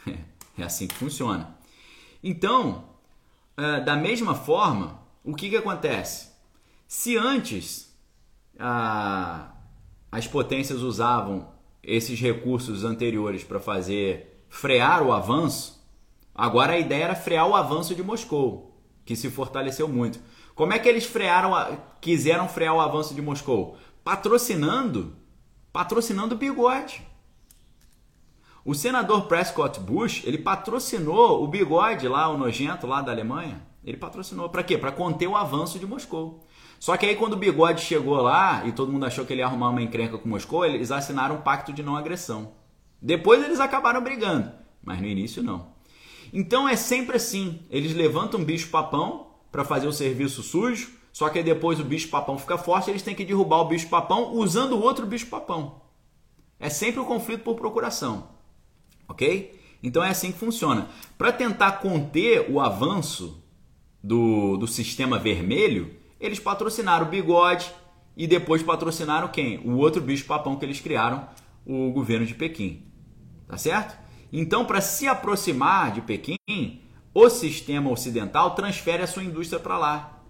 É 0.60 0.64
assim 0.64 0.88
que 0.88 0.96
funciona. 0.96 1.56
Então, 2.24 2.86
é, 3.56 3.80
da 3.80 3.96
mesma 3.96 4.34
forma, 4.34 5.00
o 5.24 5.36
que, 5.36 5.52
que 5.52 5.56
acontece? 5.56 6.32
Se 6.88 7.16
antes 7.16 7.96
a, 8.60 9.52
as 10.12 10.28
potências 10.28 10.82
usavam 10.82 11.48
esses 11.84 12.20
recursos 12.20 12.84
anteriores 12.84 13.44
para 13.44 13.60
fazer 13.60 14.44
frear 14.50 15.04
o 15.04 15.12
avanço, 15.12 15.80
agora 16.34 16.74
a 16.74 16.80
ideia 16.80 17.06
era 17.06 17.16
frear 17.16 17.48
o 17.48 17.56
avanço 17.56 17.94
de 17.94 18.02
Moscou, 18.02 18.82
que 19.06 19.16
se 19.16 19.30
fortaleceu 19.30 19.88
muito. 19.88 20.20
Como 20.56 20.74
é 20.74 20.80
que 20.80 20.90
eles 20.90 21.06
frearam, 21.06 21.54
quiseram 22.02 22.50
frear 22.50 22.76
o 22.76 22.82
avanço 22.82 23.14
de 23.14 23.22
Moscou? 23.22 23.78
Patrocinando, 24.04 25.16
patrocinando 25.72 26.36
o 26.36 26.38
bigode. 26.38 27.06
O 28.68 28.76
senador 28.76 29.28
Prescott 29.28 29.80
Bush, 29.80 30.24
ele 30.26 30.38
patrocinou 30.38 31.42
o 31.42 31.48
bigode 31.48 32.06
lá, 32.06 32.28
o 32.28 32.38
nojento 32.38 32.86
lá 32.86 33.02
da 33.02 33.14
Alemanha. 33.14 33.66
Ele 33.82 33.96
patrocinou 33.96 34.50
para 34.50 34.62
quê? 34.62 34.78
Para 34.78 34.92
conter 34.92 35.26
o 35.26 35.38
avanço 35.38 35.80
de 35.80 35.88
Moscou. 35.88 36.46
Só 36.78 36.98
que 36.98 37.06
aí 37.06 37.16
quando 37.16 37.32
o 37.32 37.38
bigode 37.38 37.80
chegou 37.80 38.16
lá 38.18 38.68
e 38.68 38.74
todo 38.74 38.92
mundo 38.92 39.06
achou 39.06 39.26
que 39.26 39.32
ele 39.32 39.40
ia 39.40 39.46
arrumar 39.46 39.70
uma 39.70 39.82
encrenca 39.82 40.18
com 40.18 40.28
Moscou, 40.28 40.66
eles 40.66 40.92
assinaram 40.92 41.36
um 41.36 41.42
pacto 41.42 41.72
de 41.72 41.82
não 41.82 41.96
agressão. 41.96 42.56
Depois 43.02 43.42
eles 43.42 43.62
acabaram 43.62 44.04
brigando, 44.04 44.52
mas 44.84 45.00
no 45.00 45.08
início 45.08 45.42
não. 45.42 45.70
Então 46.34 46.68
é 46.68 46.76
sempre 46.76 47.16
assim, 47.16 47.62
eles 47.70 47.94
levantam 47.94 48.42
um 48.42 48.44
bicho 48.44 48.70
papão 48.70 49.28
para 49.50 49.64
fazer 49.64 49.88
o 49.88 49.94
serviço 49.94 50.44
sujo, 50.44 50.92
só 51.14 51.30
que 51.30 51.42
depois 51.42 51.80
o 51.80 51.86
bicho 51.86 52.10
papão 52.10 52.38
fica 52.38 52.58
forte, 52.58 52.90
eles 52.90 53.02
têm 53.02 53.16
que 53.16 53.24
derrubar 53.24 53.62
o 53.62 53.70
bicho 53.70 53.88
papão 53.88 54.34
usando 54.34 54.74
o 54.74 54.82
outro 54.82 55.06
bicho 55.06 55.28
papão. 55.28 55.84
É 56.60 56.68
sempre 56.68 57.00
o 57.00 57.06
conflito 57.06 57.46
por 57.46 57.56
procuração 57.56 58.36
ok? 59.08 59.60
Então 59.82 60.04
é 60.04 60.10
assim 60.10 60.32
que 60.32 60.40
funciona. 60.40 60.90
Para 61.18 61.32
tentar 61.32 61.74
conter 61.74 62.50
o 62.50 62.60
avanço 62.60 63.44
do, 64.04 64.58
do 64.58 64.68
sistema 64.68 65.20
vermelho, 65.20 65.96
eles 66.20 66.40
patrocinaram 66.40 67.06
o 67.06 67.10
bigode 67.10 67.72
e 68.16 68.26
depois 68.26 68.64
patrocinaram 68.64 69.28
quem? 69.28 69.60
O 69.60 69.78
outro 69.78 70.02
bicho-papão 70.02 70.56
que 70.56 70.66
eles 70.66 70.80
criaram, 70.80 71.28
o 71.66 71.92
governo 71.92 72.26
de 72.26 72.34
Pequim. 72.34 72.84
Tá 73.48 73.58
certo? 73.58 73.98
Então, 74.32 74.66
para 74.66 74.82
se 74.82 75.08
aproximar 75.08 75.92
de 75.92 76.02
Pequim, 76.02 76.38
o 77.14 77.30
sistema 77.30 77.90
ocidental 77.90 78.56
transfere 78.56 79.04
a 79.04 79.08
sua 79.08 79.24
indústria 79.24 79.60
para 79.60 79.78
lá. 79.78 80.24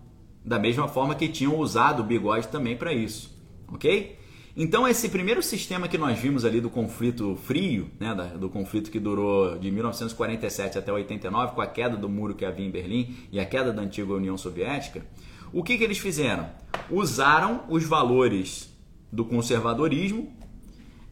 Da 0.43 0.59
mesma 0.59 0.87
forma 0.87 1.15
que 1.15 1.27
tinham 1.27 1.57
usado 1.57 2.01
o 2.01 2.05
bigode 2.05 2.47
também 2.47 2.77
para 2.77 2.93
isso. 2.93 3.35
Ok? 3.67 4.17
Então, 4.59 4.87
esse 4.87 5.07
primeiro 5.09 5.43
sistema 5.43 5.87
que 5.87 5.99
nós 5.99 6.17
vimos 6.17 6.43
ali 6.43 6.59
do 6.59 6.67
conflito 6.67 7.35
frio, 7.35 7.91
né, 7.99 8.15
do 8.39 8.49
conflito 8.49 8.89
que 8.89 8.99
durou 8.99 9.55
de 9.59 9.69
1947 9.69 10.79
até 10.79 10.91
89, 10.91 11.53
com 11.53 11.61
a 11.61 11.67
queda 11.67 11.95
do 11.95 12.09
muro 12.09 12.33
que 12.33 12.43
havia 12.43 12.65
em 12.65 12.71
Berlim 12.71 13.15
e 13.31 13.39
a 13.39 13.45
queda 13.45 13.71
da 13.71 13.83
antiga 13.83 14.11
União 14.15 14.35
Soviética, 14.35 15.05
o 15.53 15.61
que, 15.61 15.77
que 15.77 15.83
eles 15.83 15.99
fizeram? 15.99 16.49
Usaram 16.89 17.65
os 17.69 17.83
valores 17.83 18.75
do 19.11 19.23
conservadorismo 19.23 20.35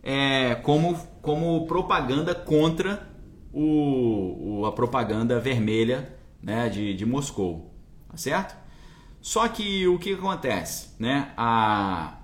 é, 0.02 0.56
como, 0.56 0.98
como 1.22 1.68
propaganda 1.68 2.34
contra 2.34 3.08
o, 3.54 4.62
o, 4.62 4.66
a 4.66 4.72
propaganda 4.72 5.40
vermelha 5.40 6.18
né, 6.42 6.68
de, 6.68 6.96
de 6.96 7.06
Moscou. 7.06 7.76
Tá 8.10 8.18
certo? 8.18 8.56
Só 9.22 9.48
que 9.48 9.88
o 9.88 10.00
que 10.00 10.14
acontece? 10.14 10.96
Né? 10.98 11.32
A, 11.38 12.15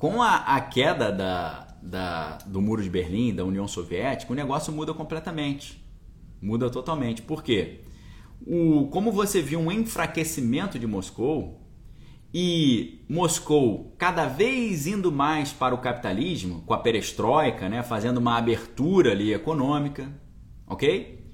com 0.00 0.22
a, 0.22 0.36
a 0.56 0.60
queda 0.62 1.12
da, 1.12 1.76
da, 1.82 2.38
do 2.46 2.58
Muro 2.62 2.82
de 2.82 2.88
Berlim, 2.88 3.34
da 3.34 3.44
União 3.44 3.68
Soviética, 3.68 4.32
o 4.32 4.34
negócio 4.34 4.72
muda 4.72 4.94
completamente. 4.94 5.84
Muda 6.40 6.70
totalmente. 6.70 7.20
Por 7.20 7.44
quê? 7.44 7.82
O, 8.46 8.88
como 8.88 9.12
você 9.12 9.42
viu 9.42 9.60
um 9.60 9.70
enfraquecimento 9.70 10.78
de 10.78 10.86
Moscou 10.86 11.60
e 12.32 13.04
Moscou 13.10 13.94
cada 13.98 14.24
vez 14.24 14.86
indo 14.86 15.12
mais 15.12 15.52
para 15.52 15.74
o 15.74 15.82
capitalismo, 15.82 16.62
com 16.62 16.72
a 16.72 16.78
perestroika, 16.78 17.68
né, 17.68 17.82
fazendo 17.82 18.16
uma 18.16 18.38
abertura 18.38 19.12
ali 19.12 19.34
econômica, 19.34 20.10
ok? 20.66 21.30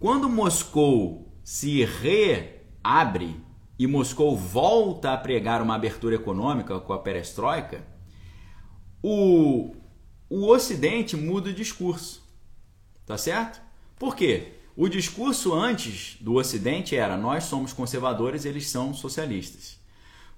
Quando 0.00 0.28
Moscou 0.28 1.32
se 1.44 1.84
reabre 1.84 3.36
e 3.78 3.86
Moscou 3.86 4.36
volta 4.36 5.12
a 5.12 5.16
pregar 5.16 5.60
uma 5.60 5.74
abertura 5.74 6.14
econômica 6.14 6.78
com 6.78 6.92
a 6.92 6.98
perestroika, 6.98 7.84
o, 9.02 9.74
o 10.30 10.46
Ocidente 10.46 11.16
muda 11.16 11.50
o 11.50 11.54
discurso. 11.54 12.22
Tá 13.04 13.18
certo? 13.18 13.60
Por 13.98 14.16
quê? 14.16 14.54
O 14.76 14.88
discurso 14.88 15.52
antes 15.52 16.16
do 16.20 16.34
Ocidente 16.34 16.96
era 16.96 17.16
nós 17.16 17.44
somos 17.44 17.72
conservadores, 17.72 18.44
eles 18.44 18.68
são 18.68 18.94
socialistas. 18.94 19.78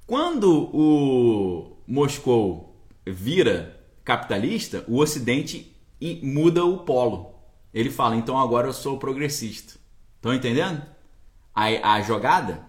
Quando 0.06 0.70
o 0.74 1.78
Moscou 1.86 2.84
vira 3.06 3.80
capitalista, 4.04 4.84
o 4.88 4.98
Ocidente 4.98 5.74
muda 6.22 6.64
o 6.64 6.78
polo. 6.78 7.34
Ele 7.72 7.90
fala, 7.90 8.16
então 8.16 8.38
agora 8.38 8.66
eu 8.66 8.72
sou 8.72 8.98
progressista. 8.98 9.78
Estão 10.16 10.34
entendendo? 10.34 10.82
A, 11.54 11.94
a 11.94 12.02
jogada? 12.02 12.65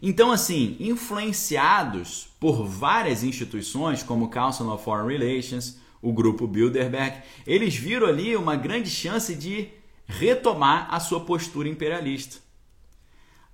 Então, 0.00 0.30
assim, 0.30 0.76
influenciados 0.78 2.28
por 2.38 2.64
várias 2.64 3.24
instituições, 3.24 4.02
como 4.02 4.26
o 4.26 4.30
Council 4.30 4.68
of 4.70 4.84
Foreign 4.84 5.18
Relations, 5.18 5.76
o 6.00 6.12
grupo 6.12 6.46
Bilderberg, 6.46 7.22
eles 7.46 7.74
viram 7.74 8.06
ali 8.06 8.36
uma 8.36 8.54
grande 8.54 8.88
chance 8.88 9.34
de 9.34 9.68
retomar 10.06 10.88
a 10.90 11.00
sua 11.00 11.20
postura 11.20 11.68
imperialista. 11.68 12.38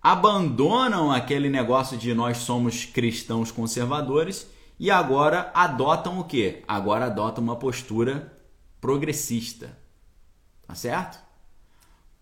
Abandonam 0.02 1.10
aquele 1.10 1.48
negócio 1.48 1.96
de 1.96 2.12
nós 2.12 2.38
somos 2.38 2.84
cristãos 2.84 3.50
conservadores 3.50 4.46
e 4.78 4.90
agora 4.90 5.50
adotam 5.54 6.18
o 6.18 6.24
quê? 6.24 6.62
Agora 6.68 7.06
adotam 7.06 7.42
uma 7.42 7.56
postura 7.56 8.36
progressista. 8.80 9.78
Tá 10.66 10.74
certo? 10.74 11.18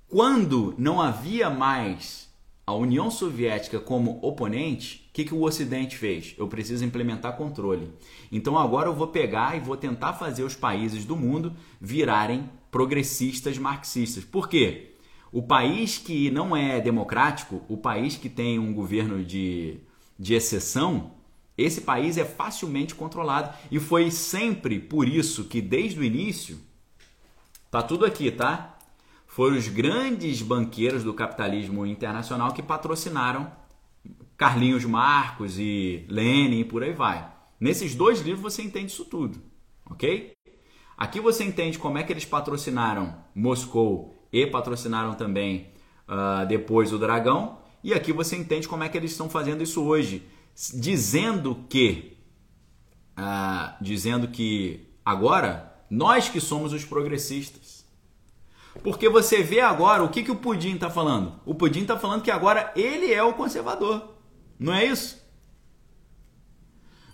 Quando 0.09 0.75
não 0.79 1.01
havia 1.01 1.51
mais 1.51 2.22
a 2.67 2.73
União 2.75 3.11
Soviética 3.11 3.81
como 3.81 4.19
oponente, 4.23 5.09
o 5.09 5.13
que, 5.13 5.25
que 5.25 5.35
o 5.35 5.43
Ocidente 5.43 5.97
fez? 5.97 6.35
Eu 6.39 6.47
preciso 6.47 6.85
implementar 6.85 7.37
controle. 7.37 7.93
Então 8.31 8.57
agora 8.57 8.89
eu 8.89 8.95
vou 8.95 9.09
pegar 9.09 9.57
e 9.57 9.61
vou 9.61 9.77
tentar 9.77 10.13
fazer 10.15 10.45
os 10.45 10.55
países 10.55 11.05
do 11.05 11.17
mundo 11.17 11.55
virarem 11.81 12.49
progressistas 12.71 13.59
marxistas. 13.59 14.25
Por 14.25 14.49
quê? 14.49 14.95
O 15.33 15.43
país 15.43 15.99
que 15.99 16.31
não 16.31 16.57
é 16.57 16.81
democrático, 16.81 17.63
o 17.69 17.77
país 17.77 18.17
que 18.17 18.29
tem 18.29 18.59
um 18.59 18.73
governo 18.73 19.25
de, 19.25 19.79
de 20.19 20.35
exceção, 20.35 21.13
esse 21.57 21.81
país 21.81 22.17
é 22.17 22.25
facilmente 22.25 22.95
controlado. 22.95 23.55
E 23.71 23.81
foi 23.81 24.11
sempre 24.11 24.79
por 24.79 25.09
isso 25.09 25.45
que, 25.45 25.61
desde 25.61 25.99
o 25.99 26.05
início, 26.05 26.59
tá 27.71 27.83
tudo 27.83 28.05
aqui, 28.05 28.31
tá? 28.31 28.72
Foram 29.33 29.57
os 29.57 29.67
grandes 29.67 30.43
banqueiros 30.43 31.03
do 31.03 31.15
capitalismo 31.15 31.87
internacional 31.87 32.53
que 32.53 32.63
patrocinaram 32.63 33.51
Carlinhos 34.37 34.85
Marcos 34.85 35.59
e 35.59 36.05
Lenin 36.07 36.61
e 36.61 36.65
por 36.67 36.83
aí 36.83 36.93
vai. 36.93 37.33
Nesses 37.59 37.95
dois 37.95 38.21
livros 38.21 38.43
você 38.43 38.61
entende 38.61 38.93
isso 38.93 39.07
tudo, 39.07 39.41
ok? 39.91 40.33
Aqui 40.99 41.19
você 41.19 41.45
entende 41.45 41.79
como 41.79 41.97
é 41.97 42.03
que 42.03 42.13
eles 42.13 42.27
patrocinaram 42.27 43.17
Moscou 43.35 44.15
e 44.31 44.47
patrocinaram 44.47 45.15
também 45.15 45.69
uh, 46.07 46.47
depois 46.47 46.93
o 46.93 46.99
Dragão, 46.99 47.59
e 47.83 47.95
aqui 47.95 48.13
você 48.13 48.37
entende 48.37 48.69
como 48.69 48.85
é 48.85 48.89
que 48.91 48.99
eles 48.99 49.13
estão 49.13 49.31
fazendo 49.31 49.63
isso 49.63 49.83
hoje, 49.83 50.29
dizendo 50.75 51.65
que, 51.71 52.19
uh, 53.19 53.83
dizendo 53.83 54.29
que 54.29 54.91
agora 55.03 55.73
nós 55.89 56.29
que 56.29 56.39
somos 56.39 56.75
os 56.75 56.85
progressistas 56.85 57.62
porque 58.83 59.09
você 59.09 59.43
vê 59.43 59.61
agora 59.61 60.03
o 60.03 60.09
que, 60.09 60.23
que 60.23 60.31
o 60.31 60.37
Pudim 60.37 60.75
está 60.75 60.89
falando. 60.89 61.35
O 61.45 61.55
Pudim 61.55 61.83
está 61.83 61.99
falando 61.99 62.23
que 62.23 62.31
agora 62.31 62.73
ele 62.75 63.13
é 63.13 63.23
o 63.23 63.35
conservador. 63.35 64.15
Não 64.59 64.73
é 64.73 64.85
isso? 64.85 65.21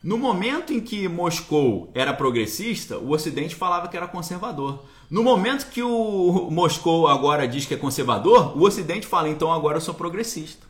No 0.03 0.17
momento 0.17 0.73
em 0.73 0.81
que 0.81 1.09
Moscou 1.09 1.91
era 1.93 2.15
progressista, 2.15 2.99
o 2.99 3.11
Ocidente 3.11 3.57
falava 3.57 3.89
que 3.89 3.97
era 3.97 4.07
conservador. 4.07 4.85
No 5.11 5.25
momento 5.25 5.69
que 5.71 5.83
o 5.83 6.49
Moscou 6.51 7.09
agora 7.09 7.49
diz 7.49 7.67
que 7.67 7.75
é 7.75 7.77
conservador, 7.77 8.57
o 8.57 8.63
Ocidente 8.63 9.07
fala, 9.07 9.29
então 9.29 9.53
agora 9.53 9.79
eu 9.79 9.81
sou 9.81 9.95
progressista. 9.95 10.67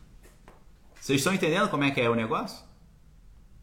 Vocês 0.99 1.21
estão 1.21 1.35
entendendo 1.35 1.69
como 1.69 1.85
é 1.85 1.91
que 1.91 2.01
é 2.01 2.09
o 2.09 2.15
negócio? 2.15 2.65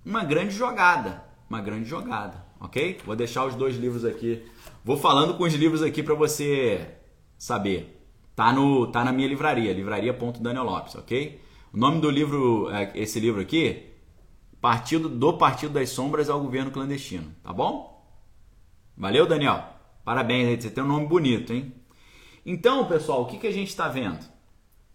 Uma 0.06 0.24
grande 0.24 0.54
jogada. 0.54 1.26
Uma 1.50 1.62
grande 1.62 1.88
jogada, 1.88 2.44
ok? 2.60 3.00
Vou 3.06 3.16
deixar 3.16 3.46
os 3.46 3.56
dois 3.56 3.76
livros 3.76 4.04
aqui. 4.04 4.44
Vou 4.84 4.98
falando 4.98 5.36
com 5.36 5.44
os 5.44 5.54
livros 5.54 5.82
aqui 5.82 6.02
para 6.02 6.16
você 6.16 6.96
saber. 7.38 8.02
Tá, 8.36 8.52
no, 8.52 8.88
tá 8.88 9.04
na 9.04 9.12
minha 9.12 9.28
livraria, 9.28 9.72
livraria.daniel 9.72 10.64
Lopes, 10.64 10.96
ok? 10.96 11.42
O 11.74 11.78
nome 11.78 12.02
do 12.02 12.10
livro, 12.10 12.70
é, 12.70 12.92
esse 12.96 13.20
livro 13.20 13.42
aqui, 13.42 13.92
Partido 14.60 15.08
do 15.08 15.38
Partido 15.38 15.74
das 15.74 15.90
Sombras 15.90 16.30
ao 16.30 16.42
Governo 16.42 16.72
Clandestino, 16.72 17.34
tá 17.44 17.54
bom? 17.54 18.06
Valeu, 18.98 19.26
Daniel. 19.26 19.64
Parabéns, 20.04 20.64
você 20.64 20.70
tem 20.70 20.84
um 20.84 20.88
nome 20.88 21.08
bonito, 21.08 21.54
hein? 21.54 21.74
Então, 22.46 22.86
pessoal, 22.88 23.24
o 23.24 23.26
que, 23.26 23.38
que 23.38 23.48
a 23.48 23.52
gente 23.52 23.70
está 23.70 23.88
vendo? 23.88 24.26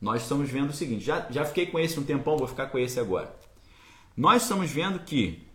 Nós 0.00 0.22
estamos 0.22 0.48
vendo 0.48 0.70
o 0.70 0.72
seguinte, 0.72 1.04
já, 1.04 1.26
já 1.30 1.44
fiquei 1.44 1.66
com 1.66 1.78
esse 1.78 1.98
um 1.98 2.04
tempão, 2.04 2.38
vou 2.38 2.46
ficar 2.46 2.66
com 2.66 2.78
esse 2.78 2.98
agora. 2.98 3.34
Nós 4.16 4.42
estamos 4.42 4.70
vendo 4.70 5.00
que 5.00 5.46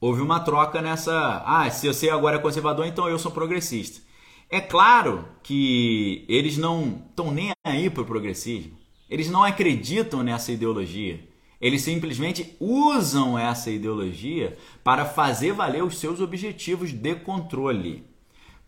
houve 0.00 0.20
uma 0.20 0.40
troca 0.40 0.80
nessa. 0.80 1.42
Ah, 1.44 1.70
se 1.70 1.86
você 1.86 2.10
agora 2.10 2.36
é 2.36 2.40
conservador, 2.40 2.86
então 2.86 3.08
eu 3.08 3.18
sou 3.18 3.30
progressista. 3.30 4.05
É 4.48 4.60
claro 4.60 5.28
que 5.42 6.24
eles 6.28 6.56
não 6.56 7.02
estão 7.08 7.32
nem 7.32 7.50
aí 7.64 7.90
para 7.90 8.02
o 8.02 8.06
progressismo. 8.06 8.76
Eles 9.10 9.28
não 9.28 9.42
acreditam 9.42 10.22
nessa 10.22 10.52
ideologia. 10.52 11.20
Eles 11.60 11.82
simplesmente 11.82 12.56
usam 12.60 13.38
essa 13.38 13.70
ideologia 13.70 14.56
para 14.84 15.04
fazer 15.04 15.52
valer 15.52 15.82
os 15.82 15.98
seus 15.98 16.20
objetivos 16.20 16.92
de 16.92 17.14
controle. 17.16 18.04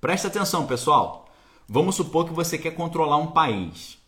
Presta 0.00 0.28
atenção, 0.28 0.66
pessoal. 0.66 1.28
Vamos 1.68 1.96
supor 1.96 2.26
que 2.26 2.32
você 2.32 2.56
quer 2.56 2.74
controlar 2.74 3.18
um 3.18 3.28
país. 3.28 3.98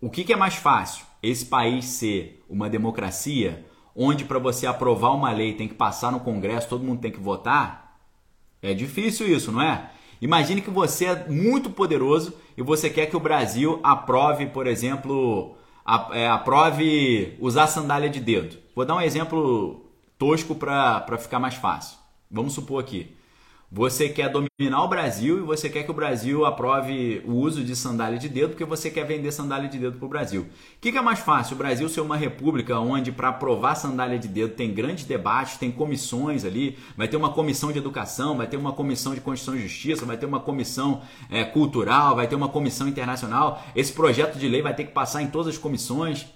O 0.00 0.08
que, 0.08 0.24
que 0.24 0.32
é 0.32 0.36
mais 0.36 0.54
fácil? 0.54 1.04
Esse 1.22 1.44
país 1.46 1.84
ser 1.84 2.44
uma 2.48 2.70
democracia, 2.70 3.66
onde 3.94 4.24
para 4.24 4.38
você 4.38 4.66
aprovar 4.66 5.10
uma 5.10 5.32
lei 5.32 5.54
tem 5.54 5.66
que 5.66 5.74
passar 5.74 6.12
no 6.12 6.20
Congresso, 6.20 6.68
todo 6.68 6.84
mundo 6.84 7.00
tem 7.00 7.10
que 7.10 7.18
votar? 7.18 7.98
É 8.62 8.72
difícil 8.72 9.26
isso, 9.26 9.50
não 9.50 9.60
é? 9.60 9.90
Imagine 10.20 10.60
que 10.60 10.70
você 10.70 11.06
é 11.06 11.28
muito 11.28 11.70
poderoso 11.70 12.34
e 12.56 12.62
você 12.62 12.90
quer 12.90 13.06
que 13.06 13.16
o 13.16 13.20
Brasil 13.20 13.78
aprove, 13.82 14.46
por 14.46 14.66
exemplo, 14.66 15.56
é, 16.12 16.28
aprove 16.28 17.36
usar 17.40 17.66
sandália 17.66 18.08
de 18.08 18.20
dedo. 18.20 18.56
Vou 18.74 18.84
dar 18.84 18.96
um 18.96 19.00
exemplo 19.00 19.86
tosco 20.18 20.54
para 20.54 21.18
ficar 21.18 21.38
mais 21.38 21.54
fácil. 21.54 21.98
Vamos 22.30 22.52
supor 22.52 22.80
aqui. 22.80 23.16
Você 23.70 24.08
quer 24.08 24.30
dominar 24.30 24.82
o 24.82 24.88
Brasil 24.88 25.36
e 25.36 25.42
você 25.42 25.68
quer 25.68 25.82
que 25.82 25.90
o 25.90 25.94
Brasil 25.94 26.46
aprove 26.46 27.22
o 27.26 27.34
uso 27.34 27.62
de 27.62 27.76
sandália 27.76 28.18
de 28.18 28.26
dedo 28.26 28.50
porque 28.50 28.64
você 28.64 28.90
quer 28.90 29.04
vender 29.04 29.30
sandália 29.30 29.68
de 29.68 29.78
dedo 29.78 29.98
para 29.98 30.06
o 30.06 30.08
Brasil. 30.08 30.40
O 30.40 30.80
que, 30.80 30.90
que, 30.90 30.96
é 30.96 31.02
mais 31.02 31.18
fácil? 31.18 31.54
O 31.54 31.58
Brasil 31.58 31.86
ser 31.86 32.00
uma 32.00 32.16
república 32.16 32.78
onde 32.78 33.12
para 33.12 33.28
aprovar 33.28 33.74
sandália 33.74 34.18
de 34.18 34.26
dedo 34.26 34.54
tem 34.54 34.72
grandes 34.72 35.04
debates, 35.04 35.58
tem 35.58 35.70
comissões 35.70 36.46
ali, 36.46 36.78
vai 36.96 37.08
ter 37.08 37.18
uma 37.18 37.30
comissão 37.30 37.70
de 37.70 37.76
educação, 37.76 38.38
vai 38.38 38.46
ter 38.46 38.56
uma 38.56 38.72
comissão 38.72 39.14
de 39.14 39.20
Constituição 39.20 39.54
e 39.54 39.68
Justiça, 39.68 40.06
vai 40.06 40.16
ter 40.16 40.24
uma 40.24 40.40
comissão 40.40 41.02
é, 41.28 41.44
cultural, 41.44 42.16
vai 42.16 42.26
ter 42.26 42.36
uma 42.36 42.48
comissão 42.48 42.88
internacional. 42.88 43.62
Esse 43.76 43.92
projeto 43.92 44.38
de 44.38 44.48
lei 44.48 44.62
vai 44.62 44.74
ter 44.74 44.84
que 44.84 44.92
passar 44.92 45.20
em 45.20 45.26
todas 45.26 45.48
as 45.48 45.58
comissões 45.58 46.26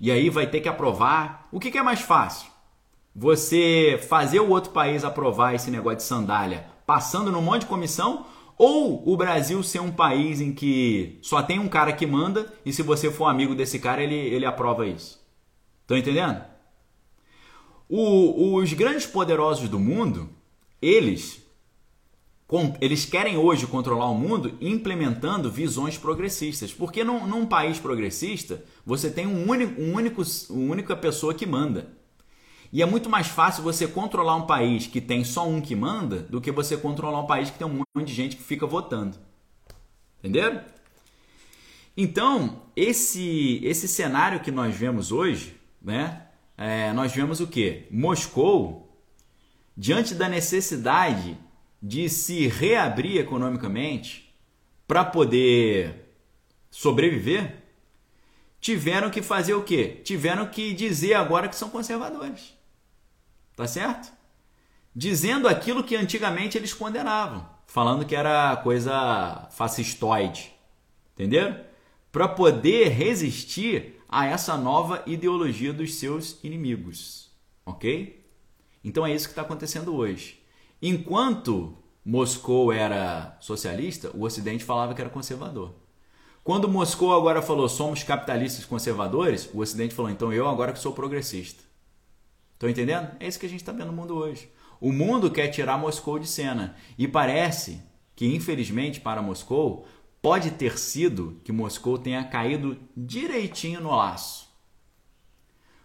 e 0.00 0.10
aí 0.10 0.28
vai 0.28 0.48
ter 0.48 0.60
que 0.60 0.68
aprovar. 0.68 1.46
O 1.52 1.60
que, 1.60 1.70
que 1.70 1.78
é 1.78 1.82
mais 1.84 2.00
fácil? 2.00 2.50
Você 3.14 4.00
fazer 4.08 4.40
o 4.40 4.48
outro 4.48 4.72
país 4.72 5.04
aprovar 5.04 5.54
esse 5.54 5.70
negócio 5.70 5.98
de 5.98 6.02
sandália 6.04 6.64
passando 6.90 7.30
num 7.30 7.40
monte 7.40 7.60
de 7.60 7.66
comissão, 7.68 8.26
ou 8.58 9.08
o 9.08 9.16
Brasil 9.16 9.62
ser 9.62 9.78
um 9.78 9.92
país 9.92 10.40
em 10.40 10.52
que 10.52 11.20
só 11.22 11.40
tem 11.40 11.60
um 11.60 11.68
cara 11.68 11.92
que 11.92 12.04
manda 12.04 12.52
e 12.66 12.72
se 12.72 12.82
você 12.82 13.12
for 13.12 13.26
amigo 13.26 13.54
desse 13.54 13.78
cara, 13.78 14.02
ele, 14.02 14.16
ele 14.16 14.44
aprova 14.44 14.84
isso. 14.84 15.24
Estão 15.82 15.96
entendendo? 15.96 16.42
O, 17.88 18.56
os 18.56 18.72
grandes 18.72 19.06
poderosos 19.06 19.68
do 19.68 19.78
mundo, 19.78 20.30
eles, 20.82 21.40
eles 22.80 23.04
querem 23.04 23.36
hoje 23.36 23.68
controlar 23.68 24.10
o 24.10 24.18
mundo 24.18 24.58
implementando 24.60 25.48
visões 25.48 25.96
progressistas. 25.96 26.72
Porque 26.72 27.04
num, 27.04 27.24
num 27.24 27.46
país 27.46 27.78
progressista, 27.78 28.64
você 28.84 29.08
tem 29.08 29.28
um 29.28 29.48
único, 29.48 29.80
um 29.80 29.94
único, 29.94 30.22
uma 30.50 30.72
única 30.72 30.96
pessoa 30.96 31.32
que 31.32 31.46
manda. 31.46 31.99
E 32.72 32.82
é 32.82 32.86
muito 32.86 33.10
mais 33.10 33.26
fácil 33.26 33.64
você 33.64 33.88
controlar 33.88 34.36
um 34.36 34.46
país 34.46 34.86
que 34.86 35.00
tem 35.00 35.24
só 35.24 35.48
um 35.48 35.60
que 35.60 35.74
manda 35.74 36.20
do 36.20 36.40
que 36.40 36.52
você 36.52 36.76
controlar 36.76 37.20
um 37.20 37.26
país 37.26 37.50
que 37.50 37.58
tem 37.58 37.66
um 37.66 37.82
monte 37.96 38.06
de 38.06 38.14
gente 38.14 38.36
que 38.36 38.42
fica 38.42 38.66
votando. 38.66 39.18
Entenderam? 40.20 40.62
Então, 41.96 42.62
esse, 42.76 43.60
esse 43.64 43.88
cenário 43.88 44.40
que 44.40 44.50
nós 44.50 44.74
vemos 44.74 45.10
hoje, 45.10 45.56
né? 45.82 46.26
É, 46.56 46.92
nós 46.92 47.12
vemos 47.12 47.40
o 47.40 47.46
que? 47.46 47.86
Moscou, 47.90 48.96
diante 49.76 50.14
da 50.14 50.28
necessidade 50.28 51.36
de 51.82 52.08
se 52.08 52.46
reabrir 52.46 53.18
economicamente 53.18 54.32
para 54.86 55.04
poder 55.04 56.14
sobreviver, 56.70 57.64
tiveram 58.60 59.10
que 59.10 59.22
fazer 59.22 59.54
o 59.54 59.62
quê? 59.62 60.00
Tiveram 60.04 60.46
que 60.46 60.72
dizer 60.74 61.14
agora 61.14 61.48
que 61.48 61.56
são 61.56 61.70
conservadores. 61.70 62.59
Tá 63.60 63.66
certo? 63.66 64.10
Dizendo 64.96 65.46
aquilo 65.46 65.84
que 65.84 65.94
antigamente 65.94 66.56
eles 66.56 66.72
condenavam, 66.72 67.46
falando 67.66 68.06
que 68.06 68.16
era 68.16 68.56
coisa 68.56 69.48
fascistoide. 69.50 70.50
Entenderam? 71.12 71.60
Para 72.10 72.26
poder 72.26 72.88
resistir 72.88 74.02
a 74.08 74.24
essa 74.24 74.56
nova 74.56 75.02
ideologia 75.06 75.74
dos 75.74 75.96
seus 75.96 76.42
inimigos. 76.42 77.30
Ok? 77.66 78.24
Então 78.82 79.06
é 79.06 79.14
isso 79.14 79.26
que 79.26 79.32
está 79.32 79.42
acontecendo 79.42 79.94
hoje. 79.94 80.42
Enquanto 80.80 81.76
Moscou 82.02 82.72
era 82.72 83.36
socialista, 83.40 84.10
o 84.14 84.22
Ocidente 84.22 84.64
falava 84.64 84.94
que 84.94 85.02
era 85.02 85.10
conservador. 85.10 85.74
Quando 86.42 86.66
Moscou 86.66 87.12
agora 87.12 87.42
falou 87.42 87.68
somos 87.68 88.02
capitalistas 88.02 88.64
conservadores, 88.64 89.50
o 89.52 89.58
Ocidente 89.60 89.94
falou 89.94 90.10
então 90.10 90.32
eu 90.32 90.48
agora 90.48 90.72
que 90.72 90.78
sou 90.78 90.94
progressista. 90.94 91.68
Estão 92.60 92.68
entendendo? 92.68 93.08
É 93.18 93.26
isso 93.26 93.40
que 93.40 93.46
a 93.46 93.48
gente 93.48 93.62
está 93.62 93.72
vendo 93.72 93.86
no 93.86 93.94
mundo 93.94 94.14
hoje. 94.14 94.52
O 94.78 94.92
mundo 94.92 95.30
quer 95.30 95.48
tirar 95.48 95.78
Moscou 95.78 96.18
de 96.18 96.26
cena. 96.26 96.76
E 96.98 97.08
parece 97.08 97.82
que, 98.14 98.26
infelizmente, 98.26 99.00
para 99.00 99.22
Moscou, 99.22 99.88
pode 100.20 100.50
ter 100.50 100.78
sido 100.78 101.40
que 101.42 101.52
Moscou 101.52 101.96
tenha 101.96 102.22
caído 102.22 102.76
direitinho 102.94 103.80
no 103.80 103.96
laço. 103.96 104.46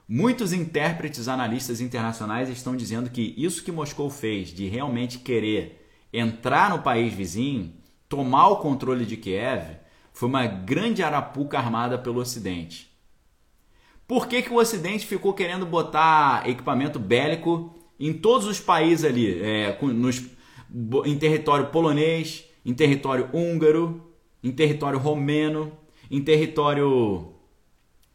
Muitos 0.06 0.52
intérpretes 0.52 1.30
analistas 1.30 1.80
internacionais 1.80 2.50
estão 2.50 2.76
dizendo 2.76 3.10
que 3.10 3.34
isso 3.38 3.64
que 3.64 3.72
Moscou 3.72 4.10
fez 4.10 4.50
de 4.50 4.68
realmente 4.68 5.20
querer 5.20 5.90
entrar 6.12 6.70
no 6.70 6.84
país 6.84 7.14
vizinho, 7.14 7.74
tomar 8.10 8.50
o 8.50 8.58
controle 8.58 9.06
de 9.06 9.16
Kiev, 9.16 9.78
foi 10.12 10.28
uma 10.28 10.46
grande 10.46 11.02
arapuca 11.02 11.58
armada 11.58 11.98
pelo 11.98 12.20
Ocidente. 12.20 12.94
Por 14.08 14.28
que, 14.28 14.42
que 14.42 14.52
o 14.52 14.58
Ocidente 14.58 15.06
ficou 15.06 15.34
querendo 15.34 15.66
botar 15.66 16.48
equipamento 16.48 17.00
bélico 17.00 17.74
em 18.00 18.14
todos 18.14 18.46
os 18.48 18.60
países 18.60 19.04
ali, 19.04 19.42
é, 19.42 19.78
nos, 19.82 20.24
em 21.06 21.18
território 21.18 21.68
polonês, 21.68 22.46
em 22.66 22.74
território 22.74 23.30
húngaro, 23.34 24.12
em 24.44 24.52
território 24.52 25.00
romeno, 25.00 25.72
em 26.12 26.22
território, 26.22 27.34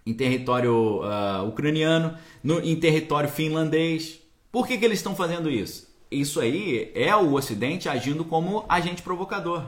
em 0.07 0.15
território 0.15 1.01
uh, 1.03 1.49
ucraniano, 1.49 2.17
no, 2.43 2.61
em 2.61 2.77
território 2.77 3.29
finlandês? 3.29 4.21
Por 4.53 4.67
que, 4.67 4.79
que 4.79 4.85
eles 4.85 4.99
estão 4.99 5.17
fazendo 5.17 5.51
isso? 5.51 5.89
Isso 6.11 6.41
aí 6.41 6.91
é 6.95 7.15
o 7.17 7.35
Ocidente 7.35 7.89
agindo 7.89 8.25
como 8.25 8.65
agente 8.69 9.03
provocador, 9.03 9.65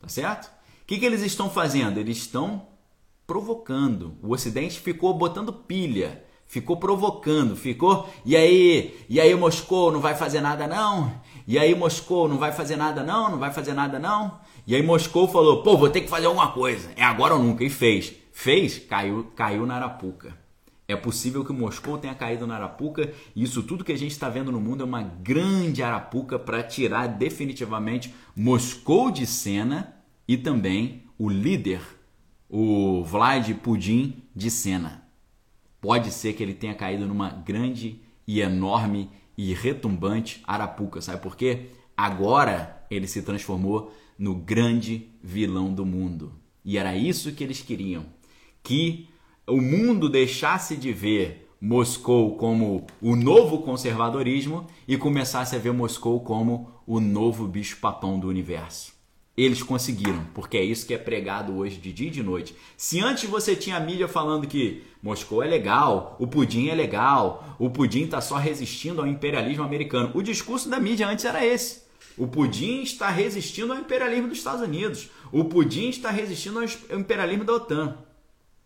tá 0.00 0.08
certo? 0.08 0.46
O 0.46 0.86
que, 0.86 0.98
que 0.98 1.04
eles 1.06 1.22
estão 1.22 1.50
fazendo? 1.50 1.98
Eles 1.98 2.16
estão 2.18 2.66
provocando. 3.28 4.16
O 4.22 4.32
Ocidente 4.32 4.80
ficou 4.80 5.12
botando 5.12 5.52
pilha, 5.52 6.24
ficou 6.46 6.78
provocando, 6.78 7.54
ficou. 7.54 8.08
E 8.24 8.34
aí, 8.34 9.04
e 9.06 9.20
aí 9.20 9.34
Moscou 9.34 9.92
não 9.92 10.00
vai 10.00 10.14
fazer 10.14 10.40
nada 10.40 10.66
não? 10.66 11.12
E 11.46 11.58
aí 11.58 11.74
Moscou 11.74 12.26
não 12.26 12.38
vai 12.38 12.52
fazer 12.52 12.76
nada 12.76 13.04
não? 13.04 13.30
Não 13.30 13.38
vai 13.38 13.52
fazer 13.52 13.74
nada 13.74 13.98
não? 13.98 14.40
E 14.66 14.74
aí 14.74 14.82
Moscou 14.82 15.28
falou: 15.28 15.62
"Pô, 15.62 15.76
vou 15.76 15.90
ter 15.90 16.00
que 16.00 16.08
fazer 16.08 16.24
alguma 16.24 16.52
coisa. 16.52 16.90
É 16.96 17.04
agora 17.04 17.34
ou 17.34 17.42
nunca." 17.42 17.62
E 17.62 17.68
fez. 17.68 18.14
Fez, 18.32 18.78
caiu, 18.78 19.30
caiu 19.36 19.66
na 19.66 19.74
arapuca. 19.74 20.34
É 20.86 20.96
possível 20.96 21.44
que 21.44 21.52
Moscou 21.52 21.98
tenha 21.98 22.14
caído 22.14 22.46
na 22.46 22.56
arapuca, 22.56 23.12
e 23.36 23.42
isso 23.42 23.62
tudo 23.62 23.84
que 23.84 23.92
a 23.92 23.98
gente 23.98 24.12
está 24.12 24.30
vendo 24.30 24.50
no 24.50 24.58
mundo 24.58 24.82
é 24.82 24.86
uma 24.86 25.02
grande 25.02 25.82
arapuca 25.82 26.38
para 26.38 26.62
tirar 26.62 27.06
definitivamente 27.08 28.14
Moscou 28.34 29.10
de 29.10 29.26
cena 29.26 29.94
e 30.26 30.38
também 30.38 31.02
o 31.18 31.28
líder 31.28 31.97
o 32.48 33.02
Vlad 33.04 33.52
Pudim 33.54 34.22
de 34.34 34.50
cena. 34.50 35.06
Pode 35.80 36.10
ser 36.10 36.32
que 36.32 36.42
ele 36.42 36.54
tenha 36.54 36.74
caído 36.74 37.06
numa 37.06 37.30
grande 37.30 38.00
e 38.26 38.40
enorme 38.40 39.10
e 39.36 39.54
retumbante 39.54 40.42
Arapuca. 40.46 41.00
Sabe 41.00 41.22
por 41.22 41.36
quê? 41.36 41.70
Agora 41.96 42.84
ele 42.90 43.06
se 43.06 43.22
transformou 43.22 43.94
no 44.18 44.34
grande 44.34 45.08
vilão 45.22 45.72
do 45.72 45.86
mundo. 45.86 46.32
E 46.64 46.76
era 46.76 46.96
isso 46.96 47.32
que 47.32 47.44
eles 47.44 47.62
queriam: 47.62 48.06
que 48.62 49.08
o 49.46 49.60
mundo 49.60 50.08
deixasse 50.08 50.76
de 50.76 50.92
ver 50.92 51.48
Moscou 51.60 52.36
como 52.36 52.86
o 53.00 53.16
novo 53.16 53.62
conservadorismo 53.62 54.66
e 54.86 54.96
começasse 54.96 55.56
a 55.56 55.58
ver 55.58 55.72
Moscou 55.72 56.20
como 56.20 56.70
o 56.86 57.00
novo 57.00 57.48
bicho-papão 57.48 58.18
do 58.18 58.28
universo. 58.28 58.97
Eles 59.38 59.62
conseguiram, 59.62 60.26
porque 60.34 60.56
é 60.56 60.64
isso 60.64 60.84
que 60.84 60.92
é 60.92 60.98
pregado 60.98 61.56
hoje 61.56 61.76
de 61.76 61.92
dia 61.92 62.08
e 62.08 62.10
de 62.10 62.24
noite. 62.24 62.56
Se 62.76 62.98
antes 63.00 63.30
você 63.30 63.54
tinha 63.54 63.76
a 63.76 63.80
mídia 63.80 64.08
falando 64.08 64.48
que 64.48 64.82
Moscou 65.00 65.44
é 65.44 65.46
legal, 65.46 66.16
o 66.18 66.26
pudim 66.26 66.66
é 66.66 66.74
legal, 66.74 67.54
o 67.56 67.70
pudim 67.70 68.02
está 68.02 68.20
só 68.20 68.34
resistindo 68.34 69.00
ao 69.00 69.06
imperialismo 69.06 69.62
americano, 69.62 70.10
o 70.12 70.22
discurso 70.22 70.68
da 70.68 70.80
mídia 70.80 71.06
antes 71.06 71.24
era 71.24 71.46
esse. 71.46 71.84
O 72.16 72.26
pudim 72.26 72.82
está 72.82 73.10
resistindo 73.10 73.72
ao 73.72 73.78
imperialismo 73.78 74.26
dos 74.26 74.38
Estados 74.38 74.60
Unidos. 74.60 75.08
O 75.30 75.44
pudim 75.44 75.88
está 75.88 76.10
resistindo 76.10 76.58
ao 76.58 76.98
imperialismo 76.98 77.44
da 77.44 77.52
OTAN. 77.52 77.96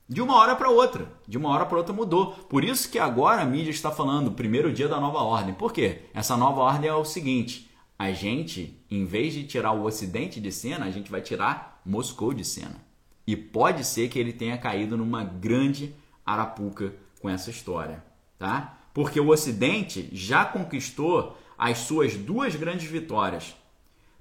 De 0.09 0.23
uma 0.23 0.36
hora 0.36 0.57
para 0.57 0.70
outra. 0.70 1.07
De 1.28 1.36
uma 1.36 1.51
hora 1.51 1.66
para 1.66 1.77
outra 1.77 1.93
mudou. 1.93 2.32
Por 2.49 2.65
isso 2.65 2.90
que 2.90 2.99
agora 2.99 3.43
a 3.43 3.44
mídia 3.44 3.70
está 3.70 3.90
falando 3.90 4.32
primeiro 4.32 4.73
dia 4.73 4.89
da 4.89 4.99
nova 4.99 5.19
ordem. 5.19 5.53
Por 5.53 5.70
quê? 5.70 6.05
Essa 6.15 6.35
nova 6.35 6.62
ordem 6.62 6.89
é 6.89 6.94
o 6.94 7.05
seguinte: 7.05 7.70
a 8.03 8.11
gente, 8.11 8.85
em 8.91 9.05
vez 9.05 9.33
de 9.33 9.45
tirar 9.45 9.70
o 9.70 9.85
Ocidente 9.85 10.41
de 10.41 10.51
cena, 10.51 10.87
a 10.87 10.91
gente 10.91 11.09
vai 11.09 11.20
tirar 11.20 11.81
Moscou 11.87 12.35
de 12.35 12.45
cena. 12.45 12.85
E 13.24 13.37
pode 13.37 13.85
ser 13.85 14.09
que 14.09 14.19
ele 14.19 14.33
tenha 14.33 14.59
caído 14.59 14.97
numa 14.97 15.23
grande 15.23 15.95
arapuca 16.27 16.93
com 17.20 17.31
essa 17.31 17.49
história, 17.49 18.03
tá? 18.37 18.77
Porque 18.93 19.20
o 19.20 19.29
Ocidente 19.29 20.09
já 20.11 20.45
conquistou 20.45 21.39
as 21.57 21.79
suas 21.79 22.16
duas 22.16 22.57
grandes 22.57 22.91
vitórias. 22.91 23.55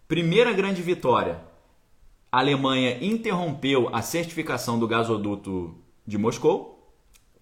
Primeira 0.07 0.53
grande 0.53 0.83
vitória, 0.83 1.41
a 2.31 2.37
Alemanha 2.37 3.03
interrompeu 3.03 3.89
a 3.91 4.03
certificação 4.03 4.77
do 4.77 4.87
gasoduto 4.87 5.75
de 6.05 6.19
Moscou. 6.19 6.93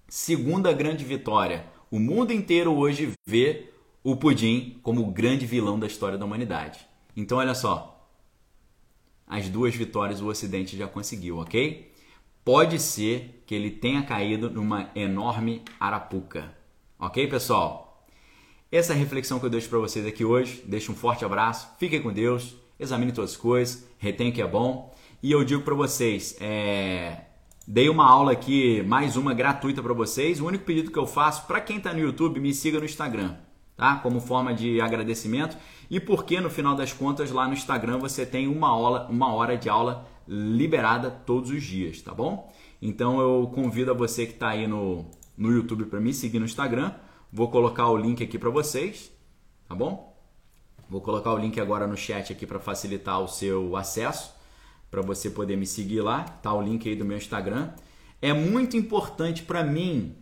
Segunda 0.08 0.72
grande 0.72 1.04
vitória, 1.04 1.66
o 1.92 2.00
mundo 2.00 2.32
inteiro 2.32 2.74
hoje 2.78 3.12
vê 3.28 3.69
o 4.04 4.16
Pudim 4.16 4.80
como 4.82 5.02
o 5.02 5.12
grande 5.12 5.46
vilão 5.46 5.80
da 5.80 5.88
história 5.88 6.18
da 6.18 6.26
humanidade. 6.26 6.80
Então, 7.16 7.38
olha 7.38 7.54
só. 7.54 8.08
As 9.28 9.48
duas 9.48 9.76
vitórias 9.76 10.22
o 10.22 10.28
Ocidente 10.28 10.78
já 10.78 10.88
conseguiu, 10.88 11.38
ok? 11.38 11.92
Pode 12.44 12.80
ser 12.80 13.44
que 13.46 13.54
ele 13.54 13.70
tenha 13.70 14.02
caído 14.02 14.50
numa 14.50 14.90
enorme 14.96 15.62
arapuca. 15.80 16.56
Ok, 16.98 17.28
pessoal? 17.28 18.08
Essa 18.72 18.94
é 18.94 18.96
a 18.96 19.00
reflexão 19.00 19.40
que 19.40 19.46
eu 19.46 19.50
deixo 19.50 19.70
para 19.70 19.80
vocês 19.80 20.06
aqui 20.06 20.24
hoje. 20.24 20.64
Deixo 20.66 20.92
um 20.92 20.96
forte 20.96 21.26
abraço. 21.26 21.70
Fiquem 21.78 22.02
com 22.02 22.12
Deus. 22.12 22.56
Examine 22.80 23.12
todas 23.12 23.32
as 23.32 23.38
coisas. 23.38 23.88
Retém 23.98 24.32
que 24.32 24.42
é 24.42 24.48
bom. 24.48 24.96
E 25.22 25.32
eu 25.32 25.44
digo 25.44 25.62
para 25.62 25.76
vocês, 25.76 26.38
é... 26.40 27.26
dei 27.68 27.90
uma 27.90 28.10
aula 28.10 28.32
aqui, 28.32 28.82
mais 28.84 29.18
uma 29.18 29.34
gratuita 29.34 29.84
para 29.84 29.94
vocês. 29.94 30.40
O 30.40 30.48
único 30.48 30.64
pedido 30.64 30.90
que 30.90 30.98
eu 30.98 31.06
faço 31.06 31.46
para 31.46 31.60
quem 31.60 31.78
está 31.78 31.94
no 31.94 32.00
YouTube, 32.00 32.40
me 32.40 32.54
siga 32.54 32.80
no 32.80 32.86
Instagram 32.86 33.49
tá? 33.80 33.96
Como 33.96 34.20
forma 34.20 34.54
de 34.54 34.82
agradecimento. 34.82 35.58
E 35.90 36.02
porque 36.02 36.42
no 36.42 36.50
final 36.50 36.76
das 36.76 36.92
contas 36.92 37.32
lá 37.32 37.48
no 37.48 37.54
Instagram 37.54 37.98
você 37.98 38.26
tem 38.26 38.46
uma 38.46 38.68
aula, 38.68 39.08
uma 39.10 39.34
hora 39.34 39.58
de 39.58 39.70
aula 39.70 40.06
liberada 40.28 41.10
todos 41.10 41.50
os 41.50 41.64
dias, 41.64 42.02
tá 42.02 42.14
bom? 42.14 42.54
Então 42.82 43.22
eu 43.22 43.50
convido 43.56 43.90
a 43.90 43.94
você 43.94 44.26
que 44.26 44.34
está 44.34 44.50
aí 44.50 44.68
no, 44.68 45.06
no 45.38 45.50
YouTube 45.50 45.86
para 45.86 46.00
me 46.02 46.14
seguir 46.14 46.40
no 46.40 46.46
Instagram. 46.46 46.94
Vou 47.32 47.50
colocar 47.50 47.88
o 47.88 47.96
link 47.96 48.22
aqui 48.22 48.38
para 48.38 48.50
vocês, 48.50 49.12
tá 49.68 49.74
bom? 49.74 50.14
Vou 50.90 51.00
colocar 51.00 51.32
o 51.32 51.38
link 51.38 51.58
agora 51.60 51.88
no 51.88 51.96
chat 51.96 52.34
aqui 52.34 52.46
para 52.46 52.60
facilitar 52.60 53.22
o 53.22 53.30
seu 53.30 53.78
acesso, 53.78 54.36
para 54.92 55.02
você 55.02 55.30
poder 55.30 55.56
me 55.56 55.66
seguir 55.66 56.02
lá. 56.02 56.24
Tá 56.24 56.54
o 56.54 56.62
link 56.62 56.90
aí 56.90 56.98
do 56.98 57.06
meu 57.06 57.18
Instagram. 57.18 57.70
É 58.22 58.34
muito 58.34 58.76
importante 58.76 59.44
para 59.44 59.64
mim 59.64 60.18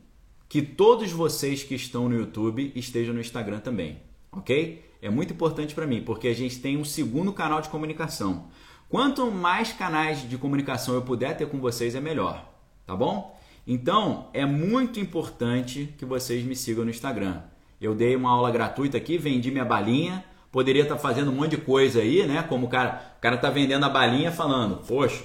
que 0.50 0.62
todos 0.62 1.12
vocês 1.12 1.64
que 1.64 1.76
estão 1.76 2.08
no 2.08 2.16
YouTube 2.16 2.72
estejam 2.76 3.14
no 3.14 3.22
Instagram 3.22 3.60
também, 3.60 4.00
ok? 4.32 4.86
É 5.02 5.10
muito 5.10 5.34
importante 5.34 5.76
para 5.76 5.86
mim, 5.86 6.02
porque 6.02 6.28
a 6.28 6.34
gente 6.34 6.60
tem 6.60 6.78
um 6.78 6.86
segundo 6.86 7.34
canal 7.34 7.62
de 7.62 7.70
comunicação. 7.70 8.48
Quanto 8.90 9.30
mais 9.30 9.74
canais 9.74 10.28
de 10.28 10.38
comunicação 10.38 10.96
eu 10.96 11.02
puder 11.02 11.36
ter 11.36 11.48
com 11.48 11.60
vocês, 11.60 11.94
é 11.94 12.00
melhor, 12.00 12.50
tá 12.86 12.96
bom? 12.96 13.38
Então, 13.66 14.30
é 14.34 14.46
muito 14.46 15.00
importante 15.00 15.94
que 15.98 16.06
vocês 16.06 16.44
me 16.44 16.56
sigam 16.56 16.86
no 16.86 16.90
Instagram. 16.90 17.42
Eu 17.82 17.94
dei 17.94 18.16
uma 18.16 18.32
aula 18.32 18.50
gratuita 18.50 18.96
aqui, 18.96 19.18
vendi 19.18 19.52
minha 19.52 19.66
balinha, 19.66 20.24
poderia 20.50 20.84
estar 20.84 20.96
tá 20.96 21.02
fazendo 21.02 21.30
um 21.32 21.36
monte 21.36 21.52
de 21.52 21.58
coisa 21.58 22.00
aí, 22.00 22.26
né? 22.26 22.42
Como 22.44 22.68
o 22.68 22.70
cara, 22.70 23.16
o 23.18 23.22
cara 23.22 23.38
tá 23.38 23.50
vendendo 23.50 23.86
a 23.86 23.90
balinha 23.90 24.32
falando, 24.32 24.78
poxa, 24.88 25.22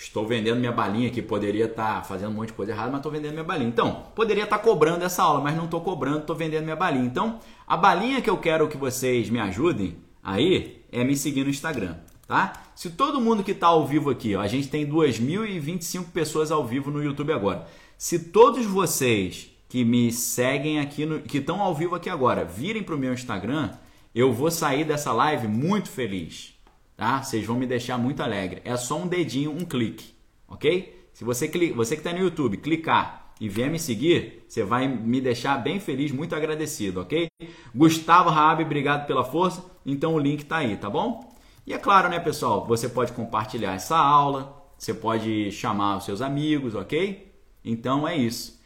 Estou 0.00 0.24
vendendo 0.24 0.60
minha 0.60 0.70
balinha 0.70 1.10
que 1.10 1.20
poderia 1.20 1.64
estar 1.64 1.96
tá 1.96 2.02
fazendo 2.02 2.30
um 2.30 2.34
monte 2.34 2.48
de 2.48 2.52
coisa 2.54 2.70
errada, 2.70 2.88
mas 2.88 3.00
estou 3.00 3.10
vendendo 3.10 3.32
minha 3.32 3.44
balinha. 3.44 3.68
Então, 3.68 4.04
poderia 4.14 4.44
estar 4.44 4.58
tá 4.58 4.62
cobrando 4.62 5.04
essa 5.04 5.24
aula, 5.24 5.40
mas 5.40 5.56
não 5.56 5.64
estou 5.64 5.80
cobrando, 5.80 6.20
estou 6.20 6.36
vendendo 6.36 6.62
minha 6.62 6.76
balinha. 6.76 7.04
Então, 7.04 7.40
a 7.66 7.76
balinha 7.76 8.22
que 8.22 8.30
eu 8.30 8.36
quero 8.36 8.68
que 8.68 8.76
vocês 8.76 9.28
me 9.28 9.40
ajudem 9.40 9.96
aí 10.22 10.84
é 10.92 11.02
me 11.02 11.16
seguir 11.16 11.42
no 11.42 11.50
Instagram, 11.50 11.96
tá? 12.28 12.52
Se 12.76 12.90
todo 12.90 13.20
mundo 13.20 13.42
que 13.42 13.50
está 13.50 13.66
ao 13.66 13.84
vivo 13.88 14.08
aqui, 14.08 14.36
ó, 14.36 14.40
a 14.40 14.46
gente 14.46 14.68
tem 14.68 14.86
2.025 14.86 16.12
pessoas 16.12 16.52
ao 16.52 16.64
vivo 16.64 16.92
no 16.92 17.02
YouTube 17.02 17.32
agora. 17.32 17.66
Se 17.98 18.20
todos 18.20 18.64
vocês 18.66 19.50
que 19.68 19.84
me 19.84 20.12
seguem 20.12 20.78
aqui, 20.78 21.04
no, 21.04 21.20
que 21.20 21.38
estão 21.38 21.60
ao 21.60 21.74
vivo 21.74 21.96
aqui 21.96 22.08
agora, 22.08 22.44
virem 22.44 22.84
para 22.84 22.94
o 22.94 22.98
meu 22.98 23.12
Instagram, 23.12 23.70
eu 24.14 24.32
vou 24.32 24.50
sair 24.50 24.84
dessa 24.84 25.12
live 25.12 25.48
muito 25.48 25.88
feliz 25.88 26.54
tá? 26.98 27.22
Vocês 27.22 27.46
vão 27.46 27.56
me 27.56 27.64
deixar 27.64 27.96
muito 27.96 28.20
alegre. 28.22 28.60
É 28.64 28.76
só 28.76 28.98
um 28.98 29.06
dedinho, 29.06 29.52
um 29.52 29.64
clique, 29.64 30.12
ok? 30.48 31.08
Se 31.12 31.24
você, 31.24 31.48
você 31.72 31.94
que 31.94 32.00
está 32.00 32.12
no 32.12 32.18
YouTube 32.18 32.56
clicar 32.56 33.32
e 33.40 33.48
vier 33.48 33.70
me 33.70 33.78
seguir, 33.78 34.44
você 34.48 34.64
vai 34.64 34.88
me 34.88 35.20
deixar 35.20 35.56
bem 35.58 35.78
feliz, 35.78 36.10
muito 36.10 36.34
agradecido, 36.34 37.00
ok? 37.00 37.28
Gustavo 37.72 38.30
Raab, 38.30 38.64
obrigado 38.64 39.06
pela 39.06 39.24
força. 39.24 39.64
Então 39.86 40.14
o 40.14 40.18
link 40.18 40.42
está 40.42 40.56
aí, 40.56 40.76
tá 40.76 40.90
bom? 40.90 41.32
E 41.64 41.72
é 41.72 41.78
claro, 41.78 42.08
né, 42.08 42.18
pessoal? 42.18 42.66
Você 42.66 42.88
pode 42.88 43.12
compartilhar 43.12 43.74
essa 43.74 43.96
aula, 43.96 44.60
você 44.76 44.92
pode 44.92 45.52
chamar 45.52 45.98
os 45.98 46.04
seus 46.04 46.20
amigos, 46.20 46.74
ok? 46.74 47.32
Então 47.64 48.08
é 48.08 48.16
isso. 48.16 48.58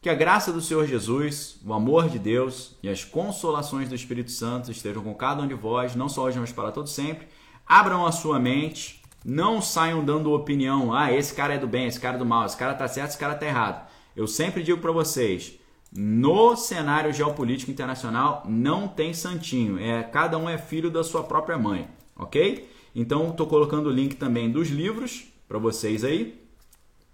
Que 0.00 0.08
a 0.08 0.14
graça 0.14 0.52
do 0.52 0.60
Senhor 0.60 0.86
Jesus, 0.86 1.58
o 1.64 1.72
amor 1.72 2.08
de 2.08 2.18
Deus 2.18 2.76
e 2.80 2.88
as 2.88 3.04
consolações 3.04 3.88
do 3.88 3.94
Espírito 3.94 4.30
Santo 4.30 4.70
estejam 4.70 5.02
com 5.02 5.14
cada 5.14 5.42
um 5.42 5.48
de 5.48 5.54
vós, 5.54 5.96
não 5.96 6.08
só 6.08 6.24
hoje, 6.24 6.38
mas 6.38 6.52
para 6.52 6.70
todo 6.70 6.88
sempre. 6.88 7.26
Abram 7.72 8.04
a 8.04 8.12
sua 8.12 8.38
mente, 8.38 9.00
não 9.24 9.62
saiam 9.62 10.04
dando 10.04 10.30
opinião, 10.34 10.92
ah, 10.92 11.10
esse 11.10 11.32
cara 11.32 11.54
é 11.54 11.58
do 11.58 11.66
bem, 11.66 11.86
esse 11.86 11.98
cara 11.98 12.16
é 12.16 12.18
do 12.18 12.26
mal, 12.26 12.44
esse 12.44 12.54
cara 12.54 12.74
tá 12.74 12.86
certo, 12.86 13.08
esse 13.08 13.18
cara 13.18 13.34
tá 13.34 13.46
errado. 13.46 13.88
Eu 14.14 14.26
sempre 14.26 14.62
digo 14.62 14.78
para 14.78 14.92
vocês, 14.92 15.58
no 15.90 16.54
cenário 16.54 17.14
geopolítico 17.14 17.70
internacional 17.70 18.42
não 18.46 18.86
tem 18.86 19.14
santinho, 19.14 19.78
é 19.78 20.02
cada 20.02 20.36
um 20.36 20.50
é 20.50 20.58
filho 20.58 20.90
da 20.90 21.02
sua 21.02 21.22
própria 21.22 21.56
mãe, 21.56 21.88
ok? 22.14 22.68
Então 22.94 23.30
estou 23.30 23.46
colocando 23.46 23.86
o 23.86 23.90
link 23.90 24.16
também 24.16 24.50
dos 24.50 24.68
livros 24.68 25.24
para 25.48 25.56
vocês 25.56 26.04
aí 26.04 26.38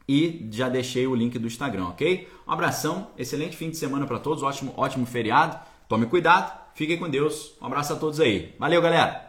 e 0.09 0.49
já 0.51 0.69
deixei 0.69 1.07
o 1.07 1.15
link 1.15 1.39
do 1.39 1.47
Instagram, 1.47 1.87
ok? 1.91 2.27
Um 2.49 2.51
abração, 2.51 3.13
excelente 3.17 3.57
fim 3.57 3.71
de 3.71 3.77
semana 3.77 4.09
para 4.09 4.19
todos, 4.19 4.43
ótimo, 4.43 4.75
ótimo 4.77 5.07
feriado. 5.07 5.57
Tome 5.89 6.07
cuidado, 6.07 6.53
fiquem 6.75 6.99
com 6.99 7.09
Deus. 7.09 7.55
Um 7.63 7.67
abraço 7.67 7.93
a 7.93 7.97
todos 7.97 8.19
aí. 8.19 8.57
Valeu, 8.59 8.83
galera. 8.83 9.28